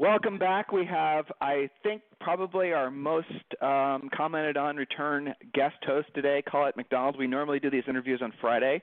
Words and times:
Welcome 0.00 0.38
back. 0.38 0.72
We 0.72 0.86
have, 0.86 1.26
I 1.42 1.68
think, 1.82 2.00
probably 2.22 2.72
our 2.72 2.90
most 2.90 3.26
um, 3.60 4.08
commented 4.16 4.56
on 4.56 4.76
return 4.76 5.34
guest 5.52 5.76
host 5.86 6.08
today, 6.14 6.42
Colette 6.50 6.74
McDonald. 6.74 7.18
We 7.18 7.26
normally 7.26 7.60
do 7.60 7.68
these 7.68 7.82
interviews 7.86 8.20
on 8.22 8.32
Friday, 8.40 8.80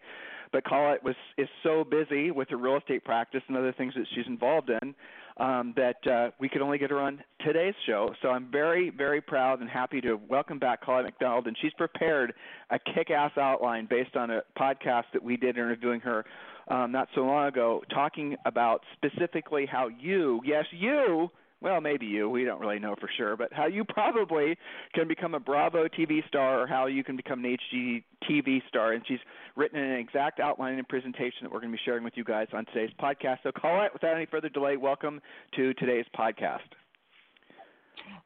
but 0.52 0.64
Colette 0.64 1.04
was 1.04 1.16
is 1.40 1.50
so 1.64 1.84
busy 1.84 2.30
with 2.30 2.50
her 2.50 2.58
real 2.58 2.78
estate 2.78 3.04
practice 3.04 3.42
and 3.48 3.58
other 3.58 3.74
things 3.74 3.96
that 3.96 4.06
she's 4.14 4.28
involved 4.28 4.70
in 4.70 4.94
um, 5.38 5.74
that 5.76 6.06
uh, 6.06 6.30
we 6.40 6.50
could 6.50 6.62
only 6.62 6.78
get 6.78 6.92
her 6.92 7.00
on 7.00 7.24
today's 7.44 7.74
show. 7.88 8.14
So 8.22 8.28
I'm 8.28 8.52
very, 8.52 8.92
very 8.92 9.20
proud 9.20 9.60
and 9.60 9.68
happy 9.68 10.02
to 10.02 10.20
welcome 10.30 10.60
back 10.60 10.84
Colette 10.84 11.06
McDonald, 11.06 11.48
and 11.48 11.58
she's 11.60 11.74
prepared 11.80 12.34
a 12.70 12.78
kick-ass 12.78 13.32
outline 13.38 13.88
based 13.90 14.16
on 14.16 14.30
a 14.30 14.42
podcast 14.56 15.06
that 15.14 15.24
we 15.24 15.36
did 15.36 15.58
interviewing 15.58 16.00
her 16.02 16.26
um, 16.68 16.92
not 16.92 17.08
so 17.16 17.22
long 17.22 17.48
ago, 17.48 17.84
talking 17.94 18.36
about 18.46 18.84
specifically 18.96 19.66
how 19.66 19.88
you, 19.88 20.42
yes, 20.46 20.66
you, 20.72 21.30
well, 21.60 21.82
maybe 21.82 22.06
you, 22.06 22.30
we 22.30 22.44
don't 22.44 22.60
really 22.60 22.78
know 22.78 22.96
for 23.00 23.10
sure, 23.18 23.36
but 23.36 23.52
how 23.52 23.66
you 23.66 23.84
probably 23.84 24.58
can 24.94 25.08
become 25.08 25.34
a 25.34 25.40
Bravo 25.40 25.88
TV 25.88 26.28
star 26.28 26.62
or 26.62 26.68
how 26.68 26.86
you 26.86 27.04
can 27.04 27.16
become 27.16 27.44
an 27.44 27.58
HGTV 27.74 28.68
star. 28.68 28.94
And 28.94 29.04
she's 29.08 29.20
written 29.56 29.80
an 29.80 29.98
exact 29.98 30.40
outline 30.40 30.78
and 30.78 30.88
presentation 30.88 31.40
that 31.44 31.52
we're 31.52 31.60
going 31.60 31.72
to 31.72 31.78
be 31.78 31.82
sharing 31.84 32.04
with 32.04 32.14
you 32.16 32.24
guys 32.24 32.48
on 32.54 32.66
today's 32.66 32.92
podcast. 33.02 33.40
So, 33.44 33.52
Colette 33.52 33.94
without 33.94 34.16
any 34.16 34.28
further 34.28 34.50
delay, 34.50 34.78
welcome 34.78 35.20
to 35.56 35.74
today's 35.74 36.06
podcast. 36.18 36.60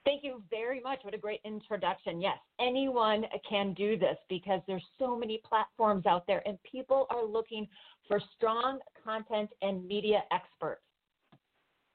Thank 0.06 0.24
you 0.24 0.42
very 0.50 0.82
much. 0.82 1.00
What 1.04 1.14
a 1.14 1.18
great 1.18 1.42
introduction. 1.46 2.22
Yes, 2.22 2.38
anyone 2.60 3.26
can 3.48 3.74
do 3.74 3.98
this 3.98 4.18
because 4.30 4.62
there's 4.68 4.86
so 5.00 5.18
many 5.18 5.42
platforms 5.48 6.06
out 6.06 6.26
there 6.28 6.42
and 6.46 6.58
people 6.70 7.08
are 7.10 7.26
looking 7.26 7.68
for 8.08 8.20
strong 8.36 8.80
content 9.04 9.50
and 9.62 9.88
media 9.88 10.24
experts. 10.32 10.82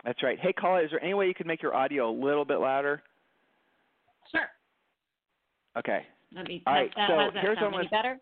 That's 0.04 0.22
right. 0.22 0.38
Hey, 0.40 0.52
Colette, 0.56 0.84
is 0.84 0.90
there 0.90 1.02
any 1.02 1.14
way 1.14 1.26
you 1.26 1.34
could 1.34 1.46
make 1.46 1.62
your 1.62 1.74
audio 1.74 2.10
a 2.10 2.14
little 2.14 2.44
bit 2.44 2.58
louder? 2.58 3.02
Sure. 4.30 4.48
Okay. 5.76 6.06
Let 6.34 6.46
me. 6.46 6.62
All 6.66 6.74
right. 6.74 6.90
That, 6.96 7.08
so 7.08 7.16
how's 7.16 7.34
that 7.34 7.42
here's 7.42 7.58
sound? 7.58 7.72
what 7.72 7.80
Any 7.80 7.88
better? 7.88 8.20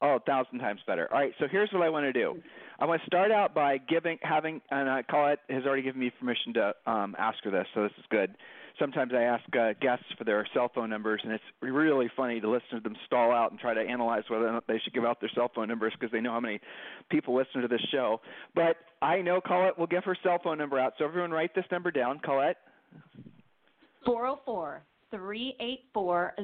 Oh, 0.00 0.16
a 0.16 0.20
thousand 0.20 0.60
times 0.60 0.80
better. 0.86 1.12
All 1.12 1.18
right, 1.18 1.32
so 1.40 1.46
here's 1.50 1.72
what 1.72 1.82
I 1.82 1.88
want 1.88 2.04
to 2.04 2.12
do. 2.12 2.36
I 2.78 2.84
want 2.84 3.00
to 3.00 3.06
start 3.06 3.32
out 3.32 3.52
by 3.52 3.78
giving, 3.78 4.16
having, 4.22 4.60
and 4.70 4.88
uh, 4.88 5.02
Colette 5.10 5.40
has 5.50 5.64
already 5.66 5.82
given 5.82 6.00
me 6.00 6.10
permission 6.10 6.54
to 6.54 6.72
um, 6.86 7.16
ask 7.18 7.42
her 7.42 7.50
this, 7.50 7.66
so 7.74 7.82
this 7.82 7.92
is 7.98 8.04
good. 8.08 8.36
Sometimes 8.78 9.12
I 9.14 9.22
ask 9.22 9.44
uh, 9.56 9.72
guests 9.80 10.04
for 10.16 10.24
their 10.24 10.46
cell 10.54 10.70
phone 10.74 10.88
numbers, 10.88 11.20
and 11.24 11.32
it's 11.32 11.44
really 11.60 12.10
funny 12.16 12.40
to 12.40 12.48
listen 12.48 12.76
to 12.76 12.80
them 12.80 12.96
stall 13.06 13.32
out 13.32 13.50
and 13.50 13.58
try 13.58 13.74
to 13.74 13.80
analyze 13.80 14.22
whether 14.28 14.46
or 14.46 14.52
not 14.52 14.66
they 14.66 14.80
should 14.82 14.92
give 14.92 15.04
out 15.04 15.20
their 15.20 15.30
cell 15.34 15.50
phone 15.54 15.68
numbers 15.68 15.92
because 15.98 16.12
they 16.12 16.20
know 16.20 16.32
how 16.32 16.40
many 16.40 16.60
people 17.10 17.36
listen 17.36 17.60
to 17.62 17.68
this 17.68 17.80
show. 17.90 18.20
But 18.54 18.76
I 19.02 19.20
know 19.20 19.40
Colette 19.40 19.78
will 19.78 19.86
give 19.86 20.04
her 20.04 20.16
cell 20.22 20.38
phone 20.42 20.58
number 20.58 20.78
out, 20.78 20.94
so 20.98 21.04
everyone 21.04 21.30
write 21.30 21.54
this 21.54 21.64
number 21.70 21.90
down. 21.90 22.20
Colette? 22.20 22.56
404 24.04 24.82
384 25.10 26.34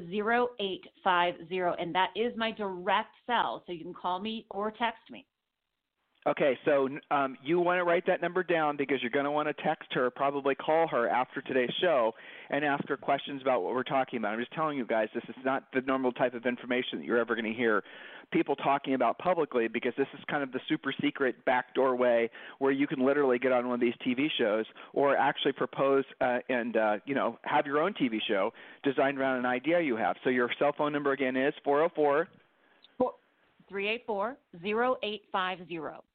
And 1.78 1.94
that 1.94 2.09
is 2.17 2.33
my 2.37 2.50
direct 2.53 3.15
cell. 3.27 3.62
So 3.67 3.73
you 3.73 3.84
can 3.84 3.94
call 3.94 4.19
me 4.21 4.47
or 4.50 4.71
text 4.71 5.11
me. 5.11 5.27
Okay, 6.27 6.59
so 6.65 6.89
um, 7.11 7.37
you 7.45 7.61
want 7.61 7.79
to 7.79 7.85
write 7.85 8.07
that 8.07 8.23
number 8.23 8.43
down 8.43 8.79
because 8.79 9.03
you're 9.03 9.11
going 9.11 9.27
to 9.27 9.31
want 9.31 9.47
to 9.47 9.62
text 9.62 9.93
her, 9.93 10.09
probably 10.09 10.55
call 10.55 10.89
her 10.89 11.07
after 11.07 11.43
today's 11.43 11.73
show, 11.83 12.12
and 12.49 12.65
ask 12.65 12.89
her 12.89 12.97
questions 12.97 13.43
about 13.43 13.62
what 13.62 13.75
we're 13.75 13.83
talking 13.83 14.17
about. 14.17 14.33
I'm 14.33 14.39
just 14.39 14.53
telling 14.55 14.79
you 14.79 14.87
guys, 14.87 15.09
this 15.15 15.25
is 15.29 15.35
not 15.45 15.65
the 15.75 15.83
normal 15.83 16.12
type 16.12 16.33
of 16.33 16.47
information 16.47 16.99
that 16.99 17.05
you're 17.05 17.19
ever 17.19 17.35
going 17.35 17.45
to 17.45 17.53
hear 17.53 17.85
people 18.33 18.57
talking 18.57 18.95
about 18.95 19.19
publicly 19.19 19.69
because 19.69 19.93
this 19.99 20.07
is 20.15 20.21
kind 20.31 20.43
of 20.43 20.51
the 20.51 20.61
super 20.67 20.95
secret 21.03 21.45
backdoor 21.45 21.95
way 21.95 22.31
where 22.59 22.73
you 22.73 22.87
can 22.87 23.05
literally 23.05 23.39
get 23.39 23.53
on 23.53 23.67
one 23.67 23.75
of 23.75 23.81
these 23.81 23.95
TV 24.06 24.29
shows 24.39 24.65
or 24.95 25.15
actually 25.19 25.53
propose 25.53 26.05
uh, 26.23 26.39
and 26.49 26.79
uh, 26.79 26.97
you 27.05 27.15
know 27.15 27.39
have 27.43 27.67
your 27.67 27.83
own 27.83 27.93
TV 27.93 28.17
show 28.27 28.51
designed 28.83 29.19
around 29.19 29.41
an 29.41 29.47
idea 29.47 29.79
you 29.79 29.97
have. 29.97 30.17
So 30.25 30.31
your 30.31 30.49
cell 30.59 30.73
phone 30.77 30.95
number 30.95 31.12
again 31.12 31.37
is 31.37 31.53
404 31.65 32.29
384 33.69 34.37
0850. 34.65 36.13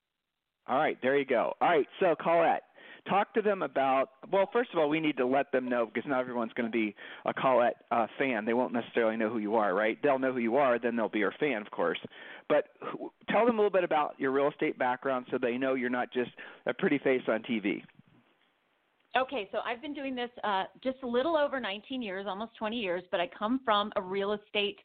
All 0.69 0.78
right, 0.78 0.97
there 1.02 1.18
you 1.18 1.25
go. 1.25 1.53
All 1.59 1.69
right, 1.69 1.88
so 2.00 2.16
Colette, 2.22 2.62
talk 3.09 3.34
to 3.34 3.41
them 3.41 3.63
about. 3.63 4.12
Well, 4.31 4.47
first 4.53 4.69
of 4.72 4.78
all, 4.80 4.88
we 4.88 5.00
need 5.00 5.18
to 5.18 5.25
let 5.25 5.52
them 5.52 5.68
know 5.68 5.88
because 5.88 6.07
not 6.07 6.19
everyone's 6.19 6.53
going 6.53 6.72
to 6.72 6.72
be 6.72 6.96
a 7.25 7.34
Colette 7.34 7.78
uh, 7.91 8.06
fan. 8.19 8.46
They 8.46 8.53
won't 8.53 8.72
necessarily 8.72 9.18
know 9.18 9.29
who 9.29 9.40
you 9.40 9.56
are, 9.56 9.74
right? 9.74 9.97
They'll 10.03 10.19
know 10.19 10.31
who 10.31 10.40
you 10.40 10.58
are, 10.58 10.78
then 10.78 10.96
they'll 10.96 11.09
be 11.09 11.19
your 11.19 11.34
fan, 11.40 11.62
of 11.62 11.72
course. 11.72 12.00
But 12.47 12.66
tell 13.29 13.47
them 13.47 13.56
a 13.56 13.62
little 13.62 13.72
bit 13.72 13.84
about 13.84 14.13
your 14.19 14.31
real 14.31 14.50
estate 14.50 14.78
background 14.78 15.25
so 15.31 15.40
they 15.40 15.58
know 15.58 15.74
you're 15.74 15.90
not 15.90 16.13
just 16.13 16.31
a 16.68 16.74
pretty 16.74 17.00
face 17.00 17.24
on 17.28 17.41
TV. 17.41 17.81
Okay, 19.18 19.50
so 19.52 19.58
I've 19.66 19.81
been 19.81 19.96
doing 19.96 20.13
this 20.13 20.29
uh, 20.44 20.66
just 20.84 20.97
a 21.02 21.08
little 21.08 21.35
over 21.35 21.59
19 21.59 22.03
years, 22.03 22.28
almost 22.29 22.52
20 22.59 22.78
years, 22.78 23.02
but 23.09 23.19
I 23.19 23.28
come 23.38 23.59
from 23.66 23.91
a 23.96 24.02
real 24.02 24.34
estate 24.34 24.78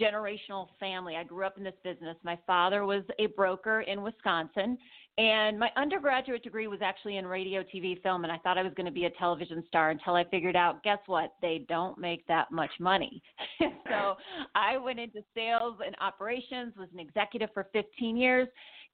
generational 0.00 0.68
family. 0.80 1.16
I 1.16 1.24
grew 1.24 1.44
up 1.44 1.58
in 1.58 1.64
this 1.64 1.74
business. 1.84 2.16
My 2.24 2.38
father 2.46 2.84
was 2.84 3.02
a 3.18 3.26
broker 3.26 3.82
in 3.82 4.02
Wisconsin, 4.02 4.78
and 5.18 5.58
my 5.58 5.68
undergraduate 5.76 6.42
degree 6.42 6.68
was 6.68 6.80
actually 6.82 7.18
in 7.18 7.26
radio, 7.26 7.62
TV, 7.62 8.00
film, 8.02 8.24
and 8.24 8.32
I 8.32 8.38
thought 8.38 8.56
I 8.56 8.62
was 8.62 8.72
going 8.74 8.86
to 8.86 8.92
be 8.92 9.04
a 9.04 9.10
television 9.10 9.62
star 9.68 9.90
until 9.90 10.14
I 10.14 10.24
figured 10.24 10.56
out 10.56 10.82
guess 10.82 10.98
what? 11.06 11.34
They 11.42 11.66
don't 11.68 11.98
make 11.98 12.26
that 12.28 12.50
much 12.50 12.70
money. 12.80 13.22
so 13.60 14.14
I 14.54 14.78
went 14.78 14.98
into 14.98 15.20
sales 15.34 15.76
and 15.84 15.94
operations, 16.00 16.74
was 16.78 16.88
an 16.94 17.00
executive 17.00 17.50
for 17.52 17.68
15 17.74 18.16
years, 18.16 18.48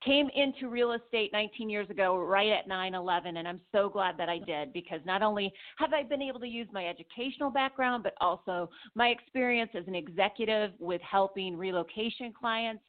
came 0.05 0.29
into 0.35 0.69
real 0.69 0.93
estate 0.93 1.31
19 1.33 1.71
years 1.71 1.89
ago, 1.91 2.17
right 2.17 2.51
at 2.51 2.69
9 2.69 2.95
11, 2.95 3.37
and 3.37 3.47
I'm 3.47 3.61
so 3.73 3.89
glad 3.89 4.17
that 4.19 4.29
I 4.29 4.39
did 4.39 4.73
because 4.73 5.01
not 5.05 5.23
only 5.23 5.53
have 5.79 5.93
I 5.93 6.03
been 6.03 6.23
able 6.23 6.41
to 6.41 6.49
use 6.49 6.69
my 6.73 6.87
educational 6.87 7.51
background, 7.51 8.03
but 8.03 8.15
also 8.21 8.71
my 8.95 9.09
experience 9.09 9.71
as 9.77 9.85
an 9.87 9.95
executive 9.95 10.73
with 10.79 11.01
helping 11.03 11.57
relocation 11.57 12.33
clients. 12.33 12.83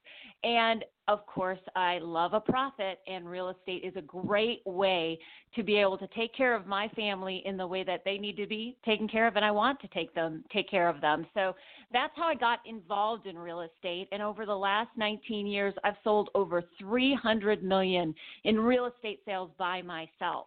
And 0.44 0.86
of 1.10 1.26
course, 1.26 1.60
I 1.76 1.98
love 1.98 2.34
a 2.36 2.40
profit, 2.40 3.00
and 3.08 3.28
real 3.28 3.50
estate 3.50 3.84
is 3.84 3.96
a 3.96 4.02
great 4.02 4.62
way 4.64 5.18
to 5.56 5.64
be 5.64 5.78
able 5.78 5.98
to 5.98 6.08
take 6.16 6.36
care 6.36 6.56
of 6.56 6.68
my 6.68 6.88
family 6.90 7.42
in 7.46 7.58
the 7.58 7.66
way 7.66 7.84
that 7.84 8.04
they 8.06 8.20
need 8.20 8.38
to 8.38 8.46
be 8.46 8.78
taken 8.86 9.08
care 9.08 9.26
of, 9.26 9.36
and 9.36 9.44
I 9.44 9.50
want 9.50 9.82
to 9.82 9.88
take 9.88 10.14
them 10.14 10.44
take 10.54 10.70
care 10.70 10.88
of 10.88 11.02
them. 11.02 11.26
So 11.34 11.56
that's 11.92 12.14
how 12.16 12.28
I 12.28 12.36
got 12.36 12.60
involved 12.64 13.26
in 13.26 13.40
real 13.40 13.62
estate. 13.62 14.08
And 14.12 14.22
over 14.22 14.46
the 14.46 14.56
last 14.56 14.92
19 14.98 15.48
years, 15.48 15.74
I've 15.84 15.96
sold 16.04 16.30
over 16.36 16.64
300 16.78 17.64
million 17.64 18.14
in 18.44 18.60
real 18.60 18.86
estate 18.86 19.22
sales 19.26 19.50
by 19.58 19.82
myself. 19.82 20.46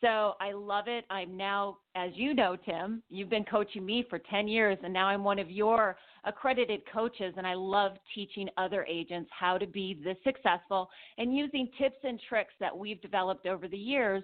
So 0.00 0.36
I 0.40 0.52
love 0.52 0.84
it. 0.86 1.04
I'm 1.10 1.36
now, 1.36 1.78
as 1.96 2.12
you 2.14 2.32
know, 2.32 2.56
Tim, 2.56 3.02
you've 3.10 3.28
been 3.28 3.44
coaching 3.44 3.84
me 3.84 4.06
for 4.08 4.18
10 4.18 4.48
years, 4.48 4.78
and 4.82 4.92
now 4.92 5.06
I'm 5.06 5.22
one 5.22 5.38
of 5.38 5.50
your 5.50 5.96
accredited 6.24 6.82
coaches, 6.92 7.34
and 7.36 7.46
I 7.46 7.54
love 7.54 7.92
teaching 8.14 8.48
other 8.56 8.84
agents 8.88 9.30
how 9.38 9.58
to 9.58 9.66
be 9.66 10.00
this 10.02 10.16
successful 10.24 10.88
and 11.16 11.36
using 11.36 11.68
tips 11.78 11.98
and 12.04 12.20
tricks 12.28 12.54
that 12.60 12.76
we've 12.76 13.00
developed 13.00 13.46
over 13.46 13.68
the 13.68 13.76
years 13.76 14.22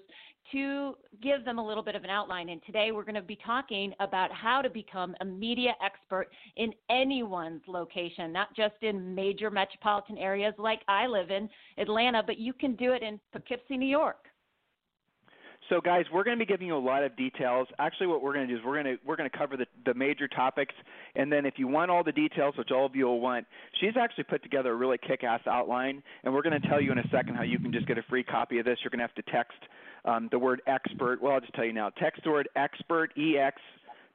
to 0.53 0.95
give 1.23 1.45
them 1.45 1.59
a 1.59 1.67
little 1.67 1.83
bit 1.83 1.95
of 1.95 2.05
an 2.05 2.11
outline. 2.11 2.51
And 2.51 2.61
today 2.67 2.93
we're 2.93 3.05
going 3.05 3.15
to 3.15 3.23
be 3.23 3.39
talking 3.45 3.95
about 4.01 4.31
how 4.33 4.61
to 4.61 4.69
become 4.69 5.15
a 5.21 5.25
media 5.25 5.75
expert 5.85 6.29
in 6.57 6.73
anyone's 6.91 7.63
location, 7.67 8.33
not 8.33 8.55
just 8.55 8.75
in 8.83 9.15
major 9.15 9.51
metropolitan 9.51 10.19
areas 10.19 10.55
like 10.59 10.83
I 10.89 11.07
live 11.07 11.31
in 11.31 11.49
Atlanta, 11.79 12.23
but 12.25 12.39
you 12.39 12.53
can 12.53 12.77
do 12.77 12.93
it 12.93 13.03
in 13.03 13.19
Poughkeepsie, 13.33 13.77
New 13.77 13.87
York. 13.87 14.27
So, 15.71 15.81
guys, 15.81 16.05
we're 16.13 16.25
going 16.25 16.39
to 16.39 16.45
be 16.45 16.47
giving 16.47 16.67
you 16.67 16.77
a 16.77 16.79
lot 16.79 17.03
of 17.05 17.17
details. 17.17 17.69
Actually, 17.79 18.09
what 18.09 18.23
we're 18.23 18.35
going 18.35 18.47
to 18.47 18.53
do 18.53 18.59
is 18.59 18.65
we're 18.65 18.83
going 18.83 18.97
to 18.97 19.03
we're 19.07 19.17
going 19.17 19.31
to 19.31 19.37
cover 19.37 19.57
the 19.57 19.67
the 19.87 19.95
major 19.95 20.29
topics, 20.29 20.75
and 21.17 21.33
then 21.33 21.47
if 21.47 21.55
you 21.57 21.67
want 21.67 21.91
all 21.91 22.05
the 22.05 22.13
details, 22.13 22.55
which 22.59 22.71
all 22.71 22.85
of 22.85 22.95
you 22.95 23.07
will 23.07 23.21
want, 23.21 23.47
she's 23.81 23.97
actually 23.99 24.25
put 24.25 24.43
together 24.43 24.73
a 24.73 24.75
really 24.75 24.99
kick-ass 24.99 25.41
outline, 25.47 26.03
and 26.23 26.35
we're 26.35 26.43
going 26.43 26.61
to 26.61 26.69
tell 26.69 26.83
you 26.83 26.93
in 26.93 26.99
a 26.99 27.09
second 27.11 27.37
how 27.37 27.43
you 27.43 27.59
can 27.59 27.73
just 27.73 27.87
get 27.87 27.97
a 27.97 28.03
free 28.11 28.23
copy 28.23 28.59
of 28.59 28.67
this. 28.67 28.79
You're 28.83 28.91
going 28.91 28.99
to 28.99 29.07
have 29.07 29.25
to 29.25 29.33
text 29.33 29.57
um, 30.05 30.29
the 30.31 30.39
word 30.39 30.61
expert. 30.67 31.23
Well, 31.23 31.33
I'll 31.33 31.41
just 31.41 31.55
tell 31.55 31.65
you 31.65 31.73
now. 31.73 31.89
Text 31.89 32.25
the 32.25 32.31
word 32.31 32.49
expert 32.57 33.17
E 33.17 33.39
X 33.39 33.57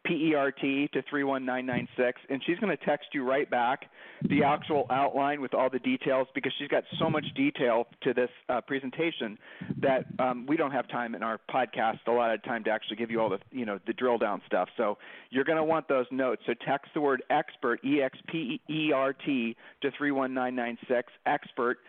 PERT 0.06 0.92
to 0.94 1.02
31996, 1.10 2.22
and 2.30 2.42
she's 2.46 2.58
going 2.60 2.76
to 2.76 2.86
text 2.86 3.08
you 3.14 3.24
right 3.24 3.50
back 3.50 3.86
the 4.30 4.44
actual 4.44 4.86
outline 4.90 5.42
with 5.42 5.54
all 5.54 5.70
the 5.70 5.80
details 5.80 6.28
because 6.34 6.52
she's 6.58 6.68
got 6.68 6.84
so 6.98 7.10
much 7.10 7.26
detail 7.36 7.88
to 8.02 8.14
this 8.14 8.30
uh, 8.50 8.62
presentation 8.62 9.38
that 9.82 10.06
um, 10.20 10.46
we 10.48 10.58
don't 10.58 10.72
have 10.72 10.88
time 10.88 11.16
in 11.16 11.24
our 11.24 11.40
podcast 11.50 12.00
a 12.08 12.12
lot 12.12 12.34
of 12.34 12.44
time 12.44 12.64
to 12.64 12.70
actually 12.70 12.96
give 12.96 13.12
you 13.12 13.20
all 13.22 13.30
the 13.30 13.40
you 13.52 13.66
know 13.66 13.80
the 13.88 13.94
drill 13.94 14.18
down 14.18 14.42
stuff. 14.46 14.70
So 14.78 14.98
you're 15.30 15.44
going 15.44 15.58
to 15.58 15.64
want 15.64 15.88
those 15.88 16.06
notes. 16.12 16.42
So 16.46 16.54
text 16.66 16.92
the 16.94 17.02
word 17.02 17.24
expert 17.30 17.80
E 17.84 18.02
X 18.02 18.18
P 18.28 18.62
E 18.70 18.92
R 18.94 19.14
T 19.14 19.56
to 19.82 19.92
31996 19.92 21.12
expert 21.26 21.80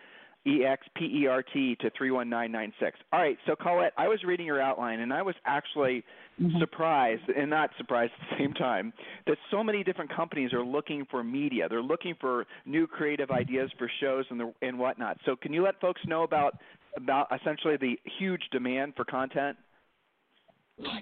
E 0.45 0.63
X 0.65 0.87
P 0.95 1.05
E 1.05 1.27
R 1.27 1.43
T 1.43 1.75
to 1.81 1.89
31996. 1.97 2.99
All 3.13 3.19
right, 3.19 3.37
so 3.45 3.55
Colette, 3.55 3.93
I 3.97 4.07
was 4.07 4.23
reading 4.23 4.45
your 4.45 4.61
outline 4.61 5.01
and 5.01 5.13
I 5.13 5.21
was 5.21 5.35
actually 5.45 6.03
mm-hmm. 6.41 6.59
surprised 6.59 7.29
and 7.35 7.49
not 7.49 7.69
surprised 7.77 8.11
at 8.21 8.37
the 8.37 8.43
same 8.43 8.53
time 8.53 8.93
that 9.27 9.37
so 9.51 9.63
many 9.63 9.83
different 9.83 10.13
companies 10.13 10.51
are 10.53 10.65
looking 10.65 11.05
for 11.11 11.23
media. 11.23 11.69
They're 11.69 11.81
looking 11.81 12.15
for 12.19 12.45
new 12.65 12.87
creative 12.87 13.29
ideas 13.29 13.69
for 13.77 13.89
shows 13.99 14.25
and 14.29 14.39
the, 14.39 14.53
and 14.61 14.79
whatnot. 14.79 15.17
So 15.25 15.35
can 15.35 15.53
you 15.53 15.63
let 15.63 15.79
folks 15.79 16.01
know 16.07 16.23
about 16.23 16.57
about 16.97 17.27
essentially 17.33 17.77
the 17.77 17.97
huge 18.19 18.41
demand 18.51 18.93
for 18.95 19.05
content? 19.05 19.57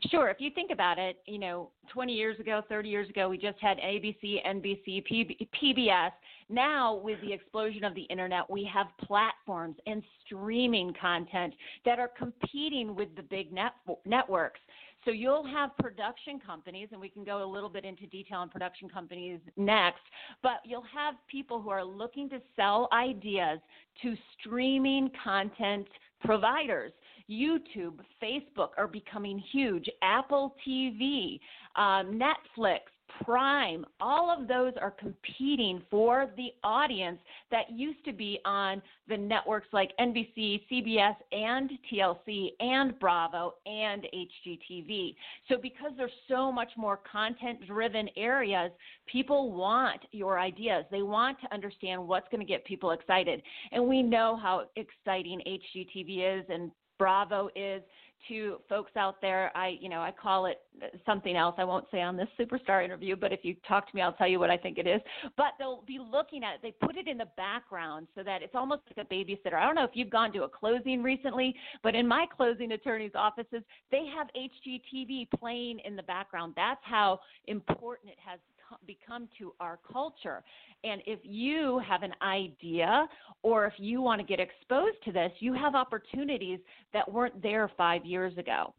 Sure. 0.09 0.29
If 0.29 0.37
you 0.39 0.49
think 0.51 0.71
about 0.71 0.97
it, 0.97 1.17
you 1.25 1.39
know, 1.39 1.69
20 1.93 2.13
years 2.13 2.39
ago, 2.39 2.61
30 2.67 2.89
years 2.89 3.09
ago, 3.09 3.29
we 3.29 3.37
just 3.37 3.59
had 3.59 3.77
ABC, 3.77 4.45
NBC, 4.45 5.03
PBS. 5.61 6.11
Now, 6.49 6.95
with 6.95 7.19
the 7.21 7.31
explosion 7.31 7.83
of 7.83 7.93
the 7.95 8.03
internet, 8.03 8.49
we 8.49 8.69
have 8.73 8.87
platforms 9.01 9.75
and 9.85 10.03
streaming 10.25 10.93
content 10.99 11.53
that 11.85 11.99
are 11.99 12.09
competing 12.17 12.95
with 12.95 13.15
the 13.15 13.23
big 13.23 13.51
net- 13.53 13.73
networks. 14.05 14.59
So 15.05 15.11
you'll 15.11 15.47
have 15.47 15.75
production 15.77 16.39
companies, 16.45 16.89
and 16.91 16.99
we 16.99 17.07
can 17.07 17.23
go 17.23 17.43
a 17.43 17.49
little 17.49 17.69
bit 17.69 17.85
into 17.85 18.05
detail 18.07 18.39
on 18.39 18.49
production 18.49 18.89
companies 18.89 19.39
next, 19.55 20.01
but 20.43 20.59
you'll 20.65 20.83
have 20.93 21.15
people 21.29 21.61
who 21.61 21.69
are 21.69 21.85
looking 21.85 22.29
to 22.29 22.41
sell 22.55 22.89
ideas 22.91 23.59
to 24.01 24.15
streaming 24.37 25.09
content 25.23 25.87
providers. 26.23 26.91
YouTube, 27.29 27.99
Facebook 28.21 28.69
are 28.77 28.87
becoming 28.87 29.39
huge, 29.51 29.89
Apple 30.01 30.55
TV, 30.65 31.39
um, 31.75 32.19
Netflix, 32.19 32.79
Prime, 33.23 33.85
all 33.99 34.29
of 34.29 34.47
those 34.47 34.73
are 34.79 34.91
competing 34.91 35.81
for 35.89 36.27
the 36.37 36.49
audience 36.63 37.19
that 37.51 37.71
used 37.71 38.03
to 38.05 38.13
be 38.13 38.39
on 38.45 38.81
the 39.07 39.17
networks 39.17 39.67
like 39.73 39.91
NBC, 39.99 40.61
CBS, 40.71 41.15
and 41.31 41.71
TLC, 41.91 42.49
and 42.59 42.97
Bravo, 42.99 43.55
and 43.65 44.05
HGTV. 44.13 45.15
So, 45.47 45.57
because 45.61 45.91
there's 45.97 46.11
so 46.27 46.51
much 46.51 46.69
more 46.77 46.99
content 47.11 47.65
driven 47.67 48.09
areas, 48.15 48.71
people 49.05 49.51
want 49.51 50.01
your 50.11 50.39
ideas. 50.39 50.85
They 50.91 51.01
want 51.01 51.39
to 51.41 51.53
understand 51.53 52.07
what's 52.07 52.27
going 52.29 52.45
to 52.45 52.51
get 52.51 52.63
people 52.65 52.91
excited. 52.91 53.41
And 53.71 53.85
we 53.85 54.01
know 54.01 54.39
how 54.41 54.65
exciting 54.75 55.41
HGTV 55.45 56.39
is 56.39 56.45
and 56.49 56.71
Bravo 56.99 57.49
is 57.55 57.81
to 58.27 58.57
folks 58.67 58.91
out 58.97 59.21
there. 59.21 59.55
I, 59.55 59.77
you 59.79 59.87
know, 59.89 60.01
I 60.01 60.11
call 60.11 60.45
it 60.45 60.61
something 61.05 61.35
else. 61.35 61.55
I 61.57 61.63
won't 61.63 61.85
say 61.91 62.01
on 62.01 62.17
this 62.17 62.27
superstar 62.37 62.83
interview, 62.83 63.15
but 63.15 63.31
if 63.31 63.39
you 63.43 63.55
talk 63.67 63.89
to 63.89 63.95
me, 63.95 64.01
I'll 64.01 64.13
tell 64.13 64.27
you 64.27 64.39
what 64.39 64.49
I 64.49 64.57
think 64.57 64.77
it 64.77 64.85
is. 64.85 65.01
But 65.37 65.53
they'll 65.57 65.83
be 65.87 65.99
looking 65.99 66.43
at 66.43 66.55
it. 66.55 66.59
They 66.61 66.73
put 66.85 66.97
it 66.97 67.07
in 67.07 67.17
the 67.17 67.29
background 67.37 68.07
so 68.15 68.23
that 68.23 68.43
it's 68.43 68.55
almost 68.55 68.81
like 68.89 69.05
a 69.05 69.13
babysitter. 69.13 69.53
I 69.55 69.65
don't 69.65 69.75
know 69.75 69.85
if 69.85 69.91
you've 69.93 70.09
gone 70.09 70.33
to 70.33 70.43
a 70.43 70.49
closing 70.49 71.01
recently, 71.01 71.55
but 71.81 71.95
in 71.95 72.07
my 72.07 72.25
closing 72.35 72.73
attorneys' 72.73 73.11
offices, 73.15 73.63
they 73.89 74.05
have 74.15 74.27
HGTV 74.35 75.29
playing 75.39 75.79
in 75.85 75.95
the 75.95 76.03
background. 76.03 76.53
That's 76.55 76.81
how 76.83 77.21
important 77.47 78.11
it 78.11 78.17
has 78.25 78.39
become 78.85 79.27
to 79.39 79.53
our 79.59 79.79
culture. 79.91 80.43
And 80.83 81.01
if 81.05 81.19
you 81.23 81.81
have 81.87 82.03
an 82.03 82.13
idea 82.21 83.07
or 83.43 83.65
if 83.65 83.73
you 83.77 84.01
want 84.01 84.21
to 84.21 84.27
get 84.27 84.39
exposed 84.39 84.97
to 85.05 85.11
this, 85.11 85.31
you 85.39 85.53
have 85.53 85.75
opportunities 85.75 86.59
that 86.93 87.09
weren't 87.11 87.41
there 87.41 87.71
five 87.77 88.05
years 88.05 88.37
ago. 88.37 88.73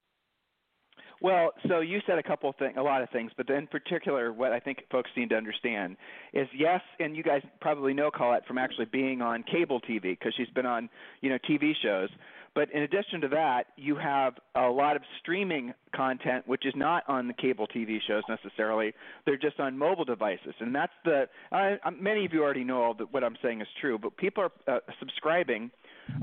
Well, 1.23 1.51
so 1.69 1.81
you 1.81 2.01
said 2.07 2.19
a 2.19 2.23
couple 2.23 2.49
of 2.49 2.57
things, 2.57 2.75
a 2.79 2.83
lot 2.83 3.03
of 3.03 3.11
things, 3.11 3.31
but 3.37 3.51
in 3.51 3.67
particular, 3.67 4.33
what 4.33 4.53
I 4.53 4.61
think 4.61 4.79
folks 4.91 5.11
need 5.17 5.29
to 5.31 5.37
understand 5.37 5.99
is 6.33 6.49
yes, 6.57 6.81
and 6.99 7.15
you 7.15 7.23
guys 7.23 7.43
probably 7.61 7.93
know 7.93 8.11
Colette 8.11 8.47
from 8.47 8.57
actually 8.57 8.87
being 8.87 9.21
on 9.21 9.43
cable 9.43 9.83
TV 9.83 10.03
because 10.03 10.33
she's 10.35 10.49
been 10.55 10.65
on, 10.65 10.89
you 11.21 11.29
know, 11.29 11.39
TV 11.49 11.73
shows. 11.83 12.09
But 12.55 12.71
in 12.73 12.83
addition 12.83 13.21
to 13.21 13.29
that, 13.29 13.69
you 13.77 13.97
have 13.97 14.35
a 14.57 14.69
lot 14.69 14.97
of 14.97 15.03
streaming 15.21 15.73
content 15.95 16.49
which 16.49 16.67
is 16.67 16.75
not 16.77 17.05
on 17.09 17.29
the 17.29 17.35
cable 17.35 17.67
TV 17.69 17.99
shows 18.07 18.23
necessarily. 18.29 18.93
They're 19.25 19.37
just 19.37 19.61
on 19.61 19.79
mobile 19.79 20.05
devices, 20.05 20.55
and 20.59 20.75
that's 20.75 20.93
the. 21.05 21.29
Uh, 21.53 21.77
many 22.01 22.25
of 22.25 22.33
you 22.33 22.43
already 22.43 22.65
know 22.65 22.95
that 22.99 23.13
what 23.13 23.23
I'm 23.23 23.37
saying 23.43 23.61
is 23.61 23.69
true, 23.81 23.99
but 23.99 24.17
people 24.17 24.45
are 24.45 24.77
uh, 24.77 24.81
subscribing 24.99 25.71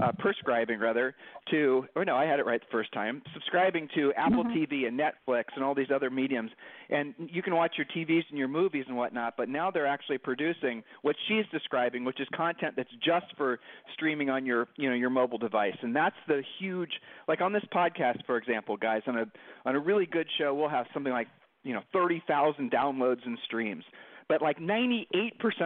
uh, 0.02 0.12
prescribing 0.20 0.80
rather 0.80 1.16
to, 1.52 1.86
or 1.96 2.06
no, 2.06 2.16
I 2.16 2.26
had 2.26 2.40
it 2.40 2.46
right 2.46 2.60
the 2.60 2.72
first 2.72 2.92
time, 2.92 3.22
subscribing 3.34 3.90
to 3.96 4.14
Apple 4.14 4.44
mm-hmm. 4.44 4.74
TV 4.74 4.88
and 4.88 5.00
Netflix 5.00 5.46
and 5.56 5.64
all 5.64 5.74
these 5.74 5.92
other 5.94 6.10
mediums, 6.10 6.52
and 6.90 7.14
you 7.18 7.42
can 7.42 7.56
watch 7.56 7.76
your 7.78 7.86
TVs 7.86 8.24
and 8.30 8.38
your 8.38 8.48
movies 8.48 8.86
and 8.88 8.98
whatnot. 8.98 9.36
But 9.38 9.50
now 9.50 9.72
they're 9.72 9.88
actually 9.88 10.18
producing 10.18 10.84
what 11.02 11.16
she's 11.28 11.46
describing, 11.52 12.06
which 12.06 12.20
is 12.20 12.28
content 12.36 12.76
that's 12.76 12.92
just 13.04 13.26
for 13.38 13.60
streaming 13.94 14.30
on 14.30 14.46
your, 14.46 14.68
you 14.76 14.90
know, 14.90 14.96
your 14.96 15.10
mobile 15.10 15.38
device, 15.38 15.78
and 15.82 15.96
that's 15.96 16.16
the 16.28 16.44
huge. 16.60 16.92
Like 17.28 17.42
on 17.42 17.54
this 17.54 17.66
podcast, 17.74 18.26
for 18.26 18.38
example, 18.38 18.78
guys, 18.78 19.02
on 19.08 19.18
a 19.18 19.26
on 19.66 19.76
a 19.76 19.80
really 19.80 20.06
good 20.06 20.28
show, 20.38 20.54
we'll 20.54 20.70
have 20.70 20.86
something 20.94 21.14
like 21.14 21.28
you 21.64 21.74
know 21.74 21.82
30,000 21.94 22.72
downloads 22.72 23.26
and 23.26 23.38
streams 23.46 23.84
but 24.30 24.42
like 24.42 24.60
98% 24.60 25.06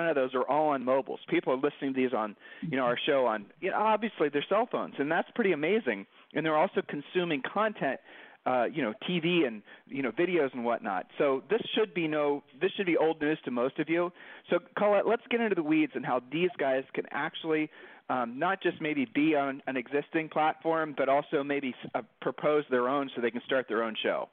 of 0.10 0.16
those 0.16 0.34
are 0.36 0.48
all 0.48 0.70
on 0.70 0.84
mobiles. 0.84 1.20
People 1.30 1.54
are 1.54 1.58
listening 1.58 1.94
to 1.94 2.02
these 2.02 2.14
on, 2.14 2.36
you 2.62 2.78
know, 2.78 2.84
our 2.84 2.98
show 3.06 3.26
on, 3.26 3.46
you 3.60 3.72
know, 3.72 3.78
obviously 3.78 4.30
their 4.30 4.46
cell 4.48 4.68
phones, 4.72 4.96
and 5.00 5.12
that's 5.12 5.30
pretty 5.34 5.52
amazing. 5.52 6.06
And 6.34 6.46
they're 6.46 6.58
also 6.58 6.82
consuming 6.88 7.42
content, 7.42 8.00
uh, 8.46 8.66
you 8.66 8.82
know, 8.82 8.94
TV 9.10 9.48
and 9.48 9.62
you 9.88 10.02
know 10.02 10.12
videos 10.12 10.54
and 10.54 10.64
whatnot. 10.64 11.08
So 11.18 11.44
this 11.50 11.62
should 11.76 11.94
be 11.94 12.08
no, 12.08 12.44
this 12.60 12.72
should 12.78 12.86
be 12.86 12.98
old 12.98 13.22
news 13.22 13.40
to 13.46 13.52
most 13.52 13.80
of 13.80 13.90
you. 13.90 14.12
So 14.50 14.60
Colette, 14.78 15.08
let's 15.08 15.24
get 15.30 15.42
into 15.42 15.56
the 15.56 15.64
weeds 15.64 15.94
and 15.96 16.06
how 16.06 16.22
these 16.32 16.50
guys 16.58 16.84
can 16.94 17.06
actually. 17.12 17.70
Um, 18.10 18.38
not 18.38 18.62
just 18.62 18.82
maybe 18.82 19.08
be 19.16 19.36
on 19.36 19.62
an 19.68 19.78
existing 19.78 20.28
platform, 20.28 20.96
but 20.98 21.08
also 21.08 21.46
maybe 21.46 21.74
uh, 21.96 22.02
propose 22.20 22.66
their 22.70 22.90
own 22.90 23.10
so 23.16 23.22
they 23.22 23.32
can 23.32 23.42
start 23.46 23.68
their 23.70 23.84
own 23.84 23.96
show. 24.04 24.28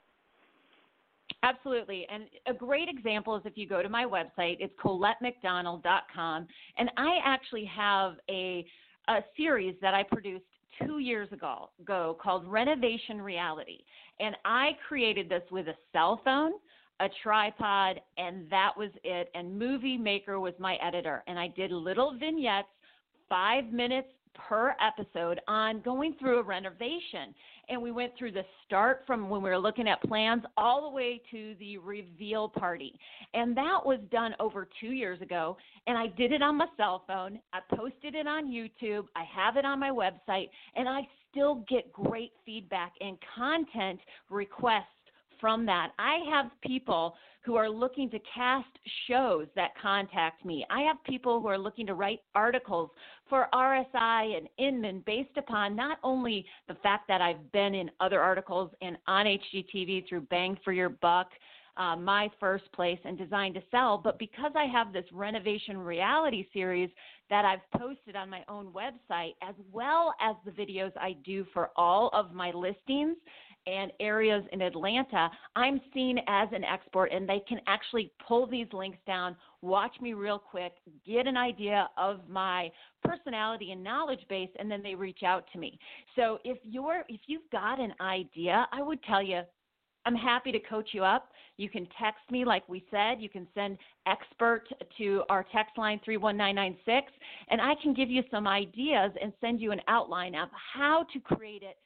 Absolutely. 1.43 2.05
And 2.11 2.23
a 2.47 2.53
great 2.53 2.89
example 2.89 3.35
is 3.35 3.41
if 3.45 3.57
you 3.57 3.67
go 3.67 3.81
to 3.81 3.89
my 3.89 4.05
website, 4.05 4.57
it's 4.59 4.73
ColetteMcDonald.com. 4.83 6.47
And 6.77 6.91
I 6.97 7.17
actually 7.23 7.65
have 7.65 8.15
a, 8.29 8.65
a 9.07 9.19
series 9.37 9.75
that 9.81 9.93
I 9.93 10.03
produced 10.03 10.45
two 10.81 10.99
years 10.99 11.31
ago, 11.31 11.69
ago 11.79 12.17
called 12.21 12.45
Renovation 12.45 13.21
Reality. 13.21 13.79
And 14.19 14.35
I 14.45 14.71
created 14.87 15.29
this 15.29 15.43
with 15.51 15.67
a 15.67 15.75
cell 15.93 16.21
phone, 16.23 16.51
a 16.99 17.07
tripod, 17.23 18.01
and 18.17 18.49
that 18.49 18.71
was 18.77 18.89
it. 19.03 19.29
And 19.33 19.57
Movie 19.57 19.97
Maker 19.97 20.39
was 20.39 20.53
my 20.59 20.75
editor. 20.75 21.23
And 21.27 21.39
I 21.39 21.47
did 21.47 21.71
little 21.71 22.17
vignettes, 22.19 22.67
five 23.29 23.71
minutes 23.71 24.09
per 24.35 24.75
episode 24.81 25.39
on 25.47 25.81
going 25.81 26.15
through 26.19 26.39
a 26.39 26.43
renovation. 26.43 27.33
And 27.69 27.81
we 27.81 27.91
went 27.91 28.13
through 28.17 28.31
the 28.31 28.45
start 28.65 29.03
from 29.05 29.29
when 29.29 29.41
we 29.41 29.49
were 29.49 29.59
looking 29.59 29.87
at 29.87 30.01
plans 30.01 30.43
all 30.57 30.89
the 30.89 30.95
way 30.95 31.21
to 31.31 31.55
the 31.59 31.77
reveal 31.77 32.49
party. 32.49 32.97
And 33.33 33.55
that 33.55 33.85
was 33.85 33.99
done 34.11 34.35
over 34.39 34.67
two 34.79 34.91
years 34.91 35.21
ago. 35.21 35.57
And 35.87 35.97
I 35.97 36.07
did 36.07 36.31
it 36.31 36.41
on 36.41 36.57
my 36.57 36.67
cell 36.77 37.03
phone. 37.07 37.39
I 37.53 37.59
posted 37.75 38.15
it 38.15 38.27
on 38.27 38.51
YouTube. 38.51 39.05
I 39.15 39.23
have 39.23 39.57
it 39.57 39.65
on 39.65 39.79
my 39.79 39.91
website. 39.91 40.49
And 40.75 40.89
I 40.89 41.01
still 41.31 41.63
get 41.69 41.91
great 41.93 42.31
feedback 42.45 42.93
and 43.01 43.17
content 43.35 43.99
requests 44.29 44.85
from 45.39 45.65
that. 45.65 45.91
I 45.97 46.19
have 46.31 46.51
people 46.61 47.15
who 47.41 47.55
are 47.55 47.69
looking 47.69 48.09
to 48.11 48.19
cast 48.35 48.67
shows 49.07 49.47
that 49.55 49.71
contact 49.81 50.45
me. 50.45 50.65
I 50.69 50.81
have 50.81 51.03
people 51.03 51.41
who 51.41 51.47
are 51.47 51.57
looking 51.57 51.87
to 51.87 51.93
write 51.93 52.19
articles 52.35 52.91
for 53.29 53.47
RSI 53.53 54.37
and 54.37 54.47
Inman 54.57 55.03
based 55.05 55.37
upon 55.37 55.75
not 55.75 55.99
only 56.03 56.45
the 56.67 56.75
fact 56.75 57.07
that 57.07 57.21
I've 57.21 57.51
been 57.51 57.73
in 57.73 57.89
other 57.99 58.19
articles 58.19 58.71
and 58.81 58.97
on 59.07 59.25
HGTV 59.25 60.07
through 60.07 60.21
Bang 60.21 60.57
for 60.63 60.73
Your 60.73 60.89
Buck. 60.89 61.29
Uh, 61.77 61.95
my 61.95 62.29
first 62.41 62.69
place 62.73 62.99
and 63.05 63.17
designed 63.17 63.55
to 63.55 63.61
Sell, 63.71 63.97
but 63.97 64.19
because 64.19 64.51
I 64.53 64.65
have 64.65 64.91
this 64.91 65.05
renovation 65.13 65.77
reality 65.77 66.45
series 66.51 66.89
that 67.29 67.45
I've 67.45 67.79
posted 67.79 68.17
on 68.17 68.29
my 68.29 68.43
own 68.49 68.73
website, 68.73 69.35
as 69.41 69.55
well 69.71 70.13
as 70.19 70.35
the 70.43 70.51
videos 70.51 70.91
I 70.99 71.15
do 71.23 71.45
for 71.53 71.69
all 71.77 72.09
of 72.11 72.33
my 72.33 72.51
listings, 72.51 73.15
and 73.77 73.91
areas 73.99 74.43
in 74.51 74.61
Atlanta, 74.61 75.29
I'm 75.55 75.79
seen 75.93 76.19
as 76.27 76.49
an 76.51 76.63
expert 76.63 77.07
and 77.07 77.27
they 77.27 77.41
can 77.47 77.59
actually 77.67 78.11
pull 78.27 78.47
these 78.47 78.67
links 78.73 78.97
down, 79.05 79.35
watch 79.61 79.93
me 80.01 80.13
real 80.13 80.39
quick, 80.39 80.73
get 81.05 81.27
an 81.27 81.37
idea 81.37 81.89
of 81.97 82.21
my 82.27 82.69
personality 83.03 83.71
and 83.71 83.83
knowledge 83.83 84.25
base 84.29 84.49
and 84.59 84.69
then 84.69 84.83
they 84.83 84.95
reach 84.95 85.23
out 85.25 85.45
to 85.53 85.59
me. 85.59 85.79
So 86.15 86.39
if 86.43 86.57
you're 86.63 87.03
if 87.09 87.21
you've 87.27 87.49
got 87.51 87.79
an 87.79 87.93
idea, 88.01 88.67
I 88.71 88.81
would 88.81 89.01
tell 89.03 89.21
you 89.21 89.41
I'm 90.05 90.15
happy 90.15 90.51
to 90.51 90.59
coach 90.59 90.89
you 90.93 91.03
up. 91.03 91.29
You 91.57 91.69
can 91.69 91.87
text 92.01 92.21
me, 92.31 92.45
like 92.45 92.67
we 92.69 92.85
said. 92.89 93.15
You 93.19 93.29
can 93.29 93.47
send 93.53 93.77
expert 94.07 94.63
to 94.97 95.23
our 95.29 95.45
text 95.53 95.77
line 95.77 95.99
31996, 96.05 97.11
and 97.49 97.61
I 97.61 97.73
can 97.81 97.93
give 97.93 98.09
you 98.09 98.23
some 98.31 98.47
ideas 98.47 99.11
and 99.21 99.33
send 99.41 99.59
you 99.59 99.71
an 99.71 99.81
outline 99.87 100.35
of 100.35 100.49
how 100.73 101.05
to 101.13 101.19
create 101.19 101.63
it 101.63 101.77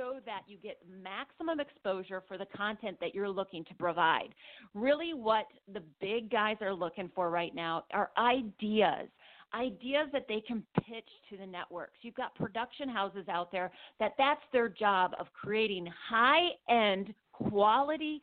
so 0.00 0.20
that 0.24 0.42
you 0.46 0.56
get 0.62 0.78
maximum 1.02 1.60
exposure 1.60 2.22
for 2.26 2.38
the 2.38 2.46
content 2.56 2.96
that 3.00 3.14
you're 3.14 3.28
looking 3.28 3.64
to 3.66 3.74
provide. 3.74 4.28
Really, 4.74 5.12
what 5.14 5.46
the 5.72 5.82
big 6.00 6.30
guys 6.30 6.56
are 6.62 6.72
looking 6.72 7.10
for 7.14 7.30
right 7.30 7.54
now 7.54 7.84
are 7.92 8.10
ideas 8.16 9.08
ideas 9.52 10.06
that 10.12 10.26
they 10.28 10.40
can 10.46 10.62
pitch 10.76 11.08
to 11.28 11.36
the 11.36 11.44
networks. 11.44 11.94
You've 12.02 12.14
got 12.14 12.32
production 12.36 12.88
houses 12.88 13.28
out 13.28 13.50
there 13.50 13.72
that 13.98 14.12
that's 14.16 14.40
their 14.52 14.68
job 14.68 15.10
of 15.18 15.26
creating 15.32 15.88
high 16.08 16.50
end 16.68 17.12
quality 17.32 18.22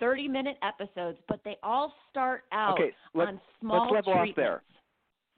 30 0.00 0.28
minute 0.28 0.56
episodes, 0.62 1.18
but 1.28 1.40
they 1.44 1.56
all 1.62 1.92
start 2.10 2.44
out 2.52 2.80
okay, 2.80 2.92
on 3.14 3.38
small 3.60 3.82
Let's 3.82 4.06
level 4.06 4.12
treatments. 4.14 4.30
off 4.30 4.36
there. 4.36 4.62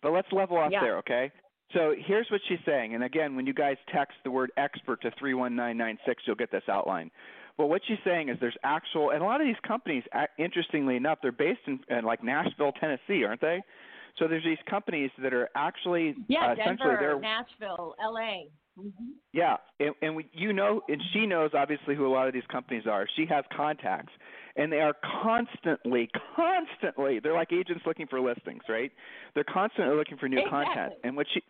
But 0.02 0.12
let's 0.12 0.28
level 0.32 0.56
off 0.56 0.70
yeah. 0.70 0.80
there, 0.80 0.98
okay? 0.98 1.32
So 1.74 1.94
here's 2.06 2.26
what 2.30 2.40
she's 2.48 2.58
saying. 2.64 2.94
And 2.94 3.04
again, 3.04 3.36
when 3.36 3.46
you 3.46 3.52
guys 3.54 3.76
text 3.92 4.16
the 4.24 4.30
word 4.30 4.52
expert 4.56 5.02
to 5.02 5.10
31996, 5.18 6.22
you'll 6.26 6.36
get 6.36 6.50
this 6.50 6.62
outline. 6.68 7.10
But 7.56 7.66
what 7.66 7.82
she's 7.86 7.98
saying 8.04 8.28
is 8.30 8.36
there's 8.40 8.56
actual, 8.64 9.10
and 9.10 9.22
a 9.22 9.24
lot 9.24 9.40
of 9.40 9.46
these 9.46 9.56
companies, 9.66 10.02
interestingly 10.38 10.96
enough, 10.96 11.18
they're 11.22 11.32
based 11.32 11.60
in, 11.66 11.80
in 11.88 12.04
like 12.04 12.24
Nashville, 12.24 12.72
Tennessee, 12.72 13.24
aren't 13.24 13.40
they? 13.40 13.62
So 14.18 14.28
there's 14.28 14.44
these 14.44 14.58
companies 14.68 15.10
that 15.22 15.34
are 15.34 15.48
actually 15.54 16.14
yeah, 16.28 16.48
uh, 16.48 16.52
essentially 16.52 16.90
Denver, 16.90 16.96
they're 17.00 17.20
Nashville, 17.20 17.94
L.A. 18.02 18.48
Mm-hmm. 18.78 19.10
Yeah, 19.32 19.56
and, 19.78 19.94
and 20.02 20.16
we, 20.16 20.28
you 20.32 20.52
know, 20.52 20.82
and 20.88 21.00
she 21.12 21.26
knows 21.26 21.50
obviously 21.54 21.94
who 21.94 22.06
a 22.06 22.12
lot 22.12 22.26
of 22.26 22.34
these 22.34 22.46
companies 22.50 22.84
are. 22.90 23.06
She 23.16 23.26
has 23.26 23.44
contacts, 23.56 24.12
and 24.56 24.72
they 24.72 24.80
are 24.80 24.94
constantly, 25.22 26.08
constantly. 26.36 27.20
They're 27.20 27.34
like 27.34 27.52
agents 27.52 27.82
looking 27.86 28.06
for 28.08 28.20
listings, 28.20 28.62
right? 28.68 28.90
They're 29.34 29.44
constantly 29.44 29.96
looking 29.96 30.18
for 30.18 30.28
new 30.28 30.38
exactly. 30.38 30.64
content. 30.64 30.94
And 31.04 31.16
what 31.16 31.26
she 31.32 31.40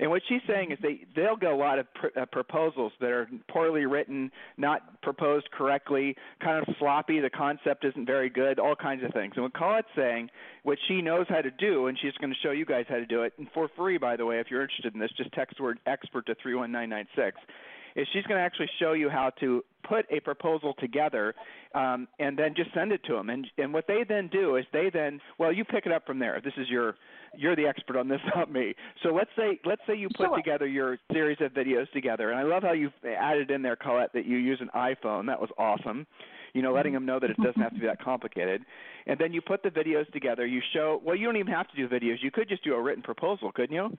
and 0.00 0.10
what 0.10 0.22
she's 0.28 0.40
saying 0.48 0.72
is 0.72 0.78
they 0.82 1.04
they'll 1.14 1.36
get 1.36 1.50
a 1.50 1.56
lot 1.56 1.78
of 1.78 1.86
pr- 1.94 2.18
uh, 2.18 2.24
proposals 2.26 2.92
that 3.00 3.10
are 3.10 3.28
poorly 3.48 3.84
written, 3.84 4.32
not 4.56 5.00
proposed 5.02 5.50
correctly, 5.52 6.16
kind 6.42 6.66
of 6.66 6.74
sloppy. 6.78 7.20
The 7.20 7.30
concept 7.30 7.84
isn't 7.84 8.06
very 8.06 8.30
good, 8.30 8.58
all 8.58 8.74
kinds 8.74 9.04
of 9.04 9.12
things. 9.12 9.34
And 9.36 9.44
what 9.44 9.52
Colette's 9.52 9.88
saying, 9.94 10.30
what 10.62 10.78
she 10.88 11.02
knows 11.02 11.26
how 11.28 11.42
to 11.42 11.50
do, 11.50 11.86
and 11.86 11.98
she's 12.00 12.14
going 12.14 12.32
to 12.32 12.38
show 12.42 12.50
you 12.50 12.64
guys 12.64 12.86
how 12.88 12.96
to 12.96 13.06
do 13.06 13.22
it, 13.22 13.34
and 13.36 13.46
for 13.52 13.68
free, 13.76 13.98
by 13.98 14.16
the 14.16 14.24
way, 14.24 14.40
if 14.40 14.46
you're 14.50 14.62
interested 14.62 14.94
in 14.94 15.00
this, 15.00 15.10
just 15.16 15.32
text 15.32 15.58
the 15.58 15.62
word 15.62 15.78
expert 15.86 16.26
to 16.26 16.34
three 16.42 16.54
one 16.54 16.72
nine 16.72 16.88
nine 16.88 17.06
six 17.14 17.36
is 17.96 18.06
she's 18.12 18.24
going 18.24 18.38
to 18.38 18.44
actually 18.44 18.70
show 18.78 18.92
you 18.92 19.08
how 19.08 19.30
to 19.40 19.64
put 19.88 20.06
a 20.10 20.20
proposal 20.20 20.74
together 20.78 21.34
um, 21.74 22.06
and 22.18 22.38
then 22.38 22.54
just 22.56 22.72
send 22.74 22.92
it 22.92 23.02
to 23.04 23.14
them. 23.14 23.30
And 23.30 23.46
and 23.58 23.72
what 23.72 23.86
they 23.86 24.04
then 24.08 24.28
do 24.28 24.56
is 24.56 24.64
they 24.72 24.90
then 24.92 25.20
well 25.38 25.52
you 25.52 25.64
pick 25.64 25.86
it 25.86 25.92
up 25.92 26.06
from 26.06 26.18
there. 26.18 26.40
This 26.42 26.54
is 26.56 26.68
your 26.68 26.96
you're 27.36 27.54
the 27.54 27.66
expert 27.66 27.96
on 27.96 28.08
this, 28.08 28.20
not 28.34 28.50
me. 28.52 28.74
So 29.02 29.10
let's 29.10 29.30
say 29.36 29.60
let's 29.64 29.82
say 29.86 29.96
you 29.96 30.08
put 30.08 30.26
sure. 30.26 30.36
together 30.36 30.66
your 30.66 30.98
series 31.12 31.38
of 31.40 31.52
videos 31.52 31.90
together, 31.92 32.30
and 32.30 32.38
I 32.38 32.42
love 32.42 32.62
how 32.62 32.72
you 32.72 32.90
added 33.04 33.50
in 33.50 33.62
there, 33.62 33.76
Colette, 33.76 34.12
that 34.14 34.26
you 34.26 34.36
use 34.36 34.60
an 34.60 34.70
iPhone. 34.74 35.26
That 35.26 35.40
was 35.40 35.50
awesome. 35.58 36.06
You 36.52 36.62
know, 36.62 36.72
letting 36.72 36.92
them 36.92 37.06
know 37.06 37.20
that 37.20 37.30
it 37.30 37.36
doesn't 37.36 37.62
have 37.62 37.72
to 37.74 37.78
be 37.78 37.86
that 37.86 38.02
complicated. 38.02 38.62
And 39.06 39.20
then 39.20 39.32
you 39.32 39.40
put 39.40 39.62
the 39.62 39.68
videos 39.68 40.10
together. 40.12 40.44
You 40.46 40.60
show 40.72 41.00
well, 41.04 41.16
you 41.16 41.26
don't 41.26 41.36
even 41.36 41.52
have 41.52 41.68
to 41.68 41.76
do 41.76 41.88
videos. 41.88 42.16
You 42.22 42.30
could 42.30 42.48
just 42.48 42.64
do 42.64 42.74
a 42.74 42.82
written 42.82 43.02
proposal, 43.02 43.52
couldn't 43.52 43.74
you? 43.74 43.96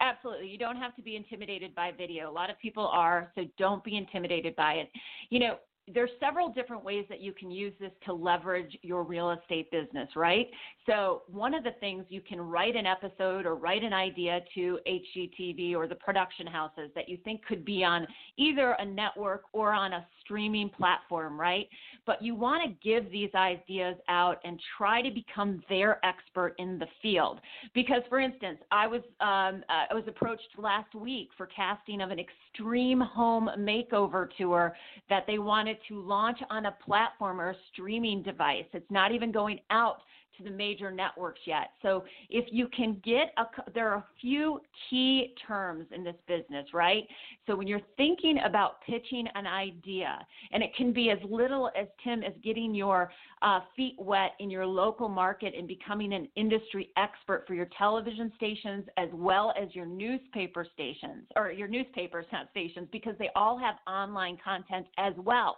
Absolutely. 0.00 0.48
You 0.48 0.56
don't 0.56 0.76
have 0.76 0.96
to 0.96 1.02
be 1.02 1.14
intimidated 1.14 1.74
by 1.74 1.92
video. 1.96 2.30
A 2.30 2.32
lot 2.32 2.48
of 2.48 2.58
people 2.58 2.86
are, 2.86 3.30
so 3.34 3.44
don't 3.58 3.84
be 3.84 3.96
intimidated 3.96 4.56
by 4.56 4.74
it. 4.74 4.90
You 5.28 5.40
know, 5.40 5.56
there's 5.94 6.10
several 6.20 6.48
different 6.48 6.84
ways 6.84 7.04
that 7.08 7.20
you 7.20 7.32
can 7.32 7.50
use 7.50 7.72
this 7.80 7.92
to 8.06 8.12
leverage 8.12 8.76
your 8.82 9.02
real 9.02 9.30
estate 9.30 9.70
business, 9.70 10.08
right? 10.16 10.48
So, 10.86 11.22
one 11.28 11.54
of 11.54 11.64
the 11.64 11.72
things 11.80 12.04
you 12.08 12.20
can 12.20 12.40
write 12.40 12.76
an 12.76 12.86
episode 12.86 13.46
or 13.46 13.54
write 13.54 13.82
an 13.82 13.92
idea 13.92 14.40
to 14.54 14.78
HGTV 14.86 15.74
or 15.74 15.86
the 15.86 15.94
production 15.94 16.46
houses 16.46 16.90
that 16.94 17.08
you 17.08 17.18
think 17.24 17.44
could 17.44 17.64
be 17.64 17.84
on 17.84 18.06
either 18.36 18.72
a 18.78 18.84
network 18.84 19.42
or 19.52 19.72
on 19.72 19.92
a 19.92 20.06
streaming 20.22 20.68
platform, 20.70 21.38
right? 21.38 21.68
But 22.06 22.22
you 22.22 22.34
want 22.34 22.62
to 22.64 22.88
give 22.88 23.10
these 23.10 23.30
ideas 23.34 23.96
out 24.08 24.38
and 24.44 24.60
try 24.78 25.02
to 25.02 25.10
become 25.10 25.62
their 25.68 26.04
expert 26.04 26.54
in 26.58 26.78
the 26.78 26.86
field. 27.02 27.40
Because, 27.74 28.02
for 28.08 28.20
instance, 28.20 28.58
I 28.70 28.86
was 28.86 29.02
um, 29.20 29.62
uh, 29.68 29.86
I 29.90 29.94
was 29.94 30.04
approached 30.06 30.48
last 30.56 30.94
week 30.94 31.28
for 31.36 31.46
casting 31.46 32.00
of 32.00 32.10
an 32.10 32.18
extreme 32.18 33.00
home 33.00 33.50
makeover 33.58 34.28
tour 34.38 34.74
that 35.08 35.24
they 35.26 35.38
wanted 35.38 35.76
to 35.88 36.00
launch 36.00 36.38
on 36.50 36.66
a 36.66 36.72
platform 36.72 37.40
or 37.40 37.50
a 37.50 37.56
streaming 37.72 38.22
device. 38.22 38.64
It's 38.72 38.90
not 38.90 39.12
even 39.12 39.32
going 39.32 39.60
out 39.70 39.98
to 40.40 40.50
the 40.50 40.56
major 40.56 40.90
networks 40.90 41.40
yet. 41.46 41.72
So 41.82 42.04
if 42.28 42.46
you 42.50 42.68
can 42.68 43.00
get 43.04 43.32
a, 43.36 43.44
there 43.72 43.88
are 43.90 43.96
a 43.96 44.04
few 44.20 44.60
key 44.88 45.34
terms 45.46 45.86
in 45.94 46.02
this 46.02 46.16
business, 46.26 46.66
right? 46.72 47.04
So 47.46 47.54
when 47.54 47.66
you're 47.66 47.80
thinking 47.96 48.38
about 48.44 48.80
pitching 48.82 49.26
an 49.34 49.46
idea, 49.46 50.18
and 50.52 50.62
it 50.62 50.74
can 50.76 50.92
be 50.92 51.10
as 51.10 51.18
little 51.28 51.70
as 51.78 51.86
Tim 52.02 52.22
as 52.22 52.32
getting 52.42 52.74
your 52.74 53.12
uh, 53.42 53.60
feet 53.76 53.96
wet 53.98 54.32
in 54.38 54.50
your 54.50 54.66
local 54.66 55.08
market 55.08 55.54
and 55.56 55.66
becoming 55.66 56.12
an 56.12 56.28
industry 56.36 56.90
expert 56.96 57.44
for 57.46 57.54
your 57.54 57.68
television 57.76 58.32
stations 58.36 58.84
as 58.96 59.08
well 59.12 59.52
as 59.60 59.74
your 59.74 59.86
newspaper 59.86 60.66
stations 60.74 61.26
or 61.36 61.50
your 61.50 61.68
newspapers 61.68 62.26
not 62.32 62.50
stations 62.50 62.88
because 62.92 63.14
they 63.18 63.30
all 63.36 63.58
have 63.58 63.76
online 63.86 64.38
content 64.42 64.86
as 64.98 65.14
well. 65.18 65.56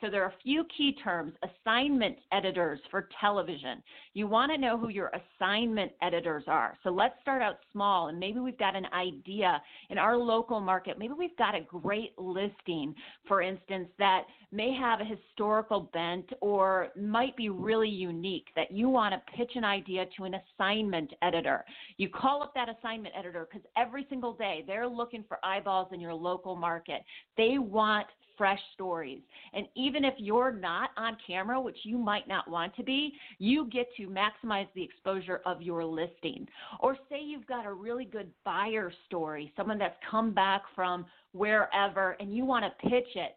So 0.00 0.08
there 0.10 0.22
are 0.22 0.28
a 0.28 0.42
few 0.42 0.64
key 0.76 0.96
terms 1.04 1.34
assignment 1.42 2.16
editors 2.32 2.80
for 2.90 3.08
television. 3.20 3.82
You 4.14 4.26
want 4.26 4.50
to 4.52 4.58
know 4.58 4.78
who 4.78 4.88
your 4.88 5.12
assignment 5.40 5.92
editors 6.02 6.44
are. 6.46 6.76
So 6.82 6.90
let's 6.90 7.14
start 7.20 7.42
out 7.42 7.58
small 7.72 8.08
and 8.08 8.18
maybe 8.18 8.40
we've 8.40 8.58
got 8.58 8.76
an 8.76 8.86
idea 8.94 9.60
in 9.90 9.98
our 9.98 10.16
local 10.16 10.60
market. 10.60 10.98
Maybe 10.98 11.12
we've 11.12 11.36
got 11.36 11.54
a 11.54 11.60
great 11.60 12.18
listing, 12.18 12.94
for 13.28 13.42
instance, 13.42 13.88
that 13.98 14.24
may 14.52 14.74
have 14.74 15.00
a 15.00 15.04
historical 15.04 15.90
bent 15.92 16.26
or 16.40 16.88
might 16.96 17.36
be 17.36 17.48
really 17.50 17.88
unique 17.88 18.48
that 18.56 18.72
you 18.72 18.88
want 18.88 19.14
to 19.14 19.36
pitch 19.36 19.52
an 19.54 19.64
idea 19.64 20.06
to 20.16 20.24
an 20.24 20.34
assignment 20.34 21.12
editor. 21.22 21.64
You 21.98 22.08
call 22.08 22.42
up 22.42 22.54
that 22.54 22.68
assignment 22.68 23.14
editor 23.16 23.46
because 23.50 23.66
every 23.76 24.06
single 24.08 24.32
day 24.34 24.64
they're 24.66 24.88
looking 24.88 25.24
for 25.28 25.38
eyeballs 25.44 25.88
in 25.92 26.00
your 26.00 26.14
local 26.14 26.56
market. 26.56 27.02
They 27.36 27.58
want 27.58 28.06
fresh 28.40 28.58
stories. 28.72 29.20
And 29.52 29.66
even 29.76 30.02
if 30.02 30.14
you're 30.16 30.50
not 30.50 30.92
on 30.96 31.18
camera, 31.26 31.60
which 31.60 31.76
you 31.82 31.98
might 31.98 32.26
not 32.26 32.48
want 32.48 32.74
to 32.76 32.82
be, 32.82 33.12
you 33.38 33.68
get 33.68 33.86
to 33.98 34.06
maximize 34.06 34.66
the 34.74 34.82
exposure 34.82 35.42
of 35.44 35.60
your 35.60 35.84
listing. 35.84 36.48
Or 36.80 36.96
say 37.10 37.20
you've 37.22 37.46
got 37.46 37.66
a 37.66 37.72
really 37.74 38.06
good 38.06 38.30
buyer 38.42 38.90
story, 39.04 39.52
someone 39.58 39.76
that's 39.76 39.98
come 40.10 40.32
back 40.32 40.62
from 40.74 41.04
wherever, 41.32 42.12
and 42.12 42.34
you 42.34 42.46
want 42.46 42.64
to 42.64 42.88
pitch 42.88 43.14
it 43.14 43.36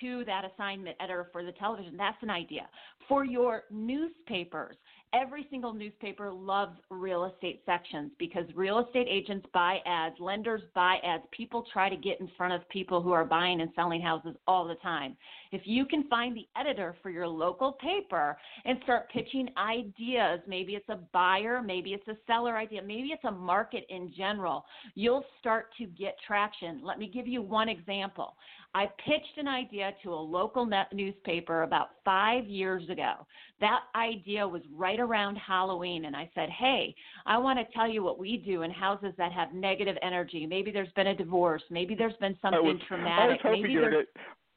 to 0.00 0.24
that 0.24 0.42
assignment 0.44 0.96
editor 1.00 1.28
for 1.30 1.44
the 1.44 1.52
television. 1.52 1.96
That's 1.96 2.20
an 2.20 2.30
idea. 2.30 2.68
For 3.08 3.24
your 3.24 3.62
newspapers, 3.70 4.74
every 5.12 5.46
single 5.50 5.72
newspaper 5.72 6.32
loves 6.32 6.76
real 6.90 7.24
estate 7.24 7.62
sections 7.66 8.10
because 8.18 8.44
real 8.54 8.78
estate 8.78 9.06
agents 9.10 9.46
buy 9.52 9.78
ads, 9.86 10.14
lenders 10.20 10.62
buy 10.74 10.98
ads. 11.04 11.24
People 11.30 11.64
try 11.72 11.88
to 11.88 11.96
get 11.96 12.20
in 12.20 12.30
front 12.36 12.52
of 12.52 12.68
people 12.68 13.02
who 13.02 13.12
are 13.12 13.24
buying 13.24 13.60
and 13.60 13.70
selling 13.74 14.00
houses 14.00 14.36
all 14.46 14.66
the 14.66 14.76
time. 14.76 15.16
If 15.52 15.62
you 15.64 15.84
can 15.84 16.04
find 16.08 16.36
the 16.36 16.46
editor 16.56 16.94
for 17.02 17.10
your 17.10 17.26
local 17.26 17.72
paper 17.72 18.36
and 18.64 18.78
start 18.84 19.10
pitching 19.10 19.48
ideas, 19.56 20.40
maybe 20.46 20.74
it's 20.74 20.88
a 20.88 21.00
buyer, 21.12 21.60
maybe 21.62 21.92
it's 21.92 22.06
a 22.08 22.16
seller 22.26 22.56
idea, 22.56 22.82
maybe 22.82 23.08
it's 23.08 23.24
a 23.24 23.30
market 23.30 23.84
in 23.88 24.12
general, 24.16 24.64
you'll 24.94 25.24
start 25.40 25.66
to 25.78 25.86
get 25.86 26.16
traction. 26.26 26.80
Let 26.84 26.98
me 26.98 27.10
give 27.12 27.26
you 27.26 27.42
one 27.42 27.68
example. 27.68 28.34
I 28.72 28.86
pitched 29.04 29.36
an 29.36 29.48
idea 29.48 29.92
to 30.04 30.12
a 30.12 30.14
local 30.14 30.68
newspaper 30.92 31.62
about 31.62 31.90
five 32.04 32.46
years 32.46 32.88
ago. 32.88 33.26
That 33.60 33.80
idea 33.96 34.46
was 34.46 34.62
right 34.74 35.00
around 35.00 35.36
Halloween, 35.36 36.04
and 36.04 36.14
I 36.14 36.30
said, 36.34 36.48
Hey, 36.50 36.94
I 37.26 37.36
want 37.38 37.58
to 37.58 37.64
tell 37.74 37.88
you 37.88 38.02
what 38.02 38.18
we 38.18 38.36
do 38.36 38.62
in 38.62 38.70
houses 38.70 39.12
that 39.18 39.32
have 39.32 39.52
negative 39.52 39.96
energy. 40.02 40.46
Maybe 40.46 40.70
there's 40.70 40.92
been 40.94 41.08
a 41.08 41.16
divorce, 41.16 41.62
maybe 41.70 41.96
there's 41.96 42.16
been 42.20 42.36
something 42.40 42.64
was, 42.64 42.76
traumatic. 42.86 43.18
I 43.18 43.26
was 43.26 43.38
hoping 43.42 43.62
maybe 43.62 43.72
you 43.72 43.80
were 43.80 44.04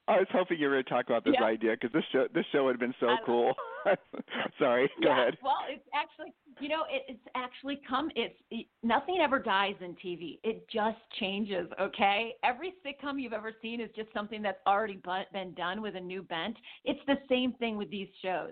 I 0.08 0.18
was 0.18 0.28
hoping 0.32 0.60
you 0.60 0.68
were 0.68 0.74
going 0.74 0.84
to 0.84 0.90
talk 0.90 1.06
about 1.06 1.24
this 1.24 1.36
yeah. 1.40 1.46
idea 1.46 1.72
because 1.72 1.94
this 1.94 2.04
show 2.12 2.28
this 2.34 2.46
show 2.52 2.66
would 2.66 2.74
have 2.74 2.80
been 2.80 2.96
so 3.00 3.16
cool. 3.26 3.54
Sorry, 4.60 4.90
go 5.02 5.10
yeah, 5.10 5.22
ahead. 5.22 5.38
Well, 5.42 5.58
it's 5.70 5.84
actually 5.94 6.34
you 6.60 6.70
know 6.70 6.84
it, 6.90 7.04
it's 7.08 7.28
actually 7.36 7.82
come. 7.88 8.10
It's 8.16 8.36
it, 8.52 8.68
nothing 8.82 9.20
ever 9.22 9.40
dies 9.40 9.76
in 9.82 9.96
TV. 9.96 10.40
It 10.44 10.68
just 10.70 10.98
changes. 11.20 11.68
Okay, 11.80 12.34
every 12.44 12.74
sitcom 12.86 13.22
you've 13.22 13.34
ever 13.34 13.54
seen 13.62 13.80
is 13.80 13.90
just 13.96 14.10
something 14.14 14.42
that's 14.42 14.60
already 14.68 15.02
been 15.32 15.54
done 15.54 15.82
with 15.82 15.96
a 15.96 16.02
new 16.02 16.22
bent. 16.22 16.58
It's 16.84 17.00
the 17.08 17.18
same 17.30 17.54
thing 17.54 17.78
with 17.78 17.90
these 17.90 18.10
shows. 18.22 18.52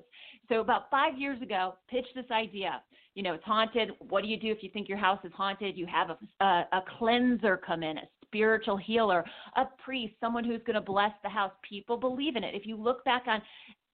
So 0.50 0.62
about 0.62 0.89
five 0.89 1.17
years 1.17 1.41
ago, 1.41 1.75
pitched 1.89 2.15
this 2.15 2.29
idea. 2.31 2.81
You 3.15 3.24
know, 3.24 3.34
it's 3.34 3.43
haunted. 3.43 3.91
What 4.00 4.22
do 4.24 4.29
you 4.29 4.39
do 4.39 4.51
if 4.51 4.63
you 4.63 4.70
think 4.70 4.88
your 4.88 4.98
house 4.98 5.20
is 5.25 5.34
haunted? 5.36 5.77
You 5.77 5.86
have 5.86 6.12
a, 6.12 6.43
a, 6.43 6.67
a 6.72 6.84
cleanser 6.98 7.58
come 7.58 7.84
in, 7.84 7.98
a 7.98 8.01
spiritual 8.31 8.77
healer, 8.77 9.25
a 9.57 9.65
priest, 9.83 10.13
someone 10.21 10.43
who's 10.43 10.61
going 10.65 10.75
to 10.75 10.81
bless 10.81 11.11
the 11.21 11.29
house. 11.29 11.51
People 11.67 11.97
believe 11.97 12.38
in 12.38 12.43
it. 12.43 12.55
If 12.55 12.65
you 12.65 12.75
look 12.77 13.03
back 13.03 13.23
on 13.27 13.41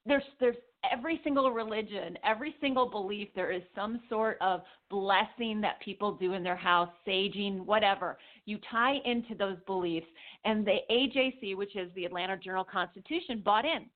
there's 0.06 0.24
there's 0.40 0.56
every 0.90 1.20
single 1.24 1.52
religion, 1.52 2.18
every 2.24 2.56
single 2.62 2.90
belief, 2.90 3.28
there 3.36 3.52
is 3.52 3.62
some 3.76 4.00
sort 4.10 4.38
of 4.42 4.62
blessing 4.90 5.60
that 5.62 5.82
people 5.82 6.14
do 6.14 6.34
in 6.34 6.44
their 6.44 6.56
house, 6.56 6.90
saging, 7.06 7.66
whatever. 7.66 8.18
You 8.46 8.58
tie 8.72 8.98
into 9.04 9.36
those 9.36 9.58
beliefs, 9.66 10.08
and 10.46 10.66
the 10.66 10.78
AJC, 10.90 11.58
which 11.58 11.76
is 11.76 11.92
the 11.96 12.06
Atlanta 12.06 12.38
Journal 12.38 12.64
Constitution, 12.64 13.42
bought 13.44 13.66
in 13.66 13.88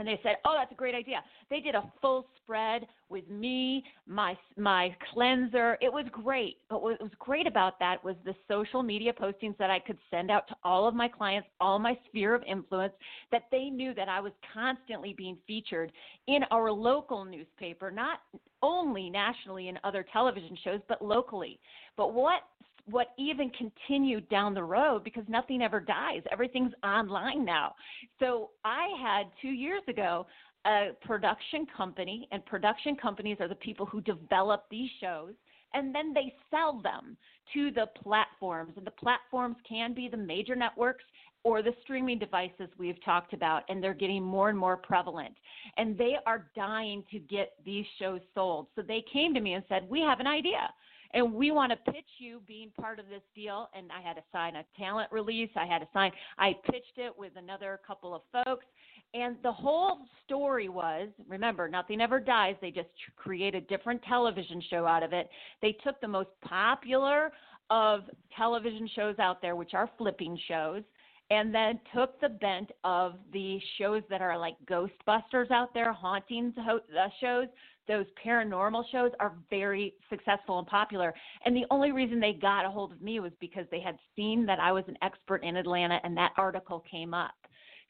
and 0.00 0.08
they 0.08 0.18
said, 0.22 0.36
"Oh, 0.44 0.54
that's 0.56 0.72
a 0.72 0.74
great 0.74 0.94
idea." 0.94 1.22
They 1.50 1.60
did 1.60 1.74
a 1.74 1.92
full 2.00 2.26
spread 2.42 2.86
with 3.10 3.28
me, 3.28 3.84
my 4.06 4.36
my 4.56 4.96
cleanser. 5.12 5.76
It 5.80 5.92
was 5.92 6.06
great. 6.10 6.56
But 6.68 6.82
what 6.82 7.00
was 7.00 7.12
great 7.18 7.46
about 7.46 7.78
that 7.80 8.02
was 8.02 8.16
the 8.24 8.34
social 8.48 8.82
media 8.82 9.12
postings 9.12 9.56
that 9.58 9.70
I 9.70 9.78
could 9.78 9.98
send 10.10 10.30
out 10.30 10.48
to 10.48 10.56
all 10.64 10.88
of 10.88 10.94
my 10.94 11.06
clients, 11.06 11.48
all 11.60 11.78
my 11.78 11.98
sphere 12.08 12.34
of 12.34 12.42
influence, 12.44 12.94
that 13.30 13.44
they 13.52 13.68
knew 13.68 13.92
that 13.94 14.08
I 14.08 14.20
was 14.20 14.32
constantly 14.54 15.12
being 15.12 15.36
featured 15.46 15.92
in 16.26 16.44
our 16.50 16.72
local 16.72 17.24
newspaper, 17.24 17.90
not 17.90 18.20
only 18.62 19.10
nationally 19.10 19.68
in 19.68 19.78
other 19.84 20.04
television 20.12 20.56
shows, 20.64 20.80
but 20.88 21.02
locally. 21.02 21.60
But 21.96 22.14
what 22.14 22.42
what 22.90 23.08
even 23.18 23.50
continued 23.50 24.28
down 24.28 24.54
the 24.54 24.62
road 24.62 25.04
because 25.04 25.24
nothing 25.28 25.62
ever 25.62 25.80
dies. 25.80 26.22
Everything's 26.30 26.72
online 26.84 27.44
now. 27.44 27.74
So 28.18 28.50
I 28.64 28.88
had 29.02 29.26
two 29.40 29.48
years 29.48 29.82
ago 29.88 30.26
a 30.66 30.88
production 31.00 31.66
company, 31.74 32.28
and 32.32 32.44
production 32.44 32.94
companies 32.94 33.38
are 33.40 33.48
the 33.48 33.54
people 33.54 33.86
who 33.86 34.02
develop 34.02 34.64
these 34.70 34.90
shows 35.00 35.32
and 35.74 35.94
then 35.94 36.12
they 36.12 36.34
sell 36.50 36.80
them 36.82 37.16
to 37.54 37.70
the 37.70 37.86
platforms. 38.02 38.72
And 38.76 38.86
the 38.86 38.92
platforms 38.92 39.56
can 39.68 39.94
be 39.94 40.08
the 40.08 40.16
major 40.16 40.56
networks 40.56 41.04
or 41.42 41.62
the 41.62 41.74
streaming 41.82 42.18
devices 42.18 42.68
we've 42.78 43.02
talked 43.04 43.32
about, 43.32 43.62
and 43.68 43.82
they're 43.82 43.94
getting 43.94 44.22
more 44.22 44.50
and 44.50 44.58
more 44.58 44.76
prevalent. 44.76 45.34
And 45.76 45.96
they 45.96 46.16
are 46.26 46.50
dying 46.54 47.02
to 47.10 47.18
get 47.18 47.52
these 47.64 47.86
shows 47.98 48.20
sold. 48.34 48.66
So 48.76 48.82
they 48.82 49.02
came 49.12 49.32
to 49.34 49.40
me 49.40 49.54
and 49.54 49.64
said, 49.68 49.88
We 49.88 50.00
have 50.00 50.20
an 50.20 50.26
idea 50.26 50.68
and 51.12 51.32
we 51.32 51.50
want 51.50 51.72
to 51.72 51.92
pitch 51.92 52.06
you 52.18 52.40
being 52.46 52.70
part 52.80 52.98
of 52.98 53.08
this 53.08 53.22
deal. 53.34 53.68
And 53.74 53.90
I 53.90 54.00
had 54.00 54.14
to 54.14 54.22
sign 54.32 54.56
a 54.56 54.64
talent 54.78 55.10
release. 55.10 55.50
I 55.56 55.66
had 55.66 55.80
to 55.80 55.88
sign. 55.92 56.12
I 56.38 56.54
pitched 56.66 56.98
it 56.98 57.12
with 57.16 57.32
another 57.36 57.80
couple 57.86 58.14
of 58.14 58.22
folks, 58.32 58.66
and 59.14 59.36
the 59.42 59.52
whole 59.52 59.98
story 60.24 60.68
was 60.68 61.08
remember, 61.28 61.68
nothing 61.68 62.00
ever 62.00 62.20
dies. 62.20 62.54
They 62.60 62.70
just 62.70 62.88
create 63.16 63.54
a 63.54 63.60
different 63.60 64.02
television 64.04 64.62
show 64.70 64.86
out 64.86 65.02
of 65.02 65.12
it. 65.12 65.28
They 65.62 65.72
took 65.84 66.00
the 66.00 66.08
most 66.08 66.30
popular 66.42 67.32
of 67.70 68.02
television 68.36 68.88
shows 68.94 69.18
out 69.18 69.40
there, 69.40 69.56
which 69.56 69.74
are 69.74 69.90
flipping 69.96 70.38
shows, 70.48 70.82
and 71.30 71.54
then 71.54 71.80
took 71.94 72.20
the 72.20 72.28
bent 72.28 72.70
of 72.84 73.14
the 73.32 73.60
shows 73.78 74.02
that 74.10 74.20
are 74.20 74.36
like 74.36 74.56
Ghostbusters 74.66 75.50
out 75.50 75.72
there, 75.72 75.92
hauntings 75.92 76.54
ho- 76.58 76.80
uh, 76.98 77.08
shows, 77.20 77.46
those 77.90 78.06
paranormal 78.24 78.84
shows 78.92 79.10
are 79.18 79.32
very 79.50 79.94
successful 80.08 80.60
and 80.60 80.68
popular. 80.68 81.12
And 81.44 81.56
the 81.56 81.66
only 81.72 81.90
reason 81.90 82.20
they 82.20 82.32
got 82.32 82.64
a 82.64 82.70
hold 82.70 82.92
of 82.92 83.02
me 83.02 83.18
was 83.18 83.32
because 83.40 83.66
they 83.72 83.80
had 83.80 83.98
seen 84.14 84.46
that 84.46 84.60
I 84.60 84.70
was 84.70 84.84
an 84.86 84.96
expert 85.02 85.42
in 85.42 85.56
Atlanta 85.56 85.98
and 86.04 86.16
that 86.16 86.30
article 86.36 86.84
came 86.88 87.12
up. 87.12 87.34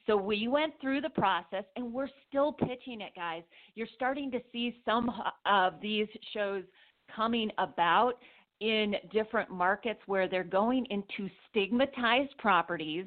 So 0.07 0.17
we 0.17 0.49
went 0.49 0.73
through 0.81 1.03
the 1.03 1.11
process 1.11 1.65
and 1.77 1.93
we're 1.93 2.09
still 2.27 2.51
pitching 2.51 3.03
it, 3.03 3.13
guys. 3.15 3.43
You're 3.75 3.87
starting 3.95 4.31
to 4.31 4.41
see 4.51 4.81
some 4.87 5.11
of 5.45 5.75
these 5.83 6.09
shows 6.33 6.65
coming 7.15 7.51
about 7.59 8.15
in 8.61 8.95
different 9.13 9.51
markets 9.51 10.01
where 10.07 10.29
they're 10.29 10.45
going 10.45 10.87
into 10.89 11.29
stigmatized 11.51 12.37
properties 12.39 13.05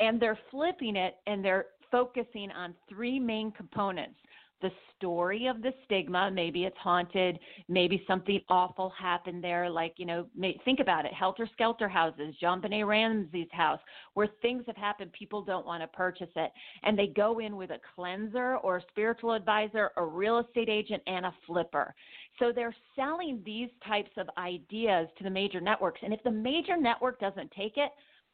and 0.00 0.20
they're 0.20 0.38
flipping 0.50 0.96
it 0.96 1.18
and 1.28 1.44
they're 1.44 1.66
focusing 1.92 2.50
on 2.50 2.74
three 2.88 3.20
main 3.20 3.52
components 3.52 4.16
the 4.62 4.70
story 4.96 5.48
of 5.48 5.60
the 5.62 5.72
stigma. 5.84 6.30
Maybe 6.30 6.64
it's 6.64 6.76
haunted. 6.78 7.38
Maybe 7.68 8.02
something 8.06 8.40
awful 8.48 8.92
happened 8.98 9.42
there. 9.42 9.68
Like, 9.68 9.94
you 9.96 10.06
know, 10.06 10.26
think 10.64 10.80
about 10.80 11.04
it 11.04 11.12
Helter 11.12 11.48
Skelter 11.52 11.88
houses, 11.88 12.34
JonBenét 12.42 12.86
Ramsey's 12.86 13.48
house, 13.52 13.80
where 14.14 14.28
things 14.40 14.64
have 14.66 14.76
happened, 14.76 15.12
people 15.12 15.42
don't 15.42 15.66
want 15.66 15.82
to 15.82 15.88
purchase 15.88 16.30
it. 16.36 16.52
And 16.84 16.98
they 16.98 17.08
go 17.08 17.40
in 17.40 17.56
with 17.56 17.70
a 17.70 17.80
cleanser 17.94 18.56
or 18.58 18.78
a 18.78 18.82
spiritual 18.90 19.32
advisor, 19.32 19.90
a 19.96 20.04
real 20.04 20.38
estate 20.38 20.68
agent, 20.68 21.02
and 21.06 21.26
a 21.26 21.34
flipper. 21.46 21.94
So 22.38 22.52
they're 22.54 22.74
selling 22.96 23.42
these 23.44 23.68
types 23.86 24.10
of 24.16 24.28
ideas 24.38 25.08
to 25.18 25.24
the 25.24 25.30
major 25.30 25.60
networks. 25.60 26.00
And 26.02 26.14
if 26.14 26.22
the 26.22 26.30
major 26.30 26.76
network 26.76 27.20
doesn't 27.20 27.50
take 27.50 27.76
it, 27.76 27.90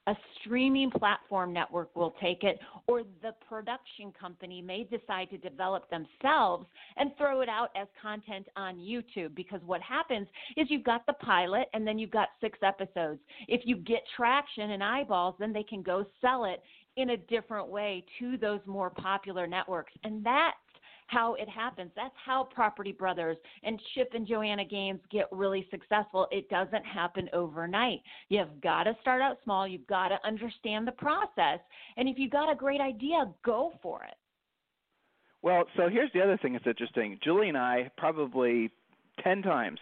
a 0.08 0.16
streaming 0.40 0.90
platform 0.90 1.52
network 1.52 1.94
will 1.94 2.14
take 2.18 2.42
it, 2.42 2.58
or 2.86 3.02
the 3.22 3.32
production 3.46 4.10
company 4.18 4.62
may 4.62 4.84
decide 4.84 5.28
to 5.28 5.36
develop 5.36 5.84
themselves 5.90 6.66
and 6.96 7.10
throw 7.18 7.42
it 7.42 7.48
out 7.48 7.68
as 7.76 7.86
content 8.00 8.46
on 8.56 8.76
YouTube. 8.76 9.34
Because 9.34 9.60
what 9.66 9.82
happens 9.82 10.26
is 10.56 10.66
you've 10.70 10.84
got 10.84 11.04
the 11.06 11.12
pilot 11.12 11.68
and 11.74 11.86
then 11.86 11.98
you've 11.98 12.10
got 12.10 12.28
six 12.40 12.58
episodes. 12.62 13.20
If 13.48 13.62
you 13.64 13.76
get 13.76 14.00
traction 14.16 14.70
and 14.70 14.82
eyeballs, 14.82 15.34
then 15.38 15.52
they 15.52 15.62
can 15.62 15.82
go 15.82 16.06
sell 16.22 16.46
it 16.46 16.62
in 16.96 17.10
a 17.10 17.16
different 17.16 17.68
way 17.68 18.02
to 18.18 18.38
those 18.38 18.60
more 18.66 18.88
popular 18.88 19.46
networks. 19.46 19.92
And 20.04 20.24
that 20.24 20.54
how 21.08 21.34
it 21.34 21.48
happens. 21.48 21.90
That's 21.96 22.14
how 22.24 22.44
Property 22.54 22.92
Brothers 22.92 23.36
and 23.62 23.80
Chip 23.94 24.12
and 24.14 24.26
Joanna 24.26 24.64
Gaines 24.64 25.00
get 25.10 25.26
really 25.32 25.66
successful. 25.70 26.28
It 26.30 26.48
doesn't 26.48 26.84
happen 26.84 27.28
overnight. 27.32 28.00
You've 28.28 28.60
got 28.62 28.84
to 28.84 28.96
start 29.00 29.20
out 29.20 29.38
small. 29.42 29.66
You've 29.66 29.86
got 29.86 30.08
to 30.08 30.18
understand 30.24 30.86
the 30.86 30.92
process. 30.92 31.60
And 31.96 32.08
if 32.08 32.18
you've 32.18 32.30
got 32.30 32.52
a 32.52 32.54
great 32.54 32.80
idea, 32.80 33.26
go 33.44 33.72
for 33.82 34.04
it. 34.04 34.14
Well, 35.42 35.64
so 35.76 35.88
here's 35.88 36.12
the 36.12 36.22
other 36.22 36.36
thing 36.36 36.52
that's 36.52 36.66
interesting. 36.66 37.18
Julie 37.22 37.48
and 37.48 37.58
I 37.58 37.90
probably 37.96 38.70
10 39.22 39.42
times 39.42 39.78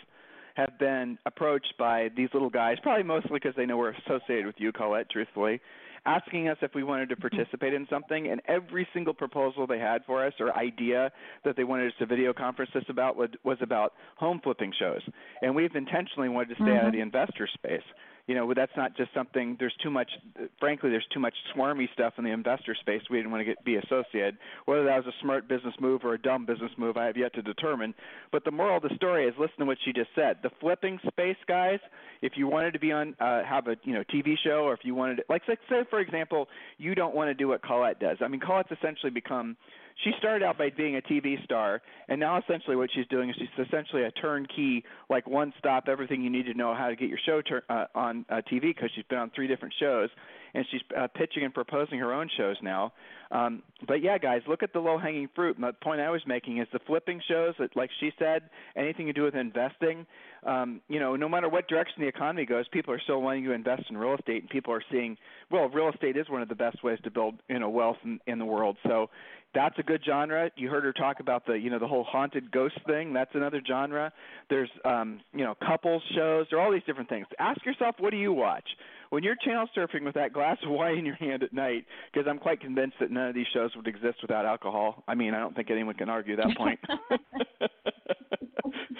have 0.54 0.78
been 0.78 1.18
approached 1.26 1.74
by 1.78 2.08
these 2.16 2.28
little 2.32 2.50
guys, 2.50 2.76
probably 2.82 3.02
mostly 3.02 3.32
because 3.34 3.54
they 3.56 3.66
know 3.66 3.76
we're 3.76 3.94
associated 4.06 4.46
with 4.46 4.54
you, 4.58 4.72
Colette, 4.72 5.10
truthfully, 5.10 5.60
asking 6.06 6.48
us 6.48 6.56
if 6.62 6.74
we 6.74 6.84
wanted 6.84 7.08
to 7.10 7.16
participate 7.16 7.74
in 7.74 7.86
something, 7.90 8.28
and 8.28 8.40
every 8.46 8.86
single 8.94 9.12
proposal 9.12 9.66
they 9.66 9.78
had 9.78 10.04
for 10.06 10.24
us 10.24 10.32
or 10.40 10.56
idea 10.56 11.10
that 11.44 11.56
they 11.56 11.64
wanted 11.64 11.88
us 11.88 11.94
to 11.98 12.06
video 12.06 12.32
conference 12.32 12.70
us 12.74 12.84
about 12.88 13.16
was, 13.16 13.30
was 13.44 13.58
about 13.60 13.92
home 14.16 14.40
flipping 14.42 14.72
shows. 14.78 15.02
And 15.42 15.54
we've 15.54 15.74
intentionally 15.74 16.28
wanted 16.28 16.50
to 16.50 16.54
stay 16.54 16.64
mm-hmm. 16.64 16.78
out 16.78 16.86
of 16.86 16.92
the 16.92 17.00
investor 17.00 17.48
space 17.52 17.82
you 18.26 18.34
know 18.34 18.52
that's 18.54 18.72
not 18.76 18.96
just 18.96 19.12
something 19.14 19.56
there's 19.58 19.74
too 19.82 19.90
much 19.90 20.10
frankly 20.58 20.90
there's 20.90 21.06
too 21.12 21.20
much 21.20 21.34
swarmy 21.54 21.92
stuff 21.92 22.14
in 22.18 22.24
the 22.24 22.30
investor 22.30 22.74
space. 22.74 23.02
We 23.10 23.18
didn't 23.18 23.30
want 23.30 23.40
to 23.42 23.44
get 23.44 23.64
be 23.64 23.76
associated. 23.76 24.38
Whether 24.64 24.84
that 24.84 25.04
was 25.04 25.06
a 25.06 25.22
smart 25.22 25.48
business 25.48 25.74
move 25.80 26.04
or 26.04 26.14
a 26.14 26.20
dumb 26.20 26.46
business 26.46 26.72
move 26.76 26.96
i 26.96 27.06
have 27.06 27.16
yet 27.16 27.34
to 27.34 27.42
determine. 27.42 27.94
But 28.32 28.44
the 28.44 28.50
moral 28.50 28.78
of 28.78 28.82
the 28.82 28.94
story 28.96 29.26
is 29.26 29.34
listen 29.38 29.58
to 29.60 29.64
what 29.64 29.78
she 29.84 29.92
just 29.92 30.10
said. 30.14 30.38
The 30.42 30.50
flipping 30.60 30.98
space 31.06 31.36
guys 31.46 31.78
if 32.22 32.32
you 32.36 32.46
wanted 32.46 32.72
to 32.72 32.80
be 32.80 32.92
on 32.92 33.14
uh 33.20 33.42
have 33.44 33.68
a 33.68 33.76
you 33.84 33.94
know 33.94 34.02
tv 34.12 34.34
show 34.42 34.64
or 34.64 34.74
if 34.74 34.80
you 34.82 34.94
wanted 34.94 35.16
to, 35.16 35.24
like 35.28 35.42
say 35.46 35.56
for 35.90 36.00
example 36.00 36.48
you 36.78 36.94
don't 36.94 37.14
want 37.14 37.28
to 37.28 37.34
do 37.34 37.48
what 37.48 37.62
colette 37.62 38.00
does. 38.00 38.18
I 38.20 38.28
mean 38.28 38.40
colette's 38.40 38.72
essentially 38.72 39.10
become 39.10 39.56
she 40.04 40.12
started 40.18 40.44
out 40.44 40.58
by 40.58 40.70
being 40.70 40.96
a 40.96 41.00
TV 41.00 41.42
star, 41.44 41.80
and 42.08 42.20
now 42.20 42.38
essentially 42.38 42.76
what 42.76 42.90
she's 42.94 43.06
doing 43.08 43.30
is 43.30 43.36
she's 43.38 43.66
essentially 43.66 44.02
a 44.02 44.10
turnkey, 44.10 44.84
like 45.08 45.26
one 45.26 45.52
stop, 45.58 45.84
everything 45.88 46.22
you 46.22 46.30
need 46.30 46.46
to 46.46 46.54
know 46.54 46.74
how 46.74 46.88
to 46.88 46.96
get 46.96 47.08
your 47.08 47.18
show 47.24 47.40
tur- 47.40 47.64
uh, 47.70 47.86
on 47.94 48.24
uh, 48.28 48.42
TV 48.50 48.74
because 48.74 48.90
she's 48.94 49.04
been 49.08 49.18
on 49.18 49.30
three 49.34 49.46
different 49.48 49.74
shows, 49.80 50.10
and 50.54 50.66
she's 50.70 50.82
uh, 50.96 51.06
pitching 51.14 51.44
and 51.44 51.54
proposing 51.54 51.98
her 51.98 52.12
own 52.12 52.28
shows 52.36 52.56
now. 52.62 52.92
Um, 53.30 53.62
but 53.88 54.02
yeah, 54.02 54.18
guys, 54.18 54.42
look 54.46 54.62
at 54.62 54.72
the 54.72 54.78
low 54.78 54.98
hanging 54.98 55.28
fruit. 55.34 55.56
And 55.56 55.64
the 55.64 55.72
point 55.72 56.00
I 56.00 56.10
was 56.10 56.22
making 56.26 56.58
is 56.58 56.68
the 56.72 56.78
flipping 56.86 57.20
shows 57.26 57.54
that, 57.58 57.76
like 57.76 57.90
she 57.98 58.10
said, 58.18 58.42
anything 58.76 59.06
to 59.06 59.12
do 59.12 59.22
with 59.22 59.34
investing. 59.34 60.06
Um, 60.44 60.80
you 60.88 61.00
know, 61.00 61.16
no 61.16 61.28
matter 61.28 61.48
what 61.48 61.68
direction 61.68 61.94
the 62.00 62.06
economy 62.06 62.46
goes, 62.46 62.66
people 62.68 62.94
are 62.94 63.00
still 63.00 63.20
wanting 63.20 63.44
to 63.44 63.52
invest 63.52 63.84
in 63.90 63.96
real 63.96 64.14
estate, 64.14 64.42
and 64.42 64.50
people 64.50 64.72
are 64.72 64.82
seeing, 64.92 65.16
well, 65.50 65.68
real 65.68 65.88
estate 65.88 66.16
is 66.16 66.28
one 66.28 66.42
of 66.42 66.48
the 66.48 66.54
best 66.54 66.84
ways 66.84 66.98
to 67.04 67.10
build, 67.10 67.34
you 67.48 67.58
know, 67.58 67.68
wealth 67.68 67.96
in, 68.04 68.20
in 68.26 68.38
the 68.38 68.44
world. 68.44 68.76
So 68.84 69.10
that's 69.56 69.78
a 69.78 69.82
good 69.82 70.02
genre. 70.04 70.50
You 70.56 70.68
heard 70.68 70.84
her 70.84 70.92
talk 70.92 71.18
about 71.20 71.46
the 71.46 71.54
you 71.54 71.70
know 71.70 71.78
the 71.78 71.88
whole 71.88 72.04
haunted 72.04 72.52
ghost 72.52 72.78
thing. 72.86 73.14
That's 73.14 73.30
another 73.34 73.62
genre. 73.66 74.12
There's 74.50 74.68
um, 74.84 75.20
you 75.32 75.44
know 75.44 75.54
couples 75.66 76.02
shows. 76.14 76.46
There 76.50 76.60
are 76.60 76.62
all 76.62 76.72
these 76.72 76.84
different 76.86 77.08
things. 77.08 77.26
Ask 77.38 77.64
yourself, 77.64 77.96
what 77.98 78.10
do 78.10 78.18
you 78.18 78.32
watch 78.34 78.68
when 79.08 79.22
you're 79.22 79.34
channel 79.42 79.66
surfing 79.74 80.04
with 80.04 80.14
that 80.14 80.34
glass 80.34 80.58
of 80.62 80.70
wine 80.72 80.98
in 80.98 81.06
your 81.06 81.16
hand 81.16 81.42
at 81.42 81.54
night? 81.54 81.86
Because 82.12 82.28
I'm 82.28 82.38
quite 82.38 82.60
convinced 82.60 82.96
that 83.00 83.10
none 83.10 83.28
of 83.28 83.34
these 83.34 83.46
shows 83.54 83.70
would 83.76 83.86
exist 83.86 84.18
without 84.20 84.44
alcohol. 84.44 85.02
I 85.08 85.14
mean, 85.14 85.32
I 85.32 85.38
don't 85.38 85.56
think 85.56 85.70
anyone 85.70 85.94
can 85.94 86.10
argue 86.10 86.36
that 86.36 86.54
point. 86.56 86.78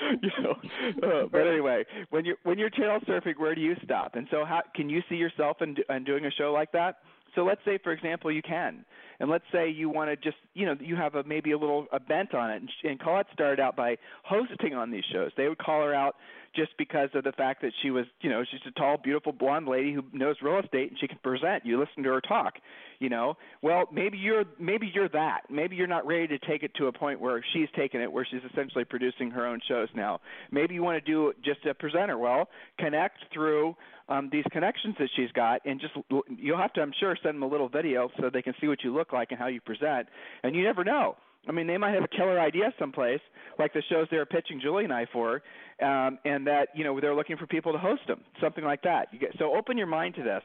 you 0.23 0.31
know, 0.43 0.55
uh, 1.03 1.27
but 1.31 1.47
anyway, 1.47 1.85
when 2.11 2.25
you're 2.25 2.37
when 2.45 2.59
you're 2.59 2.71
channel 2.71 3.01
surfing, 3.07 3.37
where 3.39 3.55
do 3.55 3.61
you 3.61 3.75
stop? 3.85 4.15
And 4.15 4.27
so, 4.31 4.45
how 4.45 4.63
can 4.75 4.89
you 4.89 5.03
see 5.09 5.17
yourself 5.17 5.59
in, 5.61 5.77
in 5.91 6.05
doing 6.05 6.25
a 6.25 6.31
show 6.31 6.53
like 6.53 6.73
that? 6.73 6.99
So 7.37 7.45
let's 7.45 7.61
say, 7.65 7.79
for 7.79 7.93
example, 7.93 8.33
you 8.33 8.43
can, 8.43 8.85
and 9.21 9.31
let's 9.31 9.45
say 9.53 9.71
you 9.71 9.89
want 9.89 10.11
to 10.11 10.17
just, 10.17 10.39
you 10.55 10.67
know, 10.67 10.75
you 10.81 10.97
have 10.97 11.15
a 11.15 11.23
maybe 11.23 11.53
a 11.53 11.59
little 11.59 11.87
a 11.93 12.01
bent 12.01 12.35
on 12.35 12.51
it. 12.51 12.57
And, 12.57 12.71
and 12.83 12.99
Colette 12.99 13.27
started 13.33 13.61
out 13.61 13.77
by 13.77 13.99
hosting 14.25 14.75
on 14.75 14.91
these 14.91 15.05
shows. 15.13 15.31
They 15.37 15.49
would 15.49 15.59
call 15.59 15.83
her 15.83 15.95
out 15.95 16.17
just 16.57 16.77
because 16.79 17.11
of 17.15 17.25
the 17.25 17.33
fact 17.33 17.63
that 17.63 17.73
she 17.83 17.91
was, 17.91 18.07
you 18.23 18.31
know, 18.31 18.43
she's 18.51 18.61
a 18.67 18.71
tall, 18.73 18.97
beautiful 18.97 19.33
blonde 19.33 19.69
lady 19.69 19.93
who 19.93 20.03
knows 20.13 20.37
real 20.43 20.59
estate 20.59 20.91
and 20.91 20.99
she 20.99 21.07
can 21.07 21.19
present. 21.23 21.65
You 21.67 21.79
listen 21.79 22.03
to 22.03 22.11
her 22.11 22.21
talk, 22.21 22.55
you 22.99 23.09
know. 23.09 23.37
Well, 23.63 23.85
maybe 23.93 24.17
you're 24.17 24.45
maybe 24.59 24.91
you're 24.93 25.09
that. 25.11 25.43
Maybe 25.51 25.77
you're 25.77 25.87
not 25.87 26.07
ready 26.07 26.27
to 26.29 26.39
take 26.39 26.63
it 26.63 26.73
to 26.77 26.87
a 26.87 26.93
point 26.93 27.21
where 27.21 27.45
she's 27.53 27.69
taken 27.77 28.01
it, 28.01 28.11
where 28.11 28.27
she's 28.29 28.41
essentially 28.51 28.85
producing 28.85 29.31
her 29.31 29.47
own 29.47 29.61
shows 29.69 29.89
now. 29.95 30.21
Maybe 30.51 30.75
you 30.75 30.83
want 30.83 31.05
to 31.05 31.13
do 31.13 31.33
just 31.45 31.65
a 31.67 31.75
presenter. 31.75 32.17
Well, 32.19 32.49
connect 32.79 33.19
through 33.33 33.77
um, 34.09 34.31
these 34.33 34.45
connections 34.51 34.95
that 34.99 35.09
she's 35.15 35.31
got, 35.33 35.61
and 35.67 35.81
just 35.81 35.93
you'll 36.39 36.59
have 36.59 36.73
to, 36.75 36.81
I'm 36.81 36.93
sure, 36.99 37.17
send 37.23 37.37
them 37.37 37.43
a 37.43 37.49
little 37.49 37.69
video 37.69 38.09
so 38.19 38.31
they 38.33 38.43
can 38.43 38.55
see 38.61 38.69
what 38.69 38.83
you 38.83 38.95
look 38.95 39.13
like 39.13 39.31
and 39.31 39.39
how 39.39 39.49
you 39.49 39.61
present. 39.61 40.09
And 40.43 40.57
you 40.57 40.63
never 40.63 40.85
know 40.85 41.17
I 41.49 41.53
mean, 41.53 41.67
they 41.67 41.79
might 41.79 41.95
have 41.95 42.05
a 42.05 42.09
killer 42.09 42.41
idea 42.41 42.73
someplace, 42.79 43.21
like 43.59 43.73
the 43.73 43.83
shows 43.89 44.09
they 44.11 44.17
were 44.17 44.27
pitching 44.27 44.61
Julie 44.61 44.85
and 44.85 44.93
I 44.93 45.07
for, 45.13 45.43
um, 45.83 46.19
and 46.25 46.47
that 46.47 46.69
you 46.75 46.85
know 46.85 46.99
they're 47.01 47.15
looking 47.15 47.37
for 47.37 47.47
people 47.47 47.73
to 47.73 47.79
host 47.79 48.03
them, 48.09 48.21
something 48.41 48.65
like 48.65 48.83
that. 48.83 49.09
You 49.13 49.19
get, 49.19 49.31
so 49.39 49.55
open 49.55 49.79
your 49.79 49.87
mind 49.87 50.15
to 50.17 50.23
this. 50.23 50.43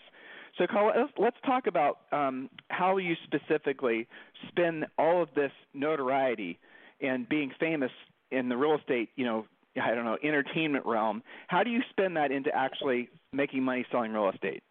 So, 0.58 0.68
Carl, 0.68 0.92
let's, 0.96 1.14
let's 1.18 1.38
talk 1.46 1.68
about 1.68 2.00
um, 2.12 2.50
how 2.70 2.98
you 2.98 3.16
specifically 3.24 4.08
spin 4.50 4.86
all 4.98 5.24
of 5.24 5.30
this 5.34 5.52
notoriety 5.74 6.60
and 7.02 7.28
being 7.28 7.52
famous 7.60 7.92
in 8.32 8.50
the 8.50 8.58
real 8.58 8.76
estate, 8.78 9.10
you 9.16 9.26
know, 9.26 9.46
I 9.82 9.96
don't 9.96 10.06
know, 10.06 10.18
entertainment 10.24 10.86
realm. 10.86 11.24
How 11.48 11.64
do 11.64 11.70
you 11.70 11.82
spin 11.90 12.16
that 12.16 12.32
into 12.32 12.54
actually 12.54 13.10
making 13.32 13.64
money 13.64 13.86
selling 13.92 14.12
real 14.12 14.30
estate? 14.30 14.62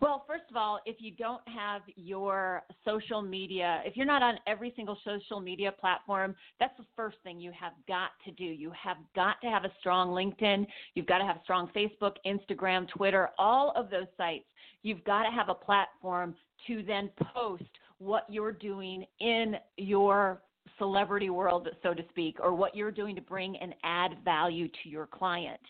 Well, 0.00 0.24
first 0.26 0.44
of 0.50 0.56
all, 0.56 0.80
if 0.84 0.96
you 0.98 1.10
don't 1.10 1.46
have 1.48 1.82
your 1.96 2.62
social 2.84 3.22
media, 3.22 3.80
if 3.84 3.96
you're 3.96 4.06
not 4.06 4.22
on 4.22 4.34
every 4.46 4.72
single 4.76 4.98
social 5.04 5.40
media 5.40 5.72
platform, 5.72 6.34
that's 6.60 6.76
the 6.76 6.84
first 6.94 7.16
thing 7.24 7.40
you 7.40 7.50
have 7.58 7.72
got 7.88 8.10
to 8.26 8.32
do. 8.32 8.44
You 8.44 8.70
have 8.80 8.98
got 9.16 9.40
to 9.40 9.48
have 9.48 9.64
a 9.64 9.72
strong 9.80 10.10
LinkedIn. 10.10 10.66
You've 10.94 11.06
got 11.06 11.18
to 11.18 11.24
have 11.24 11.38
strong 11.44 11.70
Facebook, 11.74 12.16
Instagram, 12.26 12.88
Twitter, 12.88 13.30
all 13.38 13.72
of 13.74 13.90
those 13.90 14.06
sites. 14.16 14.44
You've 14.82 15.04
got 15.04 15.22
to 15.22 15.30
have 15.30 15.48
a 15.48 15.54
platform 15.54 16.34
to 16.66 16.82
then 16.82 17.10
post 17.34 17.64
what 17.98 18.26
you're 18.28 18.52
doing 18.52 19.04
in 19.20 19.56
your 19.76 20.42
celebrity 20.78 21.30
world, 21.30 21.68
so 21.82 21.94
to 21.94 22.02
speak, 22.10 22.38
or 22.40 22.54
what 22.54 22.76
you're 22.76 22.90
doing 22.90 23.14
to 23.14 23.22
bring 23.22 23.56
and 23.56 23.74
add 23.82 24.12
value 24.24 24.68
to 24.82 24.88
your 24.88 25.06
client. 25.06 25.60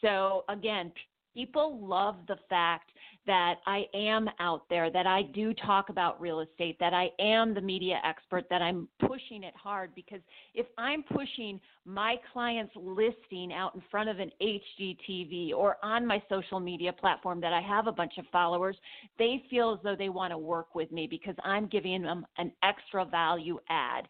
So, 0.00 0.44
again, 0.48 0.92
people 1.34 1.78
love 1.80 2.16
the 2.26 2.36
fact 2.48 2.90
that 3.28 3.56
I 3.66 3.84
am 3.92 4.26
out 4.40 4.62
there, 4.70 4.90
that 4.90 5.06
I 5.06 5.20
do 5.34 5.52
talk 5.52 5.90
about 5.90 6.18
real 6.18 6.40
estate, 6.40 6.78
that 6.80 6.94
I 6.94 7.10
am 7.20 7.52
the 7.52 7.60
media 7.60 8.00
expert, 8.02 8.46
that 8.48 8.62
I'm 8.62 8.88
pushing 9.06 9.44
it 9.44 9.54
hard. 9.54 9.94
Because 9.94 10.20
if 10.54 10.64
I'm 10.78 11.02
pushing 11.02 11.60
my 11.84 12.16
client's 12.32 12.72
listing 12.74 13.52
out 13.52 13.74
in 13.74 13.82
front 13.90 14.08
of 14.08 14.18
an 14.18 14.30
HGTV 14.42 15.52
or 15.54 15.76
on 15.82 16.06
my 16.06 16.22
social 16.30 16.58
media 16.58 16.90
platform 16.90 17.38
that 17.42 17.52
I 17.52 17.60
have 17.60 17.86
a 17.86 17.92
bunch 17.92 18.14
of 18.16 18.24
followers, 18.32 18.76
they 19.18 19.44
feel 19.50 19.74
as 19.74 19.78
though 19.84 19.96
they 19.96 20.08
want 20.08 20.32
to 20.32 20.38
work 20.38 20.74
with 20.74 20.90
me 20.90 21.06
because 21.06 21.36
I'm 21.44 21.66
giving 21.66 22.00
them 22.00 22.26
an 22.38 22.50
extra 22.62 23.04
value 23.04 23.58
add 23.68 24.08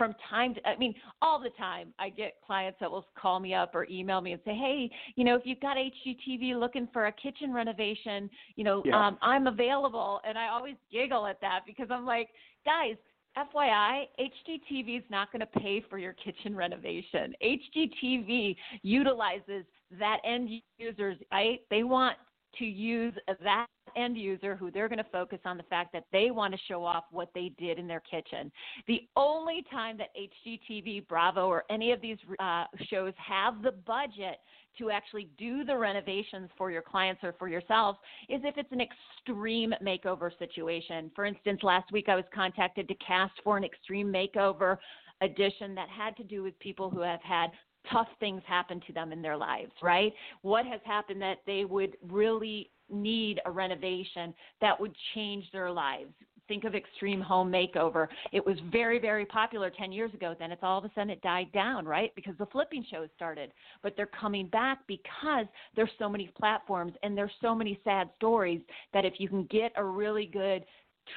from 0.00 0.14
time 0.30 0.54
to, 0.54 0.66
I 0.66 0.78
mean, 0.78 0.94
all 1.20 1.38
the 1.38 1.50
time, 1.58 1.92
I 1.98 2.08
get 2.08 2.38
clients 2.46 2.78
that 2.80 2.90
will 2.90 3.04
call 3.20 3.38
me 3.38 3.52
up 3.52 3.74
or 3.74 3.86
email 3.90 4.22
me 4.22 4.32
and 4.32 4.40
say, 4.46 4.54
hey, 4.54 4.90
you 5.14 5.24
know, 5.24 5.34
if 5.34 5.42
you've 5.44 5.60
got 5.60 5.76
HGTV 5.76 6.58
looking 6.58 6.88
for 6.90 7.08
a 7.08 7.12
kitchen 7.12 7.52
renovation, 7.52 8.30
you 8.60 8.64
know, 8.64 8.82
yeah. 8.84 9.06
um, 9.06 9.16
I'm 9.22 9.46
available. 9.46 10.20
And 10.28 10.36
I 10.36 10.48
always 10.48 10.74
giggle 10.92 11.24
at 11.26 11.40
that 11.40 11.60
because 11.66 11.86
I'm 11.90 12.04
like, 12.04 12.28
guys, 12.66 12.94
FYI, 13.38 14.02
HGTV 14.20 14.98
is 14.98 15.04
not 15.08 15.32
going 15.32 15.40
to 15.40 15.46
pay 15.46 15.82
for 15.88 15.96
your 15.96 16.12
kitchen 16.12 16.54
renovation. 16.54 17.32
HGTV 17.42 18.54
utilizes 18.82 19.64
that 19.98 20.18
end 20.26 20.50
users, 20.76 21.16
right? 21.32 21.60
They 21.70 21.84
want 21.84 22.18
to 22.58 22.66
use 22.66 23.14
that 23.42 23.66
end 23.96 24.16
user 24.16 24.56
who 24.56 24.70
they're 24.70 24.88
going 24.88 24.98
to 24.98 25.10
focus 25.10 25.38
on 25.44 25.56
the 25.56 25.62
fact 25.64 25.92
that 25.92 26.04
they 26.12 26.30
want 26.30 26.54
to 26.54 26.60
show 26.68 26.84
off 26.84 27.04
what 27.10 27.30
they 27.34 27.52
did 27.58 27.78
in 27.78 27.86
their 27.86 28.00
kitchen. 28.00 28.50
The 28.86 29.02
only 29.16 29.64
time 29.70 29.98
that 29.98 30.08
HGTV, 30.16 31.06
Bravo, 31.08 31.46
or 31.46 31.64
any 31.70 31.92
of 31.92 32.00
these 32.00 32.18
uh, 32.38 32.64
shows 32.88 33.12
have 33.16 33.62
the 33.62 33.72
budget 33.72 34.38
to 34.78 34.90
actually 34.90 35.28
do 35.36 35.64
the 35.64 35.76
renovations 35.76 36.48
for 36.56 36.70
your 36.70 36.82
clients 36.82 37.22
or 37.22 37.34
for 37.38 37.48
yourselves 37.48 37.98
is 38.28 38.40
if 38.44 38.56
it's 38.56 38.72
an 38.72 38.80
extreme 38.80 39.74
makeover 39.82 40.30
situation. 40.38 41.10
For 41.14 41.24
instance, 41.24 41.60
last 41.62 41.90
week 41.92 42.08
I 42.08 42.16
was 42.16 42.24
contacted 42.34 42.88
to 42.88 42.94
cast 42.94 43.32
for 43.42 43.56
an 43.56 43.64
extreme 43.64 44.12
makeover 44.12 44.78
edition 45.20 45.74
that 45.74 45.88
had 45.88 46.16
to 46.16 46.24
do 46.24 46.42
with 46.42 46.58
people 46.60 46.88
who 46.88 47.00
have 47.00 47.20
had 47.22 47.50
tough 47.90 48.08
things 48.18 48.42
happen 48.46 48.80
to 48.86 48.92
them 48.92 49.12
in 49.12 49.22
their 49.22 49.36
lives, 49.36 49.72
right? 49.82 50.12
What 50.42 50.66
has 50.66 50.80
happened 50.84 51.22
that 51.22 51.38
they 51.46 51.64
would 51.64 51.96
really 52.08 52.70
need 52.90 53.40
a 53.44 53.50
renovation 53.50 54.34
that 54.60 54.78
would 54.78 54.94
change 55.14 55.44
their 55.52 55.70
lives. 55.70 56.12
Think 56.48 56.64
of 56.64 56.74
Extreme 56.74 57.20
Home 57.20 57.50
Makeover. 57.50 58.08
It 58.32 58.44
was 58.44 58.56
very, 58.72 58.98
very 58.98 59.24
popular 59.24 59.70
10 59.70 59.92
years 59.92 60.12
ago. 60.14 60.34
Then 60.36 60.50
it's 60.50 60.64
all 60.64 60.78
of 60.78 60.84
a 60.84 60.90
sudden 60.96 61.10
it 61.10 61.22
died 61.22 61.52
down, 61.52 61.86
right? 61.86 62.12
Because 62.16 62.34
the 62.38 62.46
flipping 62.46 62.84
shows 62.90 63.08
started. 63.14 63.52
But 63.84 63.94
they're 63.96 64.06
coming 64.06 64.48
back 64.48 64.80
because 64.88 65.46
there's 65.76 65.90
so 65.96 66.08
many 66.08 66.28
platforms 66.36 66.94
and 67.04 67.16
there's 67.16 67.30
so 67.40 67.54
many 67.54 67.78
sad 67.84 68.10
stories 68.16 68.60
that 68.92 69.04
if 69.04 69.14
you 69.18 69.28
can 69.28 69.44
get 69.44 69.70
a 69.76 69.84
really 69.84 70.26
good 70.26 70.64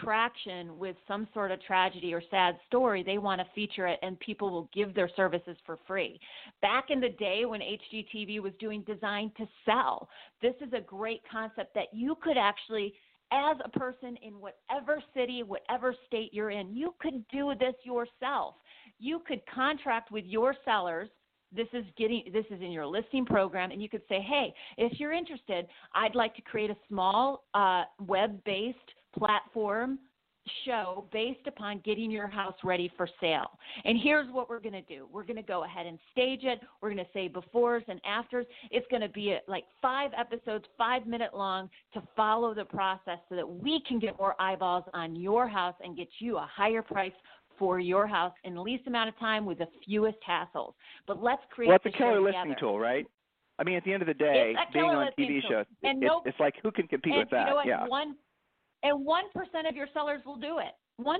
traction 0.02 0.78
with 0.78 0.96
some 1.08 1.28
sort 1.34 1.52
of 1.52 1.62
tragedy 1.64 2.14
or 2.14 2.22
sad 2.30 2.58
story, 2.68 3.04
they 3.04 3.18
want 3.18 3.42
to 3.42 3.48
feature 3.54 3.88
it 3.88 4.00
and 4.02 4.20
people 4.20 4.50
will 4.50 4.70
give 4.74 4.94
their 4.94 5.10
services 5.16 5.58
for 5.66 5.80
free. 5.88 6.20
Back 6.62 6.86
in 6.90 7.00
the 7.00 7.10
day 7.10 7.46
when 7.46 7.62
HGTV 7.62 8.40
was 8.40 8.54
doing 8.60 8.82
design 8.84 9.32
to 9.38 9.48
sell, 9.66 10.10
this 10.42 10.56
is 10.62 10.74
a 10.74 10.82
great 10.82 11.22
concept 11.30 11.74
that 11.76 11.88
you 11.92 12.16
could 12.22 12.38
actually 12.38 12.94
as 13.32 13.58
a 13.66 13.70
person 13.70 14.16
in 14.22 14.34
whatever 14.40 15.02
city, 15.16 15.42
whatever 15.42 15.96
state 16.06 16.32
you're 16.34 16.52
in, 16.52 16.76
you 16.76 16.94
could 17.00 17.28
do 17.30 17.52
this 17.60 17.74
yourself. 17.84 18.56
You 19.00 19.22
could 19.28 19.42
contract 19.48 20.12
with 20.12 20.26
your 20.26 20.56
sellers 20.64 21.10
this 21.56 21.68
is 21.74 21.86
getting 21.98 22.24
this 22.34 22.46
is 22.50 22.62
in 22.62 22.72
your 22.72 22.86
listing 22.86 23.26
program 23.26 23.72
and 23.72 23.82
you 23.82 23.90
could 23.90 24.02
say 24.10 24.20
hey 24.22 24.54
if 24.78 25.00
you're 25.00 25.14
interested 25.14 25.68
i'd 25.96 26.16
like 26.16 26.36
to 26.36 26.42
create 26.42 26.70
a 26.70 26.78
small 26.88 27.44
uh, 27.54 27.84
web 28.08 28.44
based 28.44 28.78
platform 29.18 30.00
show 30.66 31.06
based 31.12 31.48
upon 31.48 31.82
getting 31.86 32.12
your 32.12 32.28
house 32.28 32.56
ready 32.64 32.92
for 32.98 33.08
sale. 33.22 33.52
And 33.86 33.98
here's 34.02 34.30
what 34.32 34.50
we're 34.50 34.60
going 34.60 34.74
to 34.74 34.82
do. 34.82 35.08
We're 35.12 35.24
going 35.24 35.38
to 35.38 35.42
go 35.42 35.64
ahead 35.64 35.86
and 35.86 35.98
stage 36.12 36.42
it. 36.44 36.60
We're 36.82 36.94
going 36.94 37.06
to 37.06 37.12
say 37.14 37.30
befores 37.30 37.84
and 37.88 38.02
afters. 38.06 38.46
It's 38.72 38.86
going 38.90 39.02
to 39.02 39.10
be 39.10 39.34
uh, 39.34 39.38
like 39.48 39.64
5 39.82 40.12
episodes, 40.18 40.66
5 40.78 41.08
minute 41.08 41.32
long 41.34 41.70
to 41.94 42.04
follow 42.16 42.54
the 42.54 42.66
process 42.66 43.20
so 43.30 43.36
that 43.36 43.50
we 43.50 43.82
can 43.88 44.00
get 44.00 44.18
more 44.20 44.36
eyeballs 44.40 44.84
on 44.94 45.16
your 45.16 45.48
house 45.48 45.76
and 45.84 45.96
get 45.96 46.08
you 46.20 46.38
a 46.38 46.50
higher 46.54 46.82
price 46.82 47.14
for 47.58 47.80
your 47.80 48.08
house 48.08 48.34
in 48.44 48.56
the 48.56 48.62
least 48.62 48.88
amount 48.88 49.10
of 49.10 49.18
time 49.20 49.46
with 49.46 49.60
the 49.60 49.68
fewest 49.86 50.18
hassles. 50.28 50.74
But 51.08 51.22
let's 51.22 51.42
create 51.52 51.70
Well, 51.70 51.80
a 51.86 51.92
killer 51.92 52.22
listing 52.22 52.42
together. 52.44 52.60
tool, 52.60 52.80
right? 52.80 53.06
I 53.60 53.64
mean, 53.64 53.76
at 53.76 53.84
the 53.84 53.94
end 53.94 54.02
of 54.02 54.08
the 54.08 54.16
day, 54.16 54.56
being 54.74 54.86
on 54.86 55.10
TV 55.18 55.40
shows, 55.48 55.66
it, 55.84 56.04
it, 56.04 56.12
it's 56.26 56.40
like 56.40 56.56
who 56.64 56.72
can 56.72 56.88
compete 56.88 57.16
with 57.16 57.30
that? 57.30 57.48
You 57.48 57.54
know? 57.54 57.62
Yeah. 57.64 57.88
One 57.88 58.16
and 58.84 59.06
1% 59.06 59.70
of 59.70 59.76
your 59.76 59.88
sellers 59.94 60.22
will 60.26 60.38
do 60.38 60.60
it. 60.60 60.74
1%. 61.02 61.18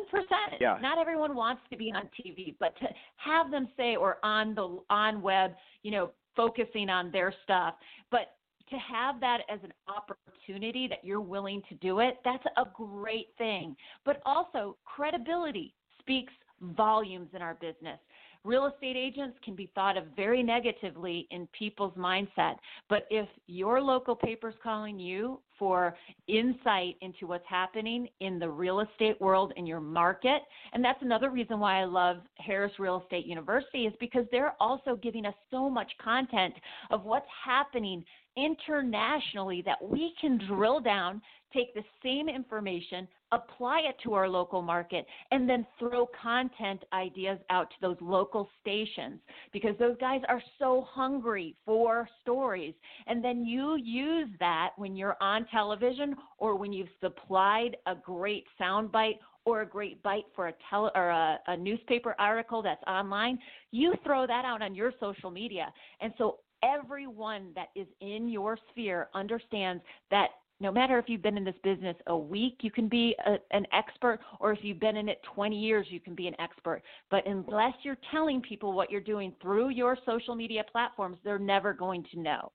Yeah. 0.60 0.78
Not 0.82 1.00
everyone 1.00 1.36
wants 1.36 1.62
to 1.72 1.78
be 1.78 1.92
on 1.92 2.04
TV, 2.20 2.56
but 2.60 2.78
to 2.78 2.86
have 3.18 3.50
them 3.50 3.68
say 3.76 3.96
or 3.96 4.18
on 4.24 4.54
the 4.54 4.80
on 4.90 5.22
web, 5.22 5.54
you 5.82 5.92
know, 5.92 6.12
focusing 6.36 6.90
on 6.90 7.12
their 7.12 7.34
stuff, 7.44 7.76
but 8.12 8.36
to 8.70 8.76
have 8.78 9.20
that 9.20 9.42
as 9.50 9.60
an 9.64 9.74
opportunity 9.88 10.88
that 10.88 11.04
you're 11.04 11.22
willing 11.22 11.62
to 11.70 11.76
do 11.76 12.00
it, 12.00 12.18
that's 12.24 12.44
a 12.58 12.66
great 12.74 13.30
thing. 13.38 13.76
But 14.06 14.22
also, 14.26 14.78
credibility 14.86 15.74
speaks 16.00 16.34
volumes 16.62 17.30
in 17.34 17.42
our 17.42 17.56
business. 17.56 18.00
Real 18.46 18.66
estate 18.66 18.98
agents 18.98 19.38
can 19.42 19.56
be 19.56 19.72
thought 19.74 19.96
of 19.96 20.04
very 20.18 20.44
negatively 20.44 21.28
in 21.32 21.48
people's 21.58 21.94
mindset. 21.94 22.56
But 22.90 23.08
if 23.10 23.30
your 23.48 23.82
local 23.82 24.18
paper's 24.18 24.56
calling 24.62 25.00
you 25.00 25.40
for 25.58 25.96
insight 26.28 26.98
into 27.00 27.26
what's 27.26 27.48
happening 27.48 28.10
in 28.20 28.40
the 28.40 28.50
real 28.50 28.82
estate 28.82 29.20
world 29.22 29.54
in 29.56 29.66
your 29.66 29.80
market, 29.80 30.42
and 30.74 30.84
that's 30.84 31.02
another 31.02 31.30
reason 31.30 31.58
why 31.58 31.80
I 31.80 31.86
love 31.86 32.18
Harris 32.36 32.74
Real 32.80 33.02
Estate 33.02 33.26
University, 33.26 33.86
is 33.86 33.94
because 34.02 34.26
they're 34.30 34.56
also 34.60 34.98
giving 34.98 35.26
us 35.26 35.36
so 35.50 35.70
much 35.70 35.92
content 36.04 36.54
of 36.92 37.06
what's 37.06 37.28
happening 37.46 38.04
internationally 38.36 39.62
that 39.62 39.82
we 39.82 40.14
can 40.20 40.38
drill 40.48 40.82
down, 40.82 41.22
take 41.54 41.74
the 41.74 41.84
same 42.04 42.28
information, 42.28 43.08
apply 43.34 43.82
it 43.82 43.96
to 44.04 44.14
our 44.14 44.30
local 44.30 44.62
market, 44.62 45.06
and 45.32 45.50
then 45.50 45.66
throw 45.80 46.08
content 46.22 46.84
ideas 46.94 47.40
out 47.50 47.70
to 47.70 47.76
those 47.82 47.98
local 48.00 48.48
stations 48.62 49.20
because 49.52 49.76
those 49.80 49.98
guys 50.00 50.22
are 50.30 50.42
so 50.60 50.86
hungry 50.90 51.56
for 51.66 52.08
stories. 52.22 52.74
And 53.08 53.24
then 53.24 53.46
you 53.46 53.76
use 53.76 54.30
that 54.40 54.70
when 54.78 54.96
you're 54.96 55.18
on 55.20 55.46
television 55.52 56.16
or 56.38 56.56
when 56.56 56.72
you've 56.72 56.88
supplied 57.02 57.76
a 57.88 57.96
great 57.96 58.46
soundbite 58.60 59.18
or 59.46 59.62
a 59.62 59.66
great 59.66 60.02
bite 60.04 60.26
for 60.36 60.48
a 60.48 60.54
tele 60.70 60.92
or 60.96 61.10
a, 61.10 61.40
a 61.48 61.58
newspaper 61.58 62.16
article 62.20 62.62
that's 62.62 62.84
online, 62.88 63.38
you 63.72 63.94
throw 64.04 64.26
that 64.26 64.46
out 64.46 64.62
on 64.62 64.74
your 64.74 64.94
social 65.00 65.30
media. 65.32 65.74
And 66.00 66.14
so 66.18 66.40
everyone 66.64 67.52
that 67.56 67.68
is 67.76 67.88
in 68.00 68.30
your 68.30 68.58
sphere 68.72 69.10
understands 69.14 69.84
that 70.12 70.28
no 70.60 70.72
matter 70.72 70.98
if 70.98 71.06
you've 71.08 71.22
been 71.22 71.38
in 71.38 71.44
this 71.44 71.56
business 71.64 71.96
a 72.08 72.18
week, 72.18 72.58
you 72.62 72.72
can 72.72 72.88
be 72.88 73.16
a, 73.26 73.36
an 73.56 73.66
expert, 73.74 74.20
or 74.40 74.52
if 74.52 74.60
you've 74.62 74.80
been 74.80 74.98
in 74.98 75.10
it 75.10 75.22
20 75.36 75.58
years, 75.58 75.88
you 75.90 76.00
can 76.00 76.16
be 76.16 76.28
an 76.28 76.36
expert. 76.40 76.82
But 77.12 77.28
unless 77.28 77.74
you're 77.84 77.98
telling 78.12 78.42
people 78.42 78.74
what 78.74 78.92
you're 78.92 79.02
doing 79.02 79.34
through 79.42 79.70
your 79.70 79.98
social 80.06 80.36
media 80.36 80.64
platforms, 80.72 81.18
they're 81.24 81.40
never 81.40 81.74
going 81.74 82.06
to 82.14 82.20
know. 82.20 82.52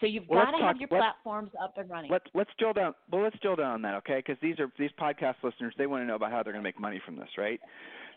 So 0.00 0.06
you've 0.06 0.28
well, 0.28 0.44
got 0.44 0.58
to 0.58 0.64
have 0.64 0.76
your 0.78 0.88
platforms 0.88 1.50
up 1.62 1.74
and 1.76 1.88
running. 1.88 2.10
Let's 2.10 2.24
let's 2.34 2.50
drill 2.58 2.72
down. 2.72 2.94
Well, 3.10 3.22
let's 3.22 3.38
drill 3.40 3.56
down 3.56 3.74
on 3.74 3.82
that, 3.82 3.94
okay? 3.98 4.16
Because 4.24 4.36
these 4.42 4.58
are 4.58 4.70
these 4.76 4.90
podcast 5.00 5.36
listeners. 5.44 5.74
They 5.78 5.86
want 5.86 6.02
to 6.02 6.06
know 6.06 6.16
about 6.16 6.32
how 6.32 6.42
they're 6.42 6.52
going 6.52 6.64
to 6.64 6.66
make 6.68 6.80
money 6.80 7.00
from 7.04 7.14
this, 7.14 7.28
right? 7.38 7.60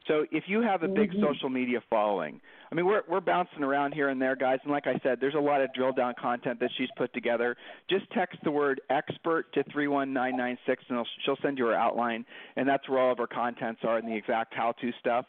So 0.07 0.25
if 0.31 0.43
you 0.47 0.61
have 0.61 0.83
a 0.83 0.87
big 0.87 1.11
mm-hmm. 1.11 1.23
social 1.23 1.49
media 1.49 1.81
following, 1.89 2.39
I 2.71 2.75
mean, 2.75 2.85
we're 2.85 3.01
we're 3.09 3.21
bouncing 3.21 3.63
around 3.63 3.93
here 3.93 4.09
and 4.09 4.21
there, 4.21 4.35
guys. 4.35 4.59
And 4.63 4.71
like 4.71 4.87
I 4.87 4.99
said, 5.03 5.19
there's 5.19 5.35
a 5.35 5.39
lot 5.39 5.61
of 5.61 5.73
drill 5.73 5.93
down 5.93 6.13
content 6.19 6.59
that 6.59 6.69
she's 6.77 6.89
put 6.97 7.13
together. 7.13 7.55
Just 7.89 8.09
text 8.11 8.37
the 8.43 8.51
word 8.51 8.81
expert 8.89 9.51
to 9.53 9.63
three 9.71 9.87
one 9.87 10.13
nine 10.13 10.37
nine 10.37 10.57
six, 10.65 10.83
and 10.89 11.05
she'll 11.23 11.37
send 11.41 11.57
you 11.57 11.65
her 11.67 11.75
outline, 11.75 12.25
and 12.55 12.67
that's 12.67 12.87
where 12.89 12.99
all 12.99 13.11
of 13.11 13.17
her 13.17 13.27
contents 13.27 13.81
are 13.83 13.97
and 13.97 14.07
the 14.07 14.15
exact 14.15 14.53
how 14.53 14.73
to 14.81 14.91
stuff. 14.99 15.25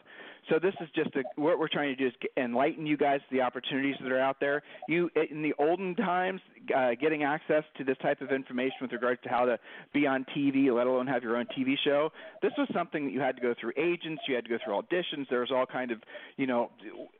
So 0.49 0.59
this 0.59 0.73
is 0.79 0.87
just 0.95 1.09
a, 1.15 1.23
what 1.35 1.59
we're 1.59 1.67
trying 1.67 1.95
to 1.95 1.95
do 1.95 2.07
is 2.07 2.13
enlighten 2.37 2.85
you 2.85 2.95
guys 2.95 3.19
to 3.19 3.35
the 3.35 3.41
opportunities 3.41 3.95
that 4.01 4.11
are 4.11 4.19
out 4.19 4.39
there. 4.39 4.63
You 4.87 5.09
in 5.29 5.41
the 5.41 5.53
olden 5.59 5.95
times, 5.95 6.41
uh, 6.75 6.91
getting 6.99 7.23
access 7.23 7.63
to 7.77 7.83
this 7.83 7.97
type 8.01 8.21
of 8.21 8.31
information 8.31 8.77
with 8.81 8.91
regards 8.91 9.21
to 9.23 9.29
how 9.29 9.45
to 9.45 9.59
be 9.93 10.07
on 10.07 10.25
TV, 10.35 10.73
let 10.73 10.87
alone 10.87 11.07
have 11.07 11.23
your 11.23 11.37
own 11.37 11.47
TV 11.57 11.75
show. 11.83 12.11
This 12.41 12.53
was 12.57 12.67
something 12.73 13.05
that 13.05 13.11
you 13.11 13.19
had 13.19 13.35
to 13.35 13.41
go 13.41 13.53
through 13.59 13.73
agents, 13.77 14.21
you 14.27 14.35
had 14.35 14.45
to 14.45 14.49
go 14.49 14.57
through 14.63 14.81
auditions. 14.81 15.27
There 15.29 15.41
was 15.41 15.51
all 15.51 15.65
kind 15.65 15.91
of 15.91 15.99
you 16.37 16.47
know 16.47 16.71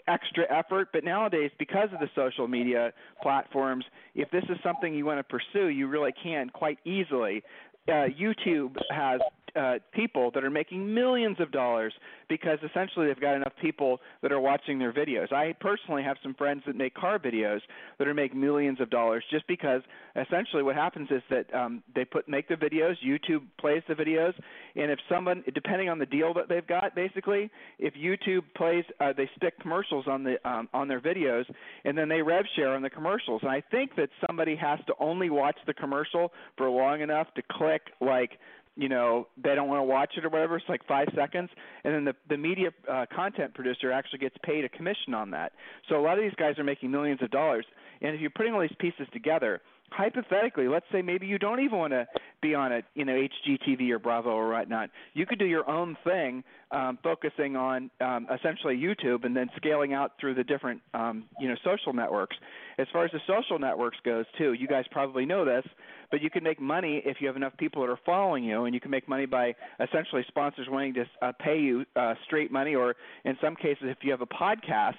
extra 0.07 0.45
effort. 0.49 0.89
But 0.93 1.03
nowadays, 1.03 1.51
because 1.59 1.89
of 1.93 1.99
the 1.99 2.09
social 2.15 2.47
media 2.47 2.93
platforms, 3.21 3.85
if 4.15 4.31
this 4.31 4.43
is 4.49 4.57
something 4.63 4.93
you 4.93 5.05
want 5.05 5.19
to 5.19 5.23
pursue, 5.23 5.67
you 5.67 5.87
really 5.87 6.13
can 6.23 6.49
quite 6.49 6.79
easily. 6.85 7.43
Uh, 7.87 8.07
YouTube 8.19 8.75
has 8.91 9.21
uh, 9.57 9.79
people 9.93 10.31
that 10.31 10.43
are 10.43 10.49
making 10.49 10.93
millions 10.93 11.39
of 11.39 11.51
dollars 11.51 11.93
because 12.29 12.59
essentially 12.63 13.07
they've 13.07 13.19
got 13.19 13.35
enough 13.35 13.53
people 13.61 13.99
that 14.21 14.31
are 14.31 14.39
watching 14.39 14.79
their 14.79 14.93
videos. 14.93 15.31
I 15.31 15.53
personally 15.59 16.03
have 16.03 16.17
some 16.21 16.33
friends 16.33 16.63
that 16.67 16.75
make 16.75 16.93
car 16.93 17.19
videos 17.19 17.59
that 17.97 18.07
are 18.07 18.13
making 18.13 18.39
millions 18.39 18.79
of 18.81 18.89
dollars 18.89 19.23
just 19.31 19.47
because 19.47 19.81
essentially 20.15 20.63
what 20.63 20.75
happens 20.75 21.09
is 21.11 21.21
that 21.29 21.53
um, 21.53 21.83
they 21.95 22.05
put 22.05 22.27
make 22.27 22.47
the 22.47 22.55
videos, 22.55 22.95
YouTube 23.05 23.43
plays 23.59 23.83
the 23.87 23.93
videos, 23.93 24.33
and 24.75 24.91
if 24.91 24.99
someone 25.09 25.43
depending 25.53 25.89
on 25.89 25.99
the 25.99 26.05
deal 26.05 26.33
that 26.33 26.49
they've 26.49 26.67
got, 26.67 26.95
basically, 26.95 27.49
if 27.79 27.93
YouTube 27.93 28.43
plays, 28.55 28.83
uh, 28.99 29.13
they 29.15 29.29
stick 29.35 29.59
commercials 29.59 30.05
on 30.07 30.23
the 30.23 30.35
um, 30.47 30.67
on 30.73 30.87
their 30.87 30.99
videos, 31.01 31.45
and 31.85 31.97
then 31.97 32.09
they 32.09 32.21
rev 32.21 32.45
share 32.55 32.75
on 32.75 32.81
the 32.81 32.89
commercials. 32.89 33.41
And 33.43 33.51
I 33.51 33.61
think 33.71 33.95
that 33.95 34.09
somebody 34.27 34.55
has 34.55 34.79
to 34.87 34.93
only 34.99 35.29
watch 35.29 35.57
the 35.65 35.73
commercial 35.73 36.31
for 36.57 36.69
long 36.69 37.01
enough 37.01 37.27
to 37.35 37.41
click 37.51 37.81
like 38.01 38.31
you 38.77 38.87
know 38.87 39.27
they 39.43 39.55
don't 39.55 39.67
want 39.67 39.79
to 39.79 39.83
watch 39.83 40.13
it 40.17 40.23
or 40.23 40.29
whatever 40.29 40.55
it's 40.55 40.69
like 40.69 40.85
five 40.87 41.07
seconds 41.15 41.49
and 41.83 41.93
then 41.93 42.05
the 42.05 42.13
the 42.29 42.37
media 42.37 42.69
uh, 42.89 43.05
content 43.13 43.53
producer 43.53 43.91
actually 43.91 44.19
gets 44.19 44.35
paid 44.43 44.63
a 44.63 44.69
commission 44.69 45.13
on 45.13 45.31
that. 45.31 45.51
So 45.89 45.99
a 45.99 46.01
lot 46.01 46.17
of 46.17 46.23
these 46.23 46.35
guys 46.37 46.57
are 46.59 46.63
making 46.63 46.91
millions 46.91 47.21
of 47.21 47.31
dollars 47.31 47.65
and 48.01 48.15
if 48.15 48.21
you're 48.21 48.29
putting 48.29 48.53
all 48.53 48.61
these 48.61 48.69
pieces 48.79 49.07
together 49.11 49.61
hypothetically, 49.89 50.67
let's 50.67 50.85
say 50.91 51.01
maybe 51.01 51.27
you 51.27 51.37
don't 51.37 51.59
even 51.59 51.77
want 51.77 51.93
to 51.93 52.07
be 52.41 52.53
on 52.53 52.71
a 52.71 52.81
you 52.95 53.05
know 53.05 53.13
HGTV 53.13 53.89
or 53.91 53.99
Bravo 53.99 54.29
or 54.29 54.49
whatnot. 54.49 54.89
You 55.13 55.25
could 55.25 55.39
do 55.39 55.45
your 55.45 55.69
own 55.69 55.97
thing, 56.03 56.43
um, 56.71 56.99
focusing 57.01 57.55
on 57.55 57.89
um, 58.01 58.27
essentially 58.33 58.77
YouTube 58.77 59.25
and 59.25 59.35
then 59.35 59.49
scaling 59.55 59.93
out 59.93 60.13
through 60.19 60.35
the 60.35 60.43
different 60.43 60.81
um, 60.93 61.25
you 61.39 61.47
know 61.47 61.55
social 61.63 61.93
networks. 61.93 62.35
As 62.77 62.87
far 62.93 63.05
as 63.05 63.11
the 63.11 63.19
social 63.27 63.59
networks 63.59 63.97
goes 64.03 64.25
too, 64.37 64.53
you 64.53 64.67
guys 64.67 64.85
probably 64.91 65.25
know 65.25 65.45
this, 65.45 65.65
but 66.11 66.21
you 66.21 66.29
can 66.29 66.43
make 66.43 66.61
money 66.61 67.01
if 67.05 67.17
you 67.19 67.27
have 67.27 67.35
enough 67.35 67.55
people 67.57 67.81
that 67.81 67.91
are 67.91 67.99
following 68.05 68.43
you, 68.43 68.65
and 68.65 68.73
you 68.73 68.81
can 68.81 68.91
make 68.91 69.07
money 69.07 69.25
by 69.25 69.55
essentially 69.79 70.23
sponsors 70.27 70.67
wanting 70.69 70.93
to 70.93 71.05
uh, 71.21 71.31
pay 71.39 71.59
you 71.59 71.85
uh, 71.95 72.13
straight 72.25 72.51
money, 72.51 72.75
or 72.75 72.95
in 73.25 73.37
some 73.41 73.55
cases, 73.55 73.85
if 73.85 73.97
you 74.01 74.11
have 74.11 74.21
a 74.21 74.27
podcast 74.27 74.95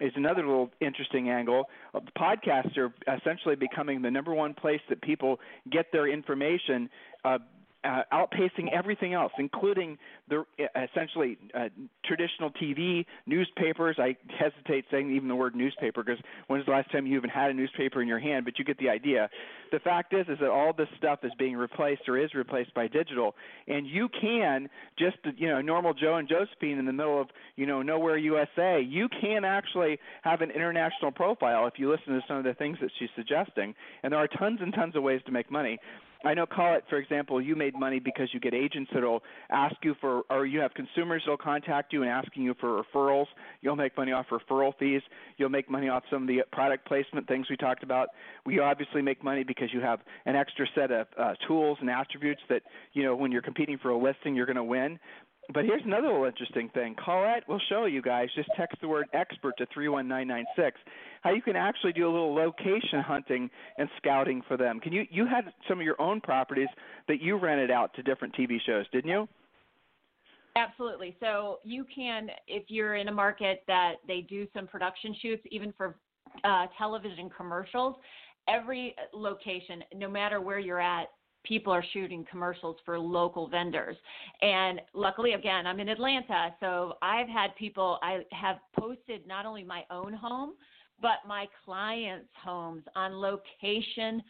is 0.00 0.12
another 0.16 0.46
little 0.46 0.70
interesting 0.80 1.30
angle. 1.30 1.64
Uh, 1.94 2.00
podcasts 2.18 2.76
are 2.76 2.92
essentially 3.16 3.56
becoming 3.56 4.02
the 4.02 4.10
number 4.10 4.34
one 4.34 4.54
place 4.54 4.80
that 4.88 5.00
people 5.02 5.40
get 5.70 5.86
their 5.92 6.06
information 6.06 6.88
uh, 7.24 7.38
uh, 7.86 8.02
outpacing 8.12 8.72
everything 8.72 9.14
else, 9.14 9.32
including 9.38 9.98
the 10.28 10.44
uh, 10.58 10.64
essentially 10.90 11.38
uh, 11.54 11.68
traditional 12.04 12.50
TV, 12.50 13.06
newspapers. 13.26 13.96
I 13.98 14.16
hesitate 14.38 14.86
saying 14.90 15.14
even 15.14 15.28
the 15.28 15.36
word 15.36 15.54
newspaper 15.54 16.02
because 16.02 16.22
when's 16.48 16.66
the 16.66 16.72
last 16.72 16.90
time 16.90 17.06
you 17.06 17.16
even 17.16 17.30
had 17.30 17.50
a 17.50 17.54
newspaper 17.54 18.02
in 18.02 18.08
your 18.08 18.18
hand? 18.18 18.44
But 18.44 18.58
you 18.58 18.64
get 18.64 18.78
the 18.78 18.88
idea. 18.88 19.28
The 19.72 19.78
fact 19.78 20.12
is, 20.12 20.26
is 20.28 20.38
that 20.40 20.50
all 20.50 20.72
this 20.72 20.88
stuff 20.98 21.20
is 21.22 21.32
being 21.38 21.56
replaced 21.56 22.02
or 22.08 22.18
is 22.18 22.34
replaced 22.34 22.74
by 22.74 22.88
digital, 22.88 23.34
and 23.68 23.86
you 23.86 24.08
can 24.20 24.68
just 24.98 25.18
you 25.36 25.48
know 25.48 25.60
normal 25.60 25.94
Joe 25.94 26.16
and 26.16 26.28
Josephine 26.28 26.78
in 26.78 26.86
the 26.86 26.92
middle 26.92 27.20
of 27.20 27.28
you 27.56 27.66
know 27.66 27.82
nowhere 27.82 28.16
USA. 28.16 28.80
You 28.80 29.08
can 29.08 29.44
actually 29.44 29.98
have 30.22 30.40
an 30.40 30.50
international 30.50 31.12
profile 31.12 31.66
if 31.66 31.74
you 31.78 31.90
listen 31.90 32.14
to 32.14 32.20
some 32.26 32.38
of 32.38 32.44
the 32.44 32.54
things 32.54 32.78
that 32.80 32.90
she's 32.98 33.10
suggesting, 33.14 33.74
and 34.02 34.12
there 34.12 34.20
are 34.20 34.28
tons 34.28 34.58
and 34.60 34.74
tons 34.74 34.96
of 34.96 35.02
ways 35.02 35.20
to 35.26 35.32
make 35.32 35.50
money. 35.50 35.78
I 36.24 36.34
know 36.34 36.46
Colette, 36.46 36.84
for 36.88 36.96
example, 36.96 37.40
you 37.40 37.54
made 37.54 37.74
money 37.74 37.98
because 37.98 38.28
you 38.32 38.40
get 38.40 38.54
agents 38.54 38.90
that'll 38.92 39.22
ask 39.50 39.76
you 39.82 39.94
for, 40.00 40.22
or 40.30 40.46
you 40.46 40.60
have 40.60 40.72
consumers 40.74 41.22
that'll 41.24 41.36
contact 41.36 41.92
you 41.92 42.02
and 42.02 42.10
asking 42.10 42.42
you 42.42 42.54
for 42.58 42.82
referrals. 42.82 43.26
You'll 43.60 43.76
make 43.76 43.96
money 43.96 44.12
off 44.12 44.26
referral 44.30 44.72
fees. 44.78 45.02
You'll 45.36 45.50
make 45.50 45.70
money 45.70 45.88
off 45.88 46.04
some 46.10 46.22
of 46.22 46.28
the 46.28 46.42
product 46.52 46.86
placement 46.86 47.28
things 47.28 47.46
we 47.50 47.56
talked 47.56 47.82
about. 47.82 48.08
We 48.44 48.58
obviously 48.60 49.02
make 49.02 49.22
money 49.22 49.44
because 49.44 49.68
you 49.72 49.80
have 49.80 50.00
an 50.24 50.36
extra 50.36 50.66
set 50.74 50.90
of 50.90 51.06
uh, 51.18 51.34
tools 51.46 51.78
and 51.80 51.90
attributes 51.90 52.40
that, 52.48 52.62
you 52.92 53.02
know, 53.02 53.14
when 53.14 53.30
you're 53.30 53.42
competing 53.42 53.78
for 53.78 53.90
a 53.90 53.98
listing, 53.98 54.34
you're 54.34 54.46
going 54.46 54.56
to 54.56 54.64
win. 54.64 54.98
But 55.52 55.64
here's 55.64 55.82
another 55.84 56.08
little 56.08 56.24
interesting 56.24 56.68
thing. 56.70 56.96
Colette 57.02 57.48
will 57.48 57.60
show 57.68 57.84
you 57.84 58.02
guys. 58.02 58.28
Just 58.34 58.48
text 58.56 58.80
the 58.80 58.88
word 58.88 59.06
expert 59.12 59.56
to 59.58 59.66
31996 59.72 60.80
how 61.26 61.34
you 61.34 61.42
can 61.42 61.56
actually 61.56 61.92
do 61.92 62.06
a 62.06 62.10
little 62.10 62.34
location 62.34 63.00
hunting 63.00 63.50
and 63.78 63.88
scouting 63.96 64.42
for 64.46 64.56
them. 64.56 64.80
Can 64.80 64.92
you 64.92 65.04
you 65.10 65.26
had 65.26 65.52
some 65.68 65.78
of 65.78 65.84
your 65.84 66.00
own 66.00 66.20
properties 66.20 66.68
that 67.08 67.20
you 67.20 67.36
rented 67.36 67.70
out 67.70 67.92
to 67.94 68.02
different 68.02 68.34
TV 68.34 68.58
shows, 68.64 68.86
didn't 68.92 69.10
you? 69.10 69.28
Absolutely. 70.56 71.14
So 71.20 71.58
you 71.64 71.84
can, 71.94 72.28
if 72.48 72.64
you're 72.68 72.94
in 72.94 73.08
a 73.08 73.12
market 73.12 73.62
that 73.66 73.96
they 74.08 74.22
do 74.22 74.46
some 74.54 74.66
production 74.66 75.14
shoots, 75.20 75.42
even 75.50 75.72
for 75.76 75.96
uh, 76.44 76.66
television 76.78 77.28
commercials, 77.36 77.96
every 78.48 78.94
location, 79.12 79.84
no 79.94 80.08
matter 80.08 80.40
where 80.40 80.58
you're 80.58 80.80
at, 80.80 81.08
people 81.44 81.72
are 81.72 81.84
shooting 81.92 82.24
commercials 82.30 82.76
for 82.84 82.98
local 82.98 83.48
vendors. 83.48 83.96
And 84.40 84.80
luckily, 84.94 85.34
again, 85.34 85.66
I'm 85.66 85.78
in 85.78 85.88
Atlanta, 85.90 86.54
so 86.58 86.94
I've 87.02 87.28
had 87.28 87.54
people, 87.56 87.98
I 88.02 88.20
have 88.32 88.56
posted 88.78 89.26
not 89.26 89.44
only 89.44 89.62
my 89.62 89.84
own 89.90 90.14
home, 90.14 90.54
but 91.00 91.18
my 91.26 91.46
clients' 91.64 92.28
homes 92.42 92.84
on 92.94 93.20
location 93.20 94.22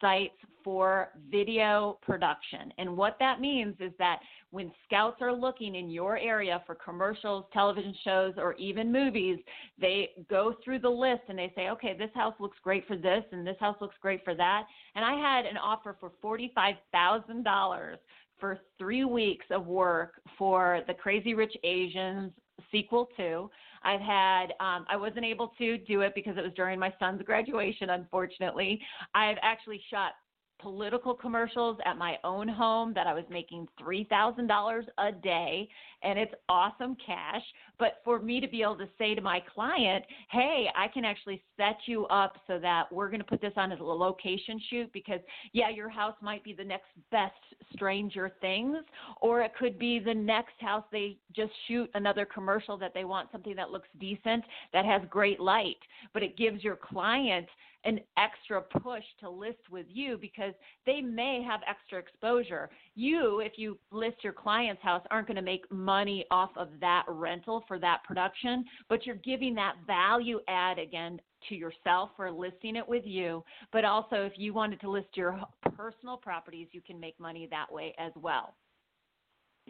sites 0.00 0.34
for 0.64 1.08
video 1.30 1.98
production. 2.02 2.72
And 2.78 2.96
what 2.96 3.16
that 3.20 3.40
means 3.40 3.76
is 3.80 3.92
that 3.98 4.20
when 4.50 4.72
scouts 4.84 5.18
are 5.20 5.32
looking 5.32 5.74
in 5.74 5.90
your 5.90 6.18
area 6.18 6.62
for 6.66 6.74
commercials, 6.74 7.44
television 7.52 7.94
shows, 8.04 8.34
or 8.36 8.54
even 8.54 8.92
movies, 8.92 9.38
they 9.80 10.10
go 10.28 10.54
through 10.64 10.80
the 10.80 10.88
list 10.88 11.22
and 11.28 11.38
they 11.38 11.52
say, 11.54 11.68
okay, 11.68 11.96
this 11.96 12.10
house 12.14 12.34
looks 12.40 12.58
great 12.62 12.86
for 12.86 12.96
this 12.96 13.24
and 13.32 13.46
this 13.46 13.56
house 13.60 13.76
looks 13.80 13.96
great 14.00 14.24
for 14.24 14.34
that. 14.34 14.64
And 14.94 15.04
I 15.04 15.14
had 15.14 15.46
an 15.46 15.56
offer 15.56 15.96
for 16.00 16.12
$45,000 16.22 17.96
for 18.38 18.58
three 18.78 19.04
weeks 19.04 19.46
of 19.50 19.66
work 19.66 20.20
for 20.38 20.80
the 20.86 20.94
Crazy 20.94 21.34
Rich 21.34 21.56
Asians 21.62 22.32
sequel 22.72 23.08
to. 23.16 23.50
I've 23.82 24.00
had 24.00 24.46
um, 24.60 24.84
I 24.88 24.96
wasn't 24.96 25.24
able 25.24 25.52
to 25.58 25.78
do 25.78 26.02
it 26.02 26.12
because 26.14 26.36
it 26.36 26.42
was 26.42 26.52
during 26.54 26.78
my 26.78 26.92
son's 26.98 27.22
graduation, 27.22 27.90
unfortunately. 27.90 28.80
I've 29.14 29.38
actually 29.42 29.82
shot 29.90 30.12
political 30.60 31.14
commercials 31.14 31.78
at 31.84 31.96
my 31.96 32.16
own 32.24 32.48
home 32.48 32.92
that 32.94 33.06
I 33.06 33.14
was 33.14 33.24
making 33.30 33.66
$3,000 33.80 34.82
a 34.98 35.12
day 35.12 35.68
and 36.02 36.18
it's 36.18 36.34
awesome 36.48 36.96
cash. 37.04 37.42
But 37.78 38.00
for 38.04 38.18
me 38.18 38.40
to 38.40 38.48
be 38.48 38.62
able 38.62 38.76
to 38.78 38.88
say 38.98 39.14
to 39.14 39.20
my 39.20 39.42
client, 39.54 40.04
hey, 40.30 40.66
I 40.76 40.88
can 40.88 41.04
actually 41.04 41.42
set 41.56 41.76
you 41.86 42.06
up 42.06 42.36
so 42.46 42.58
that 42.58 42.92
we're 42.92 43.08
going 43.08 43.20
to 43.20 43.26
put 43.26 43.40
this 43.40 43.52
on 43.56 43.72
as 43.72 43.80
a 43.80 43.84
location 43.84 44.60
shoot 44.70 44.92
because, 44.92 45.20
yeah, 45.52 45.70
your 45.70 45.88
house 45.88 46.14
might 46.20 46.44
be 46.44 46.52
the 46.52 46.64
next 46.64 46.88
best 47.10 47.34
Stranger 47.72 48.30
Things, 48.40 48.78
or 49.20 49.42
it 49.42 49.52
could 49.58 49.78
be 49.78 49.98
the 49.98 50.14
next 50.14 50.54
house 50.60 50.84
they 50.90 51.16
just 51.34 51.52
shoot 51.68 51.90
another 51.94 52.26
commercial 52.26 52.76
that 52.78 52.92
they 52.94 53.04
want 53.04 53.30
something 53.32 53.54
that 53.56 53.70
looks 53.70 53.88
decent, 53.98 54.44
that 54.72 54.84
has 54.84 55.02
great 55.08 55.40
light, 55.40 55.78
but 56.12 56.22
it 56.22 56.36
gives 56.36 56.62
your 56.64 56.76
client 56.76 57.46
an 57.84 58.00
extra 58.18 58.60
push 58.60 59.04
to 59.20 59.30
list 59.30 59.70
with 59.70 59.86
you 59.88 60.18
because 60.18 60.52
they 60.86 61.00
may 61.00 61.42
have 61.42 61.60
extra 61.68 61.98
exposure. 61.98 62.70
You, 62.94 63.40
if 63.40 63.52
you 63.56 63.78
list 63.90 64.18
your 64.22 64.32
client's 64.32 64.82
house, 64.82 65.02
aren't 65.10 65.26
going 65.26 65.36
to 65.36 65.42
make 65.42 65.70
money 65.70 66.26
off 66.30 66.50
of 66.56 66.68
that 66.80 67.04
rental 67.08 67.64
for 67.66 67.78
that 67.78 68.04
production, 68.04 68.64
but 68.88 69.06
you're 69.06 69.16
giving 69.16 69.54
that 69.54 69.76
value 69.86 70.40
add 70.48 70.78
again 70.78 71.20
to 71.48 71.54
yourself 71.54 72.10
for 72.16 72.30
listing 72.30 72.76
it 72.76 72.86
with 72.86 73.04
you. 73.06 73.42
But 73.72 73.84
also, 73.84 74.16
if 74.16 74.32
you 74.36 74.52
wanted 74.52 74.80
to 74.82 74.90
list 74.90 75.08
your 75.14 75.40
personal 75.74 76.16
properties, 76.16 76.68
you 76.72 76.80
can 76.82 77.00
make 77.00 77.18
money 77.18 77.48
that 77.50 77.72
way 77.72 77.94
as 77.98 78.12
well. 78.16 78.54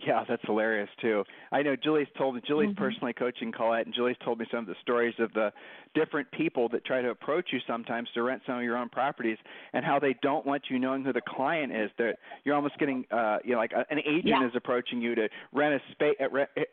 Yeah, 0.07 0.25
that's 0.29 0.43
hilarious 0.45 0.89
too. 1.01 1.25
I 1.53 1.63
know 1.63 1.77
Julie's 1.77 2.09
told 2.17 2.35
me 2.35 2.41
Julie's 2.47 2.71
mm-hmm. 2.71 2.83
personally 2.83 3.13
coaching 3.13 3.53
Colette, 3.53 3.87
and 3.87 3.95
Julie's 3.95 4.17
told 4.25 4.39
me 4.39 4.47
some 4.51 4.61
of 4.61 4.67
the 4.67 4.75
stories 4.81 5.15
of 5.19 5.33
the 5.33 5.53
different 5.95 6.31
people 6.31 6.69
that 6.71 6.85
try 6.85 7.03
to 7.03 7.11
approach 7.11 7.49
you 7.53 7.59
sometimes 7.67 8.09
to 8.15 8.23
rent 8.23 8.43
some 8.47 8.57
of 8.57 8.63
your 8.63 8.77
own 8.77 8.89
properties, 8.89 9.39
and 9.73 9.85
how 9.85 9.99
they 9.99 10.15
don't 10.23 10.47
want 10.47 10.65
you 10.71 10.79
knowing 10.79 11.05
who 11.05 11.13
the 11.13 11.21
client 11.21 11.73
is. 11.73 11.91
That 11.99 12.17
you're 12.45 12.55
almost 12.55 12.79
getting, 12.79 13.05
uh, 13.11 13.39
you 13.45 13.53
know, 13.53 13.59
like 13.59 13.73
a, 13.73 13.85
an 13.91 13.99
agent 13.99 14.27
yeah. 14.27 14.47
is 14.47 14.53
approaching 14.55 15.03
you 15.03 15.15
to 15.15 15.29
rent 15.53 15.75
a 15.75 15.93
space. 15.93 16.17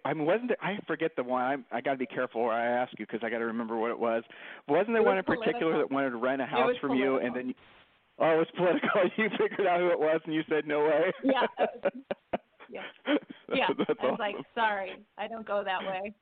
I 0.05 0.13
mean, 0.13 0.25
wasn't 0.25 0.51
it? 0.51 0.59
I 0.61 0.77
forget 0.87 1.15
the 1.15 1.23
one. 1.23 1.41
I'm, 1.41 1.65
I 1.71 1.81
got 1.81 1.91
to 1.91 1.97
be 1.97 2.05
careful 2.05 2.43
where 2.43 2.53
I 2.53 2.81
ask 2.81 2.93
you 2.97 3.05
because 3.05 3.21
I 3.23 3.29
got 3.29 3.39
to 3.39 3.45
remember 3.45 3.77
what 3.77 3.91
it 3.91 3.99
was. 3.99 4.23
Wasn't 4.67 4.93
there 4.93 5.03
one 5.03 5.17
in 5.17 5.23
political. 5.23 5.53
particular 5.53 5.77
that 5.79 5.91
wanted 5.91 6.11
to 6.11 6.17
rent 6.17 6.41
a 6.41 6.45
house 6.45 6.75
from 6.79 6.91
political. 6.91 7.19
you, 7.19 7.25
and 7.25 7.35
then? 7.35 7.47
You, 7.49 7.53
Oh, 8.19 8.33
it 8.33 8.37
was 8.37 8.47
political. 8.57 8.89
You 9.17 9.29
figured 9.37 9.67
out 9.67 9.79
who 9.79 9.89
it 9.89 9.99
was, 9.99 10.21
and 10.25 10.33
you 10.33 10.41
said 10.49 10.65
no 10.65 10.79
way. 10.79 11.13
Yeah. 11.23 11.45
yeah. 12.69 12.81
Yeah. 13.55 13.67
I 13.69 13.71
was 13.77 13.97
awesome. 13.99 14.15
like, 14.19 14.35
sorry, 14.53 14.91
I 15.17 15.27
don't 15.29 15.47
go 15.47 15.63
that 15.63 15.79
way. 15.81 16.13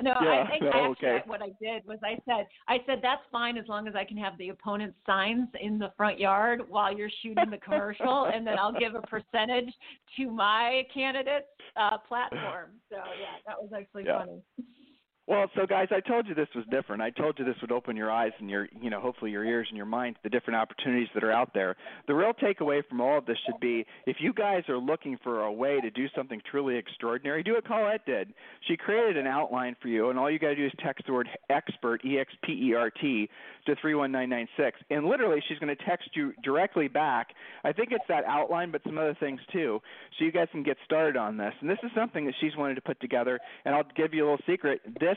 No, 0.00 0.14
yeah, 0.22 0.44
I 0.46 0.50
think 0.50 0.62
no, 0.62 0.68
actually 0.68 1.08
okay. 1.08 1.22
what 1.26 1.42
I 1.42 1.50
did 1.60 1.84
was 1.84 1.98
I 2.02 2.16
said 2.24 2.46
I 2.68 2.78
said 2.86 3.00
that's 3.02 3.22
fine 3.30 3.58
as 3.58 3.66
long 3.68 3.88
as 3.88 3.94
I 3.94 4.04
can 4.04 4.16
have 4.16 4.38
the 4.38 4.50
opponent's 4.50 4.96
signs 5.04 5.48
in 5.60 5.78
the 5.78 5.92
front 5.96 6.18
yard 6.18 6.62
while 6.68 6.96
you're 6.96 7.10
shooting 7.22 7.50
the 7.50 7.58
commercial, 7.58 8.30
and 8.32 8.46
then 8.46 8.58
I'll 8.58 8.72
give 8.72 8.94
a 8.94 9.02
percentage 9.02 9.72
to 10.16 10.30
my 10.30 10.86
candidate's 10.94 11.46
uh, 11.76 11.98
platform. 11.98 12.70
So 12.88 12.96
yeah, 12.96 13.36
that 13.46 13.60
was 13.60 13.72
actually 13.76 14.04
yeah. 14.06 14.20
funny. 14.20 14.42
Well, 15.30 15.48
so 15.54 15.64
guys, 15.64 15.86
I 15.92 16.00
told 16.00 16.26
you 16.26 16.34
this 16.34 16.48
was 16.56 16.64
different. 16.72 17.00
I 17.00 17.10
told 17.10 17.38
you 17.38 17.44
this 17.44 17.54
would 17.60 17.70
open 17.70 17.96
your 17.96 18.10
eyes 18.10 18.32
and 18.40 18.50
your, 18.50 18.68
you 18.82 18.90
know, 18.90 18.98
hopefully 18.98 19.30
your 19.30 19.44
ears 19.44 19.68
and 19.70 19.76
your 19.76 19.86
mind 19.86 20.16
to 20.16 20.20
the 20.24 20.28
different 20.28 20.56
opportunities 20.56 21.06
that 21.14 21.22
are 21.22 21.30
out 21.30 21.54
there. 21.54 21.76
The 22.08 22.14
real 22.14 22.32
takeaway 22.32 22.82
from 22.88 23.00
all 23.00 23.16
of 23.16 23.26
this 23.26 23.36
should 23.46 23.60
be 23.60 23.86
if 24.06 24.16
you 24.18 24.32
guys 24.32 24.64
are 24.68 24.76
looking 24.76 25.16
for 25.22 25.44
a 25.44 25.52
way 25.52 25.80
to 25.80 25.88
do 25.92 26.06
something 26.16 26.42
truly 26.50 26.74
extraordinary, 26.74 27.44
do 27.44 27.52
what 27.52 27.64
Colette 27.64 28.04
did. 28.06 28.34
She 28.66 28.76
created 28.76 29.16
an 29.16 29.28
outline 29.28 29.76
for 29.80 29.86
you, 29.86 30.10
and 30.10 30.18
all 30.18 30.28
you 30.28 30.40
got 30.40 30.48
to 30.48 30.56
do 30.56 30.66
is 30.66 30.72
text 30.84 31.06
the 31.06 31.12
word 31.12 31.28
expert, 31.48 32.04
E 32.04 32.18
X 32.18 32.32
P 32.42 32.70
E 32.70 32.74
R 32.74 32.90
T, 32.90 33.28
to 33.66 33.76
31996. 33.80 34.80
And 34.90 35.06
literally, 35.06 35.40
she's 35.46 35.60
going 35.60 35.76
to 35.76 35.84
text 35.84 36.08
you 36.14 36.32
directly 36.42 36.88
back. 36.88 37.28
I 37.62 37.70
think 37.70 37.90
it's 37.92 38.02
that 38.08 38.24
outline, 38.24 38.72
but 38.72 38.82
some 38.82 38.98
other 38.98 39.16
things 39.20 39.38
too, 39.52 39.80
so 40.18 40.24
you 40.24 40.32
guys 40.32 40.48
can 40.50 40.64
get 40.64 40.76
started 40.84 41.16
on 41.16 41.36
this. 41.36 41.54
And 41.60 41.70
this 41.70 41.78
is 41.84 41.92
something 41.94 42.26
that 42.26 42.34
she's 42.40 42.56
wanted 42.56 42.74
to 42.74 42.80
put 42.80 43.00
together, 43.00 43.38
and 43.64 43.76
I'll 43.76 43.84
give 43.94 44.12
you 44.12 44.24
a 44.24 44.26
little 44.28 44.44
secret. 44.44 44.80
This 44.98 45.16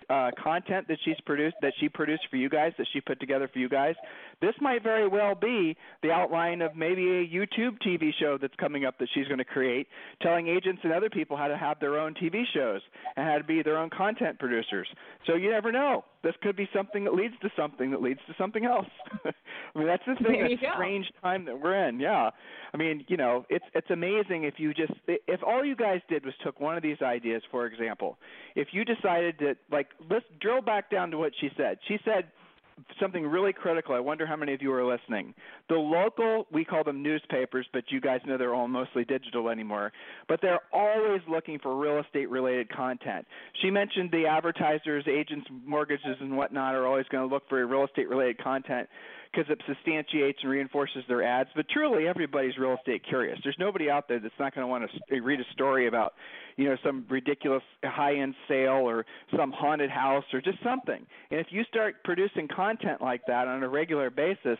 uh, 0.11 0.31
content 0.41 0.87
that 0.89 0.97
she's 1.05 1.19
produced, 1.25 1.55
that 1.61 1.73
she 1.79 1.87
produced 1.87 2.23
for 2.29 2.35
you 2.35 2.49
guys, 2.49 2.73
that 2.77 2.87
she 2.91 2.99
put 2.99 3.19
together 3.19 3.49
for 3.51 3.59
you 3.59 3.69
guys, 3.69 3.95
this 4.41 4.53
might 4.59 4.83
very 4.83 5.07
well 5.07 5.35
be 5.35 5.77
the 6.03 6.11
outline 6.11 6.61
of 6.61 6.75
maybe 6.75 7.03
a 7.03 7.27
YouTube 7.27 7.77
TV 7.85 8.11
show 8.19 8.37
that's 8.39 8.55
coming 8.55 8.85
up 8.85 8.97
that 8.99 9.07
she's 9.13 9.27
going 9.27 9.37
to 9.37 9.45
create, 9.45 9.87
telling 10.21 10.47
agents 10.47 10.81
and 10.83 10.91
other 10.91 11.09
people 11.09 11.37
how 11.37 11.47
to 11.47 11.57
have 11.57 11.79
their 11.79 11.97
own 11.97 12.13
TV 12.13 12.43
shows 12.53 12.81
and 13.15 13.25
how 13.25 13.37
to 13.37 13.43
be 13.43 13.63
their 13.63 13.77
own 13.77 13.89
content 13.89 14.37
producers. 14.39 14.87
So 15.25 15.35
you 15.35 15.49
never 15.49 15.71
know. 15.71 16.03
This 16.23 16.33
could 16.43 16.55
be 16.55 16.69
something 16.75 17.03
that 17.05 17.13
leads 17.13 17.33
to 17.41 17.49
something 17.55 17.91
that 17.91 18.01
leads 18.01 18.19
to 18.27 18.35
something 18.37 18.65
else. 18.65 18.85
I 19.25 19.77
mean, 19.77 19.87
that's 19.87 20.03
the 20.05 20.15
thing. 20.23 20.57
Strange 20.75 21.07
time 21.21 21.45
that 21.45 21.59
we're 21.59 21.87
in. 21.87 21.99
Yeah. 21.99 22.29
I 22.73 22.77
mean, 22.77 23.05
you 23.07 23.17
know, 23.17 23.45
it's 23.49 23.65
it's 23.73 23.89
amazing 23.89 24.43
if 24.43 24.55
you 24.57 24.73
just 24.73 24.93
if 25.07 25.41
all 25.43 25.65
you 25.65 25.75
guys 25.75 25.99
did 26.09 26.25
was 26.25 26.33
took 26.43 26.59
one 26.59 26.77
of 26.77 26.83
these 26.83 27.01
ideas, 27.01 27.41
for 27.49 27.65
example, 27.65 28.17
if 28.55 28.69
you 28.71 28.85
decided 28.85 29.35
that 29.39 29.57
like 29.71 29.87
let's 30.09 30.25
drill 30.39 30.61
back 30.61 30.89
down 30.89 31.11
to 31.11 31.17
what 31.17 31.33
she 31.39 31.49
said. 31.57 31.77
She 31.87 31.97
said 32.05 32.25
something 32.99 33.25
really 33.25 33.53
critical. 33.53 33.95
I 33.95 33.99
wonder 33.99 34.25
how 34.25 34.35
many 34.35 34.53
of 34.53 34.61
you 34.61 34.71
are 34.73 34.85
listening. 34.85 35.33
The 35.69 35.75
local, 35.75 36.47
we 36.51 36.65
call 36.65 36.83
them 36.83 37.03
newspapers, 37.03 37.67
but 37.73 37.83
you 37.89 38.01
guys 38.01 38.21
know 38.25 38.37
they're 38.37 38.55
all 38.55 38.67
mostly 38.67 39.05
digital 39.05 39.49
anymore. 39.49 39.91
But 40.27 40.39
they're 40.41 40.61
always 40.73 41.21
looking 41.29 41.59
for 41.59 41.75
real 41.77 41.99
estate 41.99 42.29
related 42.29 42.69
content. 42.69 43.27
She 43.61 43.69
mentioned 43.69 44.11
the 44.11 44.25
advertisers, 44.25 45.05
agents, 45.07 45.47
mortgages, 45.65 46.17
and 46.19 46.35
whatnot 46.37 46.75
are 46.75 46.87
always 46.87 47.05
going 47.11 47.27
to 47.27 47.33
look 47.33 47.47
for 47.49 47.65
real 47.65 47.85
estate 47.85 48.09
related 48.09 48.41
content 48.41 48.89
because 49.31 49.49
it 49.49 49.61
substantiates 49.67 50.39
and 50.41 50.51
reinforces 50.51 51.03
their 51.07 51.23
ads. 51.23 51.49
But 51.55 51.69
truly, 51.69 52.07
everybody's 52.07 52.57
real 52.57 52.75
estate 52.75 53.03
curious. 53.07 53.39
There's 53.43 53.57
nobody 53.59 53.89
out 53.89 54.07
there 54.07 54.19
that's 54.19 54.33
not 54.39 54.53
going 54.53 54.63
to 54.63 54.67
want 54.67 54.89
to 55.09 55.21
read 55.21 55.39
a 55.39 55.53
story 55.53 55.87
about, 55.87 56.13
you 56.57 56.65
know, 56.65 56.75
some 56.83 57.05
ridiculous 57.09 57.63
high-end 57.83 58.35
sale 58.47 58.87
or 58.87 59.05
some 59.37 59.51
haunted 59.51 59.89
house 59.89 60.25
or 60.33 60.41
just 60.41 60.57
something. 60.63 61.05
And 61.29 61.39
if 61.39 61.47
you 61.49 61.63
start 61.63 62.03
producing 62.03 62.47
content 62.47 63.01
like 63.01 63.21
that 63.27 63.47
on 63.47 63.63
a 63.63 63.69
regular 63.69 64.09
basis, 64.09 64.57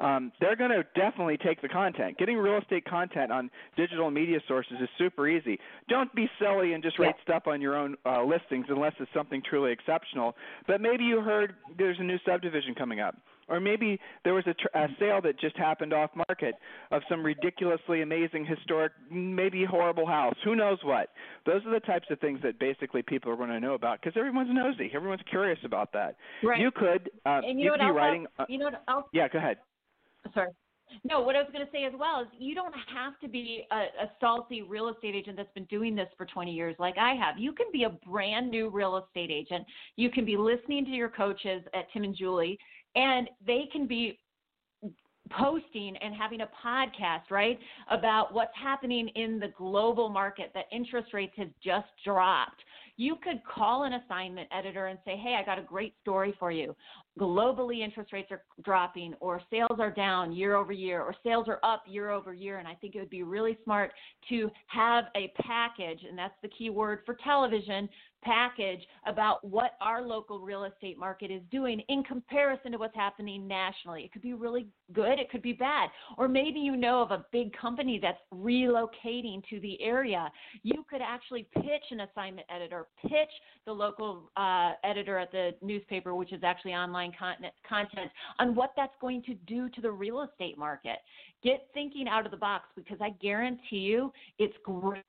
um, 0.00 0.32
they're 0.40 0.56
going 0.56 0.70
to 0.70 0.84
definitely 0.94 1.36
take 1.36 1.62
the 1.62 1.68
content. 1.68 2.18
Getting 2.18 2.36
real 2.36 2.58
estate 2.58 2.84
content 2.84 3.30
on 3.30 3.50
digital 3.76 4.10
media 4.10 4.40
sources 4.48 4.74
is 4.80 4.88
super 4.98 5.28
easy. 5.28 5.58
Don't 5.88 6.12
be 6.14 6.28
silly 6.40 6.72
and 6.72 6.82
just 6.82 6.98
write 6.98 7.14
yeah. 7.18 7.22
stuff 7.22 7.46
on 7.46 7.60
your 7.60 7.76
own 7.76 7.96
uh, 8.04 8.24
listings 8.24 8.66
unless 8.68 8.94
it's 8.98 9.10
something 9.14 9.42
truly 9.48 9.70
exceptional. 9.70 10.34
But 10.66 10.80
maybe 10.80 11.04
you 11.04 11.20
heard 11.20 11.54
there's 11.78 11.98
a 12.00 12.02
new 12.02 12.18
subdivision 12.26 12.74
coming 12.74 13.00
up 13.00 13.16
or 13.48 13.60
maybe 13.60 14.00
there 14.24 14.34
was 14.34 14.44
a, 14.46 14.54
tr- 14.54 14.76
a 14.76 14.88
sale 14.98 15.20
that 15.22 15.38
just 15.38 15.56
happened 15.56 15.92
off 15.92 16.10
market 16.28 16.54
of 16.90 17.02
some 17.08 17.24
ridiculously 17.24 18.02
amazing, 18.02 18.44
historic, 18.46 18.92
maybe 19.10 19.64
horrible 19.64 20.06
house. 20.06 20.34
Who 20.44 20.54
knows 20.54 20.78
what? 20.82 21.10
Those 21.46 21.64
are 21.66 21.72
the 21.72 21.80
types 21.80 22.06
of 22.10 22.20
things 22.20 22.40
that 22.42 22.58
basically 22.58 23.02
people 23.02 23.30
are 23.30 23.36
going 23.36 23.50
to 23.50 23.60
know 23.60 23.74
about 23.74 24.00
because 24.00 24.16
everyone's 24.18 24.50
nosy. 24.52 24.90
Everyone's 24.94 25.22
curious 25.28 25.58
about 25.64 25.92
that. 25.92 26.16
Right. 26.42 26.60
You 26.60 26.70
could. 26.70 27.10
Uh, 27.26 27.40
and 27.44 27.58
you, 27.58 27.66
you 27.66 27.78
know 27.78 27.84
could 27.86 27.92
be 27.92 27.98
writing. 27.98 28.26
Uh, 28.38 28.44
you 28.48 28.58
know 28.58 28.66
what 28.66 28.82
else? 28.88 29.04
Yeah, 29.12 29.28
go 29.28 29.38
ahead. 29.38 29.58
Sorry. 30.32 30.50
No, 31.02 31.20
what 31.20 31.34
I 31.34 31.42
was 31.42 31.50
going 31.52 31.64
to 31.64 31.72
say 31.72 31.84
as 31.84 31.92
well 31.98 32.20
is 32.20 32.28
you 32.38 32.54
don't 32.54 32.74
have 32.94 33.18
to 33.20 33.28
be 33.28 33.66
a, 33.72 34.04
a 34.04 34.10
salty 34.20 34.62
real 34.62 34.88
estate 34.88 35.14
agent 35.14 35.36
that's 35.36 35.52
been 35.54 35.64
doing 35.64 35.96
this 35.96 36.08
for 36.16 36.26
20 36.26 36.52
years 36.52 36.76
like 36.78 36.96
I 36.98 37.14
have. 37.14 37.38
You 37.38 37.52
can 37.52 37.66
be 37.72 37.84
a 37.84 37.90
brand 37.90 38.50
new 38.50 38.70
real 38.70 38.96
estate 38.98 39.30
agent. 39.30 39.66
You 39.96 40.10
can 40.10 40.24
be 40.24 40.36
listening 40.36 40.84
to 40.84 40.90
your 40.92 41.08
coaches 41.08 41.62
at 41.74 41.86
Tim 41.92 42.04
and 42.04 42.16
Julie 42.16 42.58
and 42.94 43.28
they 43.46 43.68
can 43.72 43.86
be 43.86 44.18
posting 45.30 45.96
and 45.96 46.14
having 46.14 46.42
a 46.42 46.48
podcast, 46.64 47.30
right, 47.30 47.58
about 47.90 48.34
what's 48.34 48.52
happening 48.60 49.08
in 49.14 49.38
the 49.40 49.48
global 49.56 50.08
market, 50.08 50.50
that 50.54 50.64
interest 50.70 51.14
rates 51.14 51.32
have 51.36 51.50
just 51.64 51.88
dropped. 52.04 52.62
You 52.96 53.16
could 53.16 53.40
call 53.44 53.84
an 53.84 53.94
assignment 53.94 54.48
editor 54.56 54.86
and 54.86 54.98
say, 55.04 55.16
Hey, 55.16 55.36
I 55.40 55.44
got 55.44 55.58
a 55.58 55.62
great 55.62 55.94
story 56.02 56.34
for 56.38 56.52
you. 56.52 56.76
Globally, 57.18 57.80
interest 57.80 58.12
rates 58.12 58.30
are 58.32 58.42
dropping, 58.64 59.14
or 59.20 59.40
sales 59.50 59.78
are 59.78 59.90
down 59.90 60.32
year 60.32 60.56
over 60.56 60.72
year, 60.72 61.00
or 61.00 61.14
sales 61.22 61.46
are 61.48 61.60
up 61.62 61.84
year 61.86 62.10
over 62.10 62.34
year. 62.34 62.58
And 62.58 62.66
I 62.66 62.74
think 62.74 62.96
it 62.96 62.98
would 62.98 63.10
be 63.10 63.22
really 63.22 63.56
smart 63.62 63.92
to 64.30 64.50
have 64.66 65.04
a 65.16 65.32
package, 65.40 66.00
and 66.08 66.18
that's 66.18 66.34
the 66.42 66.48
key 66.48 66.70
word 66.70 67.00
for 67.06 67.16
television, 67.22 67.88
package 68.24 68.80
about 69.06 69.44
what 69.44 69.72
our 69.80 70.02
local 70.02 70.40
real 70.40 70.64
estate 70.64 70.98
market 70.98 71.30
is 71.30 71.42
doing 71.50 71.80
in 71.88 72.02
comparison 72.02 72.72
to 72.72 72.78
what's 72.78 72.94
happening 72.94 73.46
nationally. 73.46 74.02
It 74.02 74.12
could 74.12 74.22
be 74.22 74.32
really 74.32 74.66
good, 74.92 75.18
it 75.18 75.30
could 75.30 75.42
be 75.42 75.52
bad. 75.52 75.90
Or 76.16 76.26
maybe 76.26 76.58
you 76.58 76.76
know 76.76 77.02
of 77.02 77.10
a 77.10 77.24
big 77.32 77.56
company 77.56 78.00
that's 78.02 78.18
relocating 78.32 79.46
to 79.50 79.60
the 79.60 79.80
area. 79.80 80.30
You 80.62 80.84
could 80.88 81.02
actually 81.02 81.46
pitch 81.54 81.84
an 81.90 82.00
assignment 82.00 82.46
editor, 82.54 82.86
pitch 83.02 83.30
the 83.66 83.72
local 83.72 84.30
uh, 84.36 84.72
editor 84.82 85.18
at 85.18 85.30
the 85.30 85.50
newspaper, 85.62 86.14
which 86.14 86.32
is 86.32 86.42
actually 86.42 86.72
online 86.72 87.03
content, 87.12 87.52
content, 87.68 88.10
on 88.38 88.54
what 88.54 88.72
that's 88.76 88.94
going 89.00 89.22
to 89.24 89.34
do 89.46 89.68
to 89.70 89.80
the 89.80 89.90
real 89.90 90.22
estate 90.22 90.58
market. 90.58 90.98
Get 91.42 91.68
thinking 91.74 92.08
out 92.08 92.24
of 92.24 92.30
the 92.30 92.36
box 92.36 92.68
because 92.76 92.98
I 93.00 93.10
guarantee 93.20 93.78
you 93.78 94.12
it's 94.38 94.54
great 94.64 95.02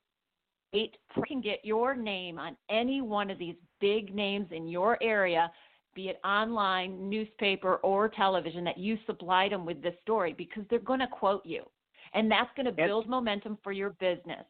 You 1.16 1.22
can 1.26 1.40
get 1.40 1.64
your 1.64 1.94
name 1.94 2.38
on 2.38 2.56
any 2.68 3.00
one 3.00 3.30
of 3.30 3.38
these 3.38 3.54
big 3.80 4.14
names 4.14 4.48
in 4.50 4.68
your 4.68 5.02
area, 5.02 5.50
be 5.94 6.08
it 6.08 6.20
online, 6.24 7.08
newspaper, 7.08 7.76
or 7.76 8.08
television, 8.08 8.64
that 8.64 8.78
you 8.78 8.98
supplied 9.06 9.52
them 9.52 9.64
with 9.64 9.82
this 9.82 9.94
story 10.02 10.34
because 10.36 10.64
they're 10.68 10.78
going 10.78 11.00
to 11.00 11.06
quote 11.06 11.46
you. 11.46 11.62
And 12.14 12.30
that's 12.30 12.50
going 12.56 12.66
to 12.66 12.72
build 12.72 13.08
momentum 13.08 13.58
for 13.62 13.72
your 13.72 13.90
business. 13.90 14.44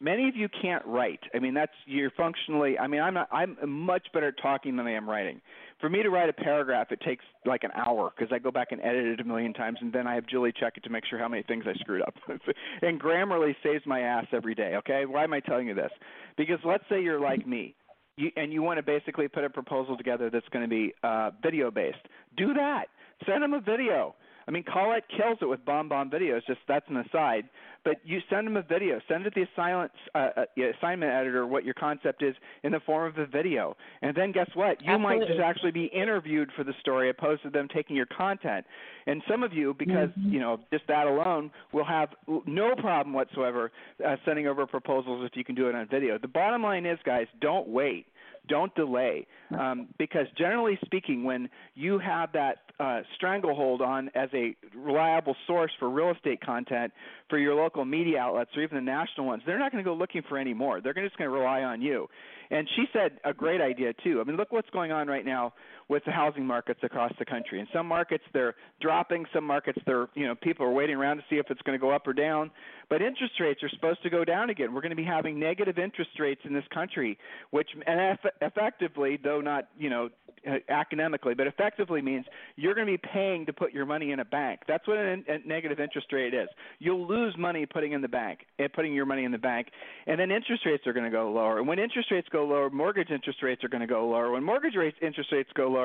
Many 0.00 0.28
of 0.28 0.36
you 0.36 0.48
can't 0.62 0.84
write. 0.86 1.20
I 1.34 1.38
mean, 1.38 1.54
that's 1.54 1.72
you're 1.86 2.10
functionally. 2.12 2.78
I 2.78 2.86
mean, 2.86 3.00
I'm 3.00 3.14
not, 3.14 3.28
I'm 3.32 3.56
much 3.66 4.06
better 4.12 4.28
at 4.28 4.34
talking 4.40 4.76
than 4.76 4.86
I 4.86 4.92
am 4.92 5.08
writing 5.08 5.40
for 5.80 5.88
me 5.88 6.02
to 6.02 6.10
write 6.10 6.28
a 6.28 6.32
paragraph, 6.32 6.88
it 6.90 7.00
takes 7.00 7.24
like 7.44 7.62
an 7.62 7.70
hour 7.74 8.12
because 8.16 8.32
I 8.32 8.38
go 8.38 8.50
back 8.50 8.72
and 8.72 8.80
edit 8.80 9.06
it 9.06 9.20
a 9.20 9.24
million 9.24 9.52
times, 9.52 9.78
and 9.80 9.92
then 9.92 10.06
I 10.06 10.14
have 10.14 10.26
Julie 10.26 10.52
check 10.58 10.76
it 10.76 10.82
to 10.84 10.90
make 10.90 11.04
sure 11.06 11.18
how 11.18 11.28
many 11.28 11.42
things 11.42 11.64
I 11.66 11.74
screwed 11.78 12.02
up. 12.02 12.14
and 12.82 13.00
Grammarly 13.00 13.54
saves 13.62 13.84
my 13.86 14.00
ass 14.00 14.26
every 14.32 14.54
day. 14.54 14.74
Okay, 14.78 15.06
why 15.06 15.24
am 15.24 15.32
I 15.32 15.40
telling 15.40 15.68
you 15.68 15.74
this? 15.74 15.92
Because 16.36 16.58
let's 16.64 16.84
say 16.88 17.02
you're 17.02 17.20
like 17.20 17.46
me. 17.46 17.74
You, 18.16 18.32
and 18.36 18.52
you 18.52 18.62
want 18.62 18.78
to 18.78 18.82
basically 18.82 19.28
put 19.28 19.44
a 19.44 19.50
proposal 19.50 19.96
together 19.96 20.28
that's 20.28 20.48
going 20.48 20.64
to 20.64 20.68
be 20.68 20.92
uh, 21.04 21.30
video 21.40 21.70
based. 21.70 21.98
Do 22.36 22.52
that 22.54 22.86
Send 23.26 23.42
them 23.42 23.52
a 23.52 23.60
video. 23.60 24.14
I 24.46 24.50
mean, 24.50 24.62
Colette 24.62 25.04
kills 25.14 25.38
it 25.42 25.46
with 25.46 25.64
BombBomb 25.64 26.10
videos. 26.10 26.40
Just 26.46 26.60
that's 26.66 26.86
an 26.88 26.96
aside. 26.96 27.48
But 27.88 28.00
you 28.04 28.20
send 28.28 28.46
them 28.46 28.56
a 28.56 28.62
video. 28.62 29.00
Send 29.08 29.24
it 29.24 29.30
to 29.30 29.40
the 29.40 29.46
assignment, 29.50 29.90
uh, 30.14 30.28
uh, 30.36 30.44
assignment 30.78 31.10
editor 31.10 31.46
what 31.46 31.64
your 31.64 31.72
concept 31.72 32.22
is 32.22 32.34
in 32.62 32.72
the 32.72 32.80
form 32.80 33.08
of 33.08 33.16
a 33.16 33.26
video. 33.26 33.76
And 34.02 34.14
then 34.14 34.30
guess 34.30 34.50
what? 34.54 34.82
You 34.82 34.92
Absolutely. 34.92 35.18
might 35.20 35.26
just 35.26 35.40
actually 35.40 35.70
be 35.70 35.86
interviewed 35.86 36.50
for 36.54 36.64
the 36.64 36.74
story 36.80 37.08
opposed 37.08 37.44
to 37.44 37.50
them 37.50 37.66
taking 37.74 37.96
your 37.96 38.06
content. 38.06 38.66
And 39.06 39.22
some 39.26 39.42
of 39.42 39.54
you, 39.54 39.74
because 39.78 40.10
mm-hmm. 40.10 40.32
you 40.32 40.38
know 40.38 40.60
just 40.70 40.86
that 40.88 41.06
alone, 41.06 41.50
will 41.72 41.86
have 41.86 42.10
no 42.46 42.74
problem 42.76 43.14
whatsoever 43.14 43.72
uh, 44.06 44.16
sending 44.26 44.46
over 44.46 44.66
proposals 44.66 45.24
if 45.24 45.34
you 45.34 45.44
can 45.44 45.54
do 45.54 45.68
it 45.68 45.74
on 45.74 45.88
video. 45.88 46.18
The 46.18 46.28
bottom 46.28 46.62
line 46.62 46.84
is, 46.84 46.98
guys, 47.06 47.26
don't 47.40 47.68
wait 47.68 48.06
don't 48.48 48.74
delay. 48.74 49.26
Um, 49.58 49.88
because 49.98 50.26
generally 50.36 50.78
speaking 50.84 51.24
when 51.24 51.48
you 51.74 51.98
have 51.98 52.32
that 52.32 52.56
uh, 52.80 53.00
stranglehold 53.16 53.80
on 53.80 54.10
as 54.14 54.28
a 54.34 54.54
reliable 54.76 55.34
source 55.46 55.72
for 55.78 55.90
real 55.90 56.10
estate 56.10 56.40
content 56.40 56.92
for 57.28 57.38
your 57.38 57.54
local 57.54 57.84
media 57.84 58.18
outlets 58.18 58.50
or 58.56 58.62
even 58.62 58.76
the 58.76 58.82
national 58.82 59.26
ones 59.26 59.42
they're 59.46 59.58
not 59.58 59.72
going 59.72 59.82
to 59.82 59.88
go 59.88 59.94
looking 59.94 60.22
for 60.28 60.38
any 60.38 60.54
more. 60.54 60.80
They're 60.80 60.94
just 60.94 61.16
going 61.16 61.28
to 61.30 61.36
rely 61.36 61.62
on 61.62 61.82
you. 61.82 62.08
And 62.50 62.68
she 62.76 62.84
said 62.92 63.18
a 63.24 63.34
great 63.34 63.60
idea 63.60 63.92
too. 64.04 64.20
I 64.20 64.24
mean 64.24 64.36
look 64.36 64.52
what's 64.52 64.70
going 64.70 64.92
on 64.92 65.08
right 65.08 65.24
now 65.24 65.54
with 65.88 66.04
the 66.04 66.10
housing 66.10 66.46
markets 66.46 66.80
across 66.82 67.12
the 67.18 67.24
country 67.24 67.60
in 67.60 67.66
some 67.72 67.86
markets 67.86 68.24
they're 68.32 68.54
dropping 68.80 69.24
some 69.32 69.44
markets 69.44 69.78
they're 69.86 70.08
you 70.14 70.26
know 70.26 70.34
people 70.34 70.64
are 70.64 70.72
waiting 70.72 70.96
around 70.96 71.16
to 71.16 71.22
see 71.30 71.36
if 71.36 71.46
it's 71.50 71.62
going 71.62 71.78
to 71.78 71.80
go 71.80 71.90
up 71.90 72.06
or 72.06 72.12
down 72.12 72.50
but 72.88 73.02
interest 73.02 73.34
rates 73.40 73.62
are 73.62 73.68
supposed 73.70 74.02
to 74.02 74.10
go 74.10 74.24
down 74.24 74.50
again 74.50 74.74
we're 74.74 74.80
going 74.80 74.90
to 74.90 74.96
be 74.96 75.04
having 75.04 75.38
negative 75.38 75.78
interest 75.78 76.10
rates 76.18 76.40
in 76.44 76.52
this 76.52 76.64
country 76.72 77.18
which 77.50 77.68
and 77.86 78.18
effectively 78.40 79.18
though 79.22 79.40
not 79.40 79.68
you 79.78 79.90
know 79.90 80.08
uh, 80.46 80.58
academically, 80.68 81.34
but 81.34 81.46
effectively 81.46 82.00
means 82.00 82.24
you're 82.56 82.74
going 82.74 82.86
to 82.86 82.92
be 82.92 83.08
paying 83.12 83.46
to 83.46 83.52
put 83.52 83.72
your 83.72 83.86
money 83.86 84.12
in 84.12 84.20
a 84.20 84.24
bank. 84.24 84.60
That's 84.68 84.86
what 84.86 84.96
a, 84.96 85.16
a 85.28 85.38
negative 85.44 85.80
interest 85.80 86.12
rate 86.12 86.34
is. 86.34 86.48
You'll 86.78 87.06
lose 87.06 87.34
money 87.38 87.66
putting 87.66 87.92
in 87.92 88.02
the 88.02 88.08
bank, 88.08 88.40
uh, 88.62 88.68
putting 88.72 88.92
your 88.94 89.06
money 89.06 89.24
in 89.24 89.32
the 89.32 89.38
bank, 89.38 89.68
and 90.06 90.18
then 90.18 90.30
interest 90.30 90.64
rates 90.66 90.86
are 90.86 90.92
going 90.92 91.04
to 91.04 91.10
go 91.10 91.30
lower. 91.30 91.58
And 91.58 91.66
when 91.66 91.78
interest 91.78 92.10
rates 92.10 92.28
go 92.30 92.44
lower, 92.44 92.70
mortgage 92.70 93.10
interest 93.10 93.42
rates 93.42 93.64
are 93.64 93.68
going 93.68 93.80
to 93.80 93.86
go 93.86 94.08
lower. 94.08 94.30
When 94.30 94.44
mortgage 94.44 94.76
rates 94.76 94.96
interest 95.02 95.32
rates 95.32 95.50
go 95.54 95.68
lower, 95.68 95.77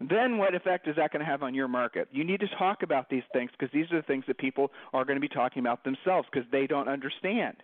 then 0.00 0.38
what 0.38 0.54
effect 0.54 0.88
is 0.88 0.96
that 0.96 1.12
going 1.12 1.24
to 1.24 1.30
have 1.30 1.42
on 1.42 1.54
your 1.54 1.68
market? 1.68 2.08
You 2.10 2.24
need 2.24 2.40
to 2.40 2.48
talk 2.58 2.82
about 2.82 3.08
these 3.08 3.22
things 3.32 3.50
because 3.52 3.72
these 3.72 3.86
are 3.92 3.96
the 3.96 4.06
things 4.06 4.24
that 4.26 4.38
people 4.38 4.70
are 4.92 5.04
going 5.04 5.16
to 5.16 5.20
be 5.20 5.28
talking 5.28 5.60
about 5.60 5.84
themselves 5.84 6.28
because 6.32 6.48
they 6.50 6.66
don't 6.66 6.88
understand. 6.88 7.56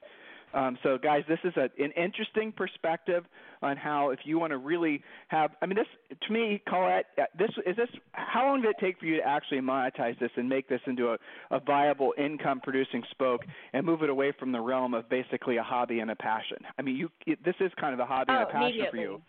Um, 0.55 0.79
so, 0.83 0.97
guys, 0.97 1.25
this 1.29 1.39
is 1.45 1.53
a, 1.57 1.69
an 1.83 1.93
interesting 1.93 2.53
perspective 2.53 3.25
on 3.61 3.77
how, 3.77 4.11
if 4.11 4.21
you 4.25 4.39
want 4.39 4.53
to 4.53 4.57
really 4.57 5.03
have, 5.29 5.51
I 5.61 5.67
mean, 5.67 5.77
this 5.77 6.19
to 6.27 6.33
me, 6.33 6.63
Colette, 6.67 7.07
uh, 7.19 7.25
this 7.39 7.51
is 7.67 7.77
this. 7.77 7.89
How 8.13 8.47
long 8.47 8.63
did 8.63 8.71
it 8.71 8.77
take 8.81 8.99
for 8.99 9.07
you 9.07 9.17
to 9.17 9.23
actually 9.23 9.61
monetize 9.61 10.19
this 10.19 10.31
and 10.37 10.49
make 10.49 10.69
this 10.69 10.81
into 10.87 11.09
a, 11.09 11.19
a 11.51 11.61
viable 11.61 12.15
income-producing 12.17 13.03
spoke 13.11 13.43
and 13.73 13.85
move 13.85 14.03
it 14.03 14.11
away 14.11 14.33
from 14.39 14.53
the 14.53 14.61
realm 14.61 14.95
of 14.95 15.09
basically 15.11 15.59
a 15.59 15.63
hobby 15.63 16.01
and 16.01 16.11
a 16.11 16.17
passion? 16.17 16.59
I 16.79 16.83
mean, 16.83 16.97
you 16.97 17.11
this 17.45 17.57
is 17.61 17.71
kind 17.79 17.93
of 17.93 18.01
a 18.01 18.07
hobby 18.07 18.33
oh, 18.33 18.37
and 18.37 18.43
a 18.45 18.53
passion 18.53 18.87
for 18.91 18.97
you. 18.97 19.21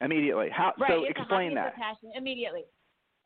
Immediately. 0.00 0.48
How? 0.52 0.72
Right, 0.78 0.90
so 0.90 1.04
explain 1.04 1.54
that. 1.54 1.74
passion 1.74 2.10
immediately. 2.16 2.64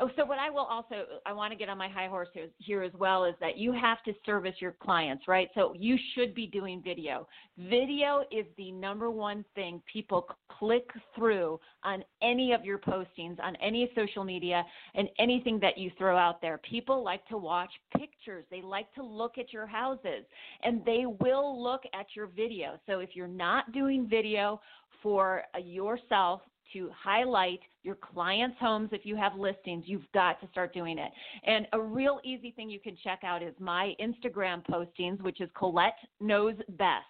Oh, 0.00 0.10
so 0.16 0.24
what 0.24 0.40
I 0.40 0.50
will 0.50 0.64
also 0.64 1.04
I 1.24 1.32
want 1.32 1.52
to 1.52 1.56
get 1.56 1.68
on 1.68 1.78
my 1.78 1.88
high 1.88 2.08
horse 2.08 2.26
here, 2.34 2.48
here 2.58 2.82
as 2.82 2.90
well 2.94 3.24
is 3.24 3.34
that 3.40 3.56
you 3.56 3.72
have 3.72 4.02
to 4.02 4.12
service 4.26 4.56
your 4.58 4.72
clients, 4.82 5.28
right? 5.28 5.48
So 5.54 5.72
you 5.78 5.96
should 6.14 6.34
be 6.34 6.48
doing 6.48 6.82
video. 6.84 7.28
Video 7.56 8.24
is 8.32 8.44
the 8.58 8.72
number 8.72 9.08
one 9.08 9.44
thing 9.54 9.80
people 9.90 10.26
click 10.50 10.90
through 11.14 11.60
on 11.84 12.02
any 12.22 12.52
of 12.52 12.64
your 12.64 12.78
postings, 12.78 13.38
on 13.40 13.54
any 13.62 13.88
social 13.94 14.24
media, 14.24 14.64
and 14.96 15.08
anything 15.20 15.60
that 15.60 15.78
you 15.78 15.92
throw 15.96 16.18
out 16.18 16.42
there. 16.42 16.58
People 16.68 17.04
like 17.04 17.24
to 17.28 17.38
watch 17.38 17.70
pictures. 17.96 18.44
They 18.50 18.62
like 18.62 18.92
to 18.94 19.02
look 19.04 19.38
at 19.38 19.52
your 19.52 19.66
houses, 19.66 20.24
and 20.64 20.84
they 20.84 21.04
will 21.20 21.62
look 21.62 21.82
at 21.94 22.06
your 22.16 22.26
video. 22.26 22.80
So 22.86 22.98
if 22.98 23.10
you're 23.14 23.28
not 23.28 23.70
doing 23.70 24.08
video 24.10 24.60
for 25.04 25.44
yourself 25.62 26.40
to 26.72 26.90
highlight 26.96 27.60
your 27.82 27.96
clients' 27.96 28.56
homes 28.58 28.90
if 28.92 29.04
you 29.04 29.16
have 29.16 29.36
listings. 29.36 29.84
You've 29.86 30.10
got 30.12 30.40
to 30.40 30.48
start 30.48 30.72
doing 30.72 30.98
it. 30.98 31.10
And 31.44 31.66
a 31.72 31.80
real 31.80 32.20
easy 32.24 32.50
thing 32.50 32.70
you 32.70 32.80
can 32.80 32.96
check 33.02 33.20
out 33.24 33.42
is 33.42 33.54
my 33.58 33.94
Instagram 34.00 34.64
postings, 34.66 35.20
which 35.22 35.40
is 35.40 35.48
Colette 35.56 35.94
Knows 36.20 36.56
Best. 36.70 37.04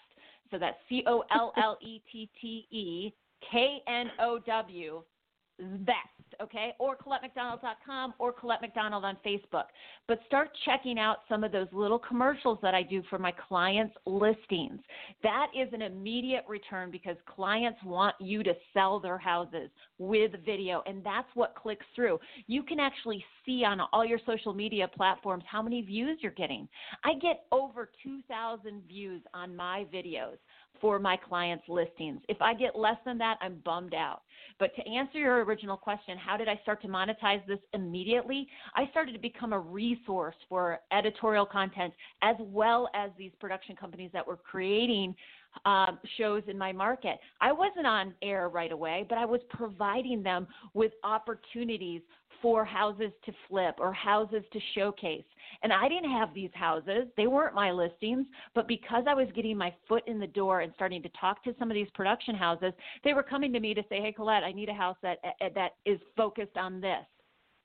So 0.51 0.59
that's 0.59 0.77
C 0.89 1.03
O 1.07 1.25
L 1.33 1.53
L 1.57 1.79
E 1.83 2.01
T 2.11 2.31
T 2.41 2.67
E 2.71 3.13
K 3.51 3.79
N 3.89 4.11
O 4.21 4.39
W 4.47 5.03
best, 5.59 5.99
okay? 6.43 6.73
Or 6.79 6.97
ColetteMcDonald.com 6.97 8.15
or 8.19 8.33
Colette 8.33 8.63
McDonald 8.63 9.05
on 9.05 9.17
Facebook. 9.25 9.65
But 10.09 10.21
start 10.27 10.51
checking 10.65 10.99
out 10.99 11.19
some 11.29 11.45
of 11.45 11.53
those 11.53 11.69
little 11.73 11.99
commercials 11.99 12.59
that 12.63 12.75
I 12.75 12.83
do 12.83 13.03
for 13.09 13.19
my 13.19 13.33
clients' 13.49 13.95
listings. 14.07 14.81
That 15.23 15.49
is 15.59 15.73
an 15.73 15.83
immediate 15.83 16.45
return 16.49 16.91
because 16.91 17.17
clients 17.27 17.79
want 17.85 18.15
you 18.21 18.43
to 18.43 18.55
sell 18.73 19.01
their 19.01 19.19
houses 19.19 19.71
with 19.99 20.33
video, 20.45 20.83
and 20.87 21.03
that's 21.05 21.29
what 21.35 21.55
clicks 21.55 21.87
through. 21.95 22.19
You 22.47 22.63
can 22.63 22.81
actually 22.81 23.25
see 23.47 23.65
on 23.65 23.81
all 23.93 24.05
your 24.05 24.21
social 24.27 24.55
media 24.55 24.89
platforms 24.89 25.45
how 25.51 25.63
many 25.63 25.83
views 25.83 26.19
you're 26.21 26.33
getting. 26.33 26.69
I 27.05 27.15
get 27.15 27.45
over 27.53 27.91
2,000 28.03 28.83
views 28.89 29.23
on 29.33 29.55
my 29.55 29.87
videos 29.93 30.37
for 30.81 30.99
my 30.99 31.17
clients' 31.17 31.65
listings. 31.69 32.21
If 32.29 32.41
I 32.41 32.55
get 32.55 32.77
less 32.77 32.97
than 33.05 33.19
that, 33.19 33.39
I'm 33.41 33.61
bummed 33.65 33.95
out. 33.95 34.23
But 34.59 34.75
to 34.77 34.89
answer 34.89 35.19
your 35.19 35.45
original 35.45 35.77
question, 35.77 36.17
how 36.19 36.37
did 36.37 36.49
I 36.49 36.59
start 36.63 36.81
to 36.83 36.89
monetize 36.89 37.45
this 37.47 37.59
immediately? 37.73 38.47
I 38.75 38.89
started 38.91 39.13
to 39.13 39.19
become 39.19 39.53
a 39.53 39.59
resource 39.59 40.37
for 40.49 40.81
editorial 40.93 41.47
content 41.47 41.93
as 42.23 42.37
well 42.39 42.89
as 42.95 43.11
these 43.19 43.33
production 43.41 43.77
companies 43.77 44.11
that 44.13 44.27
were 44.27 44.37
creating 44.37 45.15
um, 45.65 45.99
shows 46.19 46.43
in 46.49 46.59
my 46.59 46.73
market. 46.73 47.19
I 47.41 47.53
wasn't 47.53 47.87
on 47.87 48.15
air 48.23 48.49
right 48.49 48.73
away, 48.73 49.07
but 49.09 49.19
I 49.19 49.25
was 49.25 49.41
providing 49.51 50.23
them 50.23 50.47
with 50.75 50.93
opportunities 51.03 52.03
for 52.43 52.63
houses 52.63 53.11
to 53.25 53.33
flip 53.49 53.77
or 53.79 53.91
houses 53.93 54.43
to 54.53 54.61
showcase. 54.75 55.25
And 55.63 55.73
I 55.73 55.89
didn't 55.89 56.11
have 56.11 56.35
these 56.35 56.51
houses, 56.53 57.07
they 57.17 57.27
weren't 57.27 57.55
my 57.55 57.71
listings, 57.71 58.27
but 58.55 58.69
because 58.69 59.05
I 59.09 59.15
was 59.15 59.29
getting 59.35 59.57
my 59.57 59.73
foot 59.89 60.03
in 60.07 60.21
the 60.21 60.27
door 60.27 60.61
and 60.61 60.71
starting 60.75 61.03
to 61.05 61.09
talk 61.19 61.43
to 61.45 61.55
some 61.59 61.71
of 61.71 61.75
these 61.75 61.89
production 61.95 62.35
houses, 62.35 62.73
they 63.03 63.15
were 63.15 63.23
coming 63.23 63.51
to 63.55 63.61
me 63.61 63.73
to 63.73 63.83
say, 63.89 64.01
"Hey 64.01 64.13
Colette, 64.13 64.45
I 64.45 64.53
need 64.53 64.69
a 64.69 64.75
house 64.75 64.99
that 65.01 65.19
that 65.55 65.77
is 65.87 65.99
focused 66.17 66.59
on 66.59 66.83
this." 66.83 67.07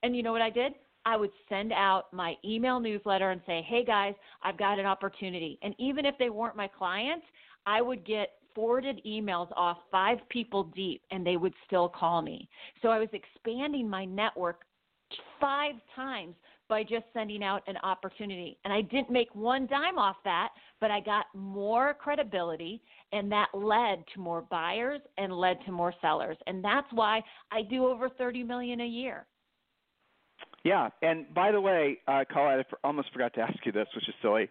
And 0.02 0.16
you 0.16 0.24
know 0.24 0.32
what 0.32 0.42
I 0.42 0.50
did? 0.50 0.76
I 1.06 1.18
would 1.18 1.32
send 1.50 1.74
out 1.74 2.14
my 2.14 2.36
email 2.46 2.80
newsletter 2.80 3.32
and 3.32 3.42
say, 3.46 3.62
"Hey 3.64 3.84
guys, 3.84 4.14
I've 4.44 4.58
got 4.58 4.80
an 4.80 4.86
opportunity." 4.86 5.60
And 5.62 5.76
even 5.78 6.06
if 6.06 6.18
they 6.18 6.30
weren't 6.30 6.56
my 6.56 6.68
clients, 6.68 7.26
I 7.70 7.82
would 7.82 8.04
get 8.04 8.32
forwarded 8.56 9.00
emails 9.06 9.48
off 9.56 9.78
five 9.92 10.18
people 10.30 10.64
deep 10.76 11.04
and 11.12 11.26
they 11.26 11.38
would 11.38 11.54
still 11.68 11.88
call 11.88 12.24
me. 12.24 12.50
So 12.82 12.90
I 12.90 12.98
was 12.98 13.10
expanding 13.14 13.88
my 13.88 14.06
network 14.06 14.62
five 15.40 15.76
times 15.96 16.34
by 16.68 16.82
just 16.82 17.06
sending 17.14 17.44
out 17.44 17.62
an 17.68 17.78
opportunity. 17.84 18.58
And 18.66 18.74
I 18.74 18.82
didn't 18.82 19.12
make 19.12 19.34
one 19.36 19.68
dime 19.68 20.00
off 20.00 20.16
that, 20.24 20.50
but 20.82 20.90
I 20.90 21.00
got 21.00 21.28
more 21.36 21.94
credibility 21.94 22.82
and 23.12 23.32
that 23.32 23.50
led 23.54 24.04
to 24.16 24.20
more 24.20 24.42
buyers 24.42 25.02
and 25.20 25.32
led 25.32 25.58
to 25.68 25.72
more 25.72 25.94
sellers. 26.02 26.38
And 26.48 26.64
that's 26.64 26.88
why 26.92 27.22
I 27.52 27.62
do 27.62 27.86
over 27.86 28.10
30 28.10 28.44
million 28.44 28.82
a 28.82 28.88
year. 28.88 29.28
Yeah, 30.64 30.90
and 31.02 31.32
by 31.34 31.52
the 31.52 31.62
way, 31.62 32.00
uh, 32.08 32.24
Colette, 32.32 32.66
I 32.84 32.88
almost 32.88 33.14
forgot 33.14 33.34
to 33.36 33.42
ask 33.42 33.58
you 33.66 33.72
this, 33.72 33.88
which 33.96 34.08
is 34.10 34.16
silly. 34.22 34.50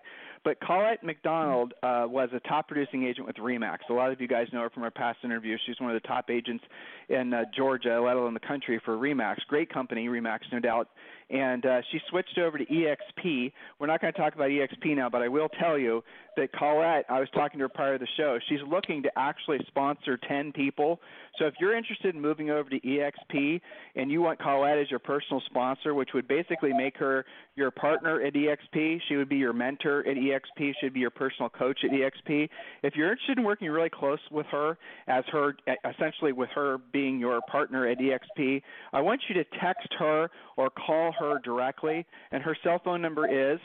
But 0.49 0.61
Colette 0.61 1.05
McDonald 1.05 1.75
uh, 1.83 2.07
was 2.09 2.31
a 2.33 2.41
top 2.49 2.69
producing 2.69 3.05
agent 3.05 3.27
with 3.27 3.37
Remax. 3.37 3.81
A 3.91 3.93
lot 3.93 4.11
of 4.11 4.19
you 4.19 4.27
guys 4.27 4.47
know 4.51 4.63
her 4.63 4.71
from 4.71 4.83
our 4.83 4.91
past 4.91 5.19
interviews. 5.23 5.61
She's 5.67 5.79
one 5.79 5.95
of 5.95 6.03
the 6.03 6.09
top 6.09 6.31
agents 6.31 6.65
in 7.11 7.35
uh, 7.35 7.43
Georgia, 7.55 8.01
let 8.01 8.17
alone 8.17 8.33
the 8.33 8.41
country, 8.41 8.81
for 8.83 8.97
Remax. 8.97 9.41
Great 9.47 9.71
company, 9.71 10.09
Remax, 10.09 10.39
no 10.51 10.59
doubt 10.59 10.89
and 11.31 11.65
uh, 11.67 11.81
she 11.91 12.01
switched 12.09 12.39
over 12.39 12.59
to 12.59 12.65
EXP. 12.65 13.53
We're 13.79 13.87
not 13.87 14.01
going 14.01 14.13
to 14.13 14.19
talk 14.19 14.35
about 14.35 14.49
EXP 14.49 14.97
now, 14.97 15.09
but 15.11 15.23
I 15.23 15.29
will 15.29 15.49
tell 15.61 15.79
you 15.79 16.03
that 16.37 16.53
Colette, 16.53 17.05
I 17.09 17.21
was 17.21 17.29
talking 17.35 17.59
to 17.59 17.65
her 17.65 17.69
prior 17.69 17.99
to 17.99 18.05
the 18.05 18.09
show, 18.17 18.39
she's 18.49 18.61
looking 18.67 19.03
to 19.03 19.11
actually 19.17 19.59
sponsor 19.67 20.19
10 20.29 20.53
people. 20.53 21.01
So 21.39 21.47
if 21.47 21.55
you're 21.61 21.77
interested 21.77 22.15
in 22.15 22.21
moving 22.21 22.51
over 22.51 22.71
to 22.71 22.81
EXP 22.81 23.61
and 23.97 24.11
you 24.11 24.23
want 24.23 24.39
Colette 24.39 24.79
as 24.79 24.91
your 24.91 25.01
personal 25.01 25.43
sponsor, 25.47 25.95
which 25.95 26.11
would 26.15 26.29
basically 26.29 26.73
make 26.73 26.97
her 26.97 27.27
your 27.57 27.71
partner 27.71 28.23
at 28.23 28.35
EXP, 28.35 29.01
she 29.09 29.17
would 29.17 29.29
be 29.29 29.37
your 29.37 29.53
mentor 29.53 30.01
at 30.01 30.17
EXP, 30.17 30.75
she'd 30.81 30.95
be 30.95 31.01
your 31.01 31.11
personal 31.11 31.49
coach 31.49 31.81
at 31.85 31.91
EXP. 31.91 32.49
If 32.83 32.95
you're 32.95 33.11
interested 33.11 33.39
in 33.39 33.45
working 33.45 33.69
really 33.69 33.91
close 33.91 34.21
with 34.31 34.47
her, 34.47 34.79
as 35.09 35.25
her 35.33 35.57
essentially 35.85 36.33
with 36.33 36.51
her 36.55 36.79
being 36.93 37.19
your 37.19 37.41
partner 37.51 37.87
at 37.87 37.99
EXP, 37.99 38.63
I 38.93 39.01
want 39.01 39.21
you 39.29 39.35
to 39.35 39.45
text 39.61 39.89
her 39.99 40.31
or 40.57 40.71
call 40.71 41.13
her 41.19 41.39
directly, 41.45 42.07
and 42.33 42.43
her 42.43 42.57
cell 42.63 42.81
phone 42.85 43.03
number 43.03 43.27
is 43.27 43.59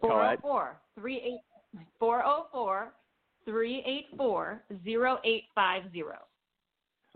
404 0.00 0.76
404 1.98 2.92
384 3.44 4.62
0850. 4.70 6.02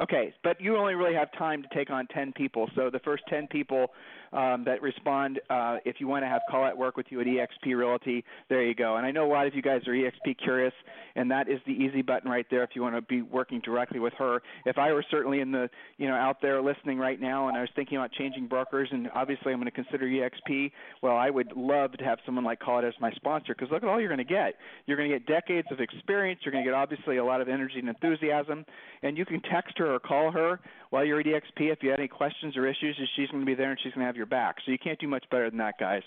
Okay, 0.01 0.33
but 0.45 0.61
you 0.61 0.77
only 0.77 0.95
really 0.95 1.15
have 1.15 1.29
time 1.37 1.61
to 1.63 1.69
take 1.75 1.91
on 1.91 2.07
10 2.15 2.33
people. 2.35 2.71
So 2.77 2.89
the 2.91 3.01
first 3.01 3.25
10 3.29 3.49
people 3.49 3.89
um, 4.33 4.65
that 4.65 4.83
respond, 4.83 5.41
uh, 5.51 5.77
if 5.85 5.97
you 5.99 6.09
want 6.09 6.25
to 6.25 6.29
have 6.29 6.43
Colette 6.51 6.77
work 6.77 6.97
with 6.97 7.07
you 7.11 7.21
at 7.21 7.27
eXp 7.27 7.77
Realty, 7.77 8.25
there 8.49 8.63
you 8.63 8.75
go. 8.75 8.97
And 8.97 9.07
I 9.07 9.11
know 9.11 9.27
a 9.27 9.33
lot 9.33 9.47
of 9.47 9.55
you 9.55 9.63
guys 9.63 9.83
are 9.87 9.93
eXp 9.93 10.37
curious, 10.43 10.73
and 11.17 11.31
that 11.31 11.49
is 11.49 11.61
the 11.67 11.73
easy 11.73 12.03
button 12.03 12.31
right 12.31 12.47
there 12.51 12.63
if 12.63 12.71
you 12.75 12.83
want 12.83 12.95
to 12.95 13.03
be 13.03 13.23
working 13.23 13.61
directly 13.61 14.01
with 14.01 14.13
her. 14.15 14.43
If 14.67 14.79
I 14.79 14.93
were 14.93 15.05
certainly 15.11 15.41
in 15.41 15.53
the, 15.53 15.69
you 15.97 16.09
know, 16.09 16.15
out 16.15 16.41
there 16.43 16.61
listening 16.61 16.99
right 16.99 17.21
now, 17.21 17.49
and 17.49 17.57
I 17.57 17.61
was 17.61 17.71
thinking 17.75 17.99
about 17.99 18.13
changing 18.13 18.47
brokers, 18.47 18.89
and 18.93 19.09
obviously 19.15 19.53
I'm 19.53 19.61
going 19.61 19.71
to 19.71 19.71
consider 19.71 20.07
eXp, 20.07 20.71
well, 21.03 21.17
I 21.17 21.31
would 21.31 21.53
love 21.57 21.93
to 21.93 22.05
have 22.05 22.19
someone 22.25 22.45
like 22.45 22.61
Colette 22.61 22.85
as 22.85 22.95
my 23.01 23.11
sponsor 23.13 23.55
because 23.55 23.71
look 23.71 23.83
at 23.83 23.89
all 23.89 24.01
you're 24.01 24.09
going 24.09 24.19
to 24.19 24.25
get. 24.25 24.55
You're 24.87 24.97
going 24.97 25.11
to 25.11 25.19
get 25.19 25.27
decades 25.27 25.69
of 25.71 25.81
experience. 25.81 26.41
You're 26.45 26.53
going 26.53 26.65
to 26.65 26.71
get 26.71 26.75
obviously 26.75 27.17
a 27.17 27.25
lot 27.25 27.41
of 27.41 27.49
energy 27.49 27.79
and 27.79 27.89
enthusiasm, 27.89 28.65
and 29.03 29.17
you 29.17 29.25
can 29.25 29.41
text 29.41 29.79
her 29.79 29.95
or 29.95 29.99
call 29.99 30.31
her 30.31 30.61
while 30.91 31.05
you're 31.05 31.21
at 31.21 31.27
EXP 31.27 31.73
if 31.73 31.83
you 31.83 31.91
have 31.91 31.99
any 31.99 32.09
questions 32.09 32.57
or 32.57 32.67
issues. 32.67 32.99
She's 33.17 33.29
going 33.29 33.41
to 33.41 33.47
be 33.47 33.55
there 33.55 33.71
and 33.71 33.79
she's 33.83 33.93
going 33.93 34.01
to 34.01 34.07
have 34.07 34.17
your 34.17 34.27
back. 34.27 34.57
So 34.65 34.73
you 34.73 34.79
can't 34.79 34.99
do 34.99 35.09
much 35.09 35.25
better 35.31 35.51
than 35.51 35.59
that, 35.59 35.79
guys. 35.79 36.03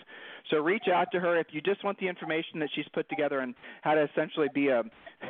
So 0.50 0.58
reach 0.58 0.86
out 0.94 1.08
to 1.14 1.20
her 1.20 1.40
if 1.40 1.48
you 1.52 1.62
just 1.62 1.84
want 1.84 2.00
the 2.00 2.08
information 2.08 2.60
that 2.60 2.70
she's 2.76 2.88
put 2.94 3.08
together 3.10 3.42
on 3.42 3.56
how 3.82 3.94
to 3.94 4.04
essentially 4.04 4.48
be 4.54 4.70
a 4.70 4.84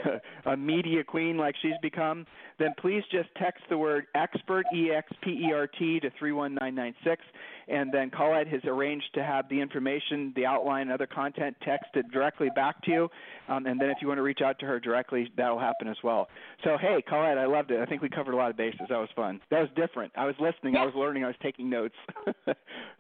a 0.45 0.56
media 0.56 1.04
queen 1.04 1.38
like 1.38 1.54
she's 1.62 1.74
become. 1.82 2.26
Then 2.60 2.74
please 2.80 3.04
just 3.12 3.28
text 3.36 3.62
the 3.70 3.78
word 3.78 4.06
expert 4.16 4.66
E 4.74 4.89
X 4.89 5.12
P 5.22 5.32
E 5.32 5.52
R 5.54 5.68
T 5.68 5.99
to 5.99 6.10
three 6.18 6.32
one 6.32 6.56
nine 6.56 6.76
nine 6.76 6.95
six 7.04 7.22
and 7.68 7.91
then 7.91 8.10
Colette 8.10 8.47
has 8.47 8.62
arranged 8.66 9.14
to 9.16 9.24
have 9.24 9.47
the 9.49 9.60
information, 9.60 10.34
the 10.36 10.45
outline, 10.45 10.84
and 10.84 10.91
other 10.91 11.08
content 11.08 11.56
texted 11.66 12.12
directly 12.12 12.49
back 12.56 12.82
to 12.84 12.91
you. 12.91 13.10
Um, 13.47 13.66
and 13.66 13.80
then 13.80 13.89
if 13.89 13.97
you 14.02 14.08
want 14.08 14.18
to 14.18 14.24
reach 14.24 14.41
out 14.43 14.60
to 14.60 14.66
her 14.66 14.80
directly, 14.80 15.32
that'll 15.38 15.60
happen 15.60 15.88
as 15.88 15.97
well. 16.04 16.28
So 16.64 16.78
hey, 16.80 17.04
Colette, 17.08 17.38
I 17.38 17.45
loved 17.45 17.72
it. 17.72 17.80
I 17.80 17.86
think 17.86 18.02
we 18.02 18.10
covered 18.10 18.34
a 18.34 18.38
lot 18.38 18.49
of 18.49 18.58
bases. 18.58 18.82
That 18.89 18.97
was 18.97 19.10
fun. 19.16 19.40
That 19.49 19.59
was 19.59 19.69
different. 19.75 20.11
I 20.15 20.25
was 20.25 20.35
listening. 20.39 20.77
I 20.77 20.85
was 20.85 20.93
learning. 20.95 21.23
I 21.23 21.27
was 21.27 21.35
taking 21.41 21.69
notes. 21.69 21.95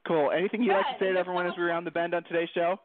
cool. 0.07 0.31
Anything 0.31 0.63
you'd 0.63 0.73
like 0.73 0.85
to 0.97 1.05
say 1.05 1.13
to 1.13 1.19
everyone 1.19 1.47
as 1.47 1.53
we 1.57 1.63
round 1.63 1.87
the 1.87 1.91
bend 1.91 2.13
on 2.13 2.23
today's 2.25 2.49
show? 2.53 2.77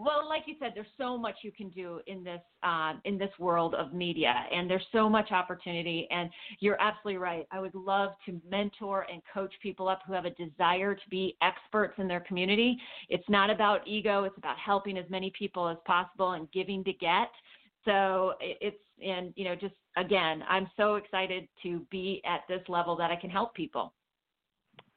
well, 0.00 0.26
like 0.26 0.44
you 0.46 0.54
said, 0.58 0.72
there's 0.74 0.86
so 0.96 1.18
much 1.18 1.36
you 1.42 1.52
can 1.52 1.68
do 1.68 2.00
in 2.06 2.24
this 2.24 2.40
uh, 2.62 2.94
in 3.04 3.18
this 3.18 3.30
world 3.38 3.74
of 3.74 3.92
media, 3.92 4.34
and 4.50 4.68
there's 4.68 4.86
so 4.92 5.10
much 5.10 5.30
opportunity. 5.30 6.08
And 6.10 6.30
you're 6.60 6.80
absolutely 6.80 7.18
right. 7.18 7.46
I 7.50 7.60
would 7.60 7.74
love 7.74 8.12
to 8.24 8.40
mentor 8.50 9.06
and 9.12 9.20
coach 9.32 9.52
people 9.62 9.88
up 9.88 10.00
who 10.06 10.14
have 10.14 10.24
a 10.24 10.30
desire 10.30 10.94
to 10.94 11.08
be 11.10 11.36
experts 11.42 11.94
in 11.98 12.08
their 12.08 12.20
community. 12.20 12.78
It's 13.10 13.28
not 13.28 13.50
about 13.50 13.86
ego; 13.86 14.24
it's 14.24 14.38
about 14.38 14.56
helping 14.58 14.96
as 14.96 15.04
many 15.10 15.32
people 15.38 15.68
as 15.68 15.76
possible 15.84 16.32
and 16.32 16.50
giving 16.50 16.82
to 16.84 16.94
get. 16.94 17.30
So 17.84 18.34
it's 18.40 18.76
and 19.02 19.32
you 19.36 19.44
know 19.44 19.54
just 19.54 19.74
again, 19.96 20.42
I'm 20.48 20.68
so 20.76 20.96
excited 20.96 21.48
to 21.62 21.86
be 21.90 22.22
at 22.24 22.40
this 22.48 22.62
level 22.68 22.96
that 22.96 23.10
I 23.10 23.16
can 23.16 23.30
help 23.30 23.54
people. 23.54 23.92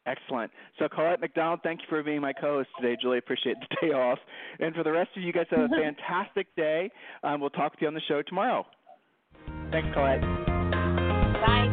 Excellent. 0.06 0.52
So, 0.80 0.90
Colette 0.90 1.22
McDonald, 1.22 1.62
thank 1.64 1.80
you 1.80 1.86
for 1.88 2.04
being 2.04 2.20
my 2.20 2.34
co-host 2.34 2.68
today. 2.78 2.98
Julie, 3.02 3.20
appreciate 3.20 3.56
the 3.62 3.88
day 3.88 3.94
off. 3.94 4.20
And 4.60 4.76
for 4.76 4.84
the 4.84 4.92
rest 4.92 5.12
of 5.16 5.24
you 5.24 5.32
guys, 5.32 5.46
have 5.52 5.62
a 5.62 5.70
fantastic 5.82 6.54
day. 6.58 6.92
Um, 7.24 7.40
we'll 7.40 7.50
talk 7.52 7.74
to 7.78 7.82
you 7.82 7.88
on 7.88 7.94
the 7.94 8.02
show 8.02 8.22
tomorrow. 8.22 8.66
Thanks, 9.72 9.88
Colette. 9.94 10.20
Bye. 10.20 11.70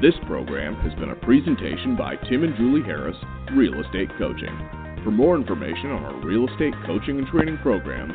This 0.00 0.14
program 0.28 0.76
has 0.76 0.94
been 1.00 1.10
a 1.10 1.16
presentation 1.16 1.96
by 1.96 2.14
Tim 2.30 2.44
and 2.44 2.56
Julie 2.56 2.86
Harris, 2.86 3.16
Real 3.56 3.74
Estate 3.82 4.10
Coaching. 4.16 4.56
For 5.02 5.10
more 5.10 5.34
information 5.36 5.90
on 5.90 6.04
our 6.04 6.24
real 6.24 6.48
estate 6.48 6.74
coaching 6.86 7.18
and 7.18 7.26
training 7.26 7.58
programs, 7.62 8.14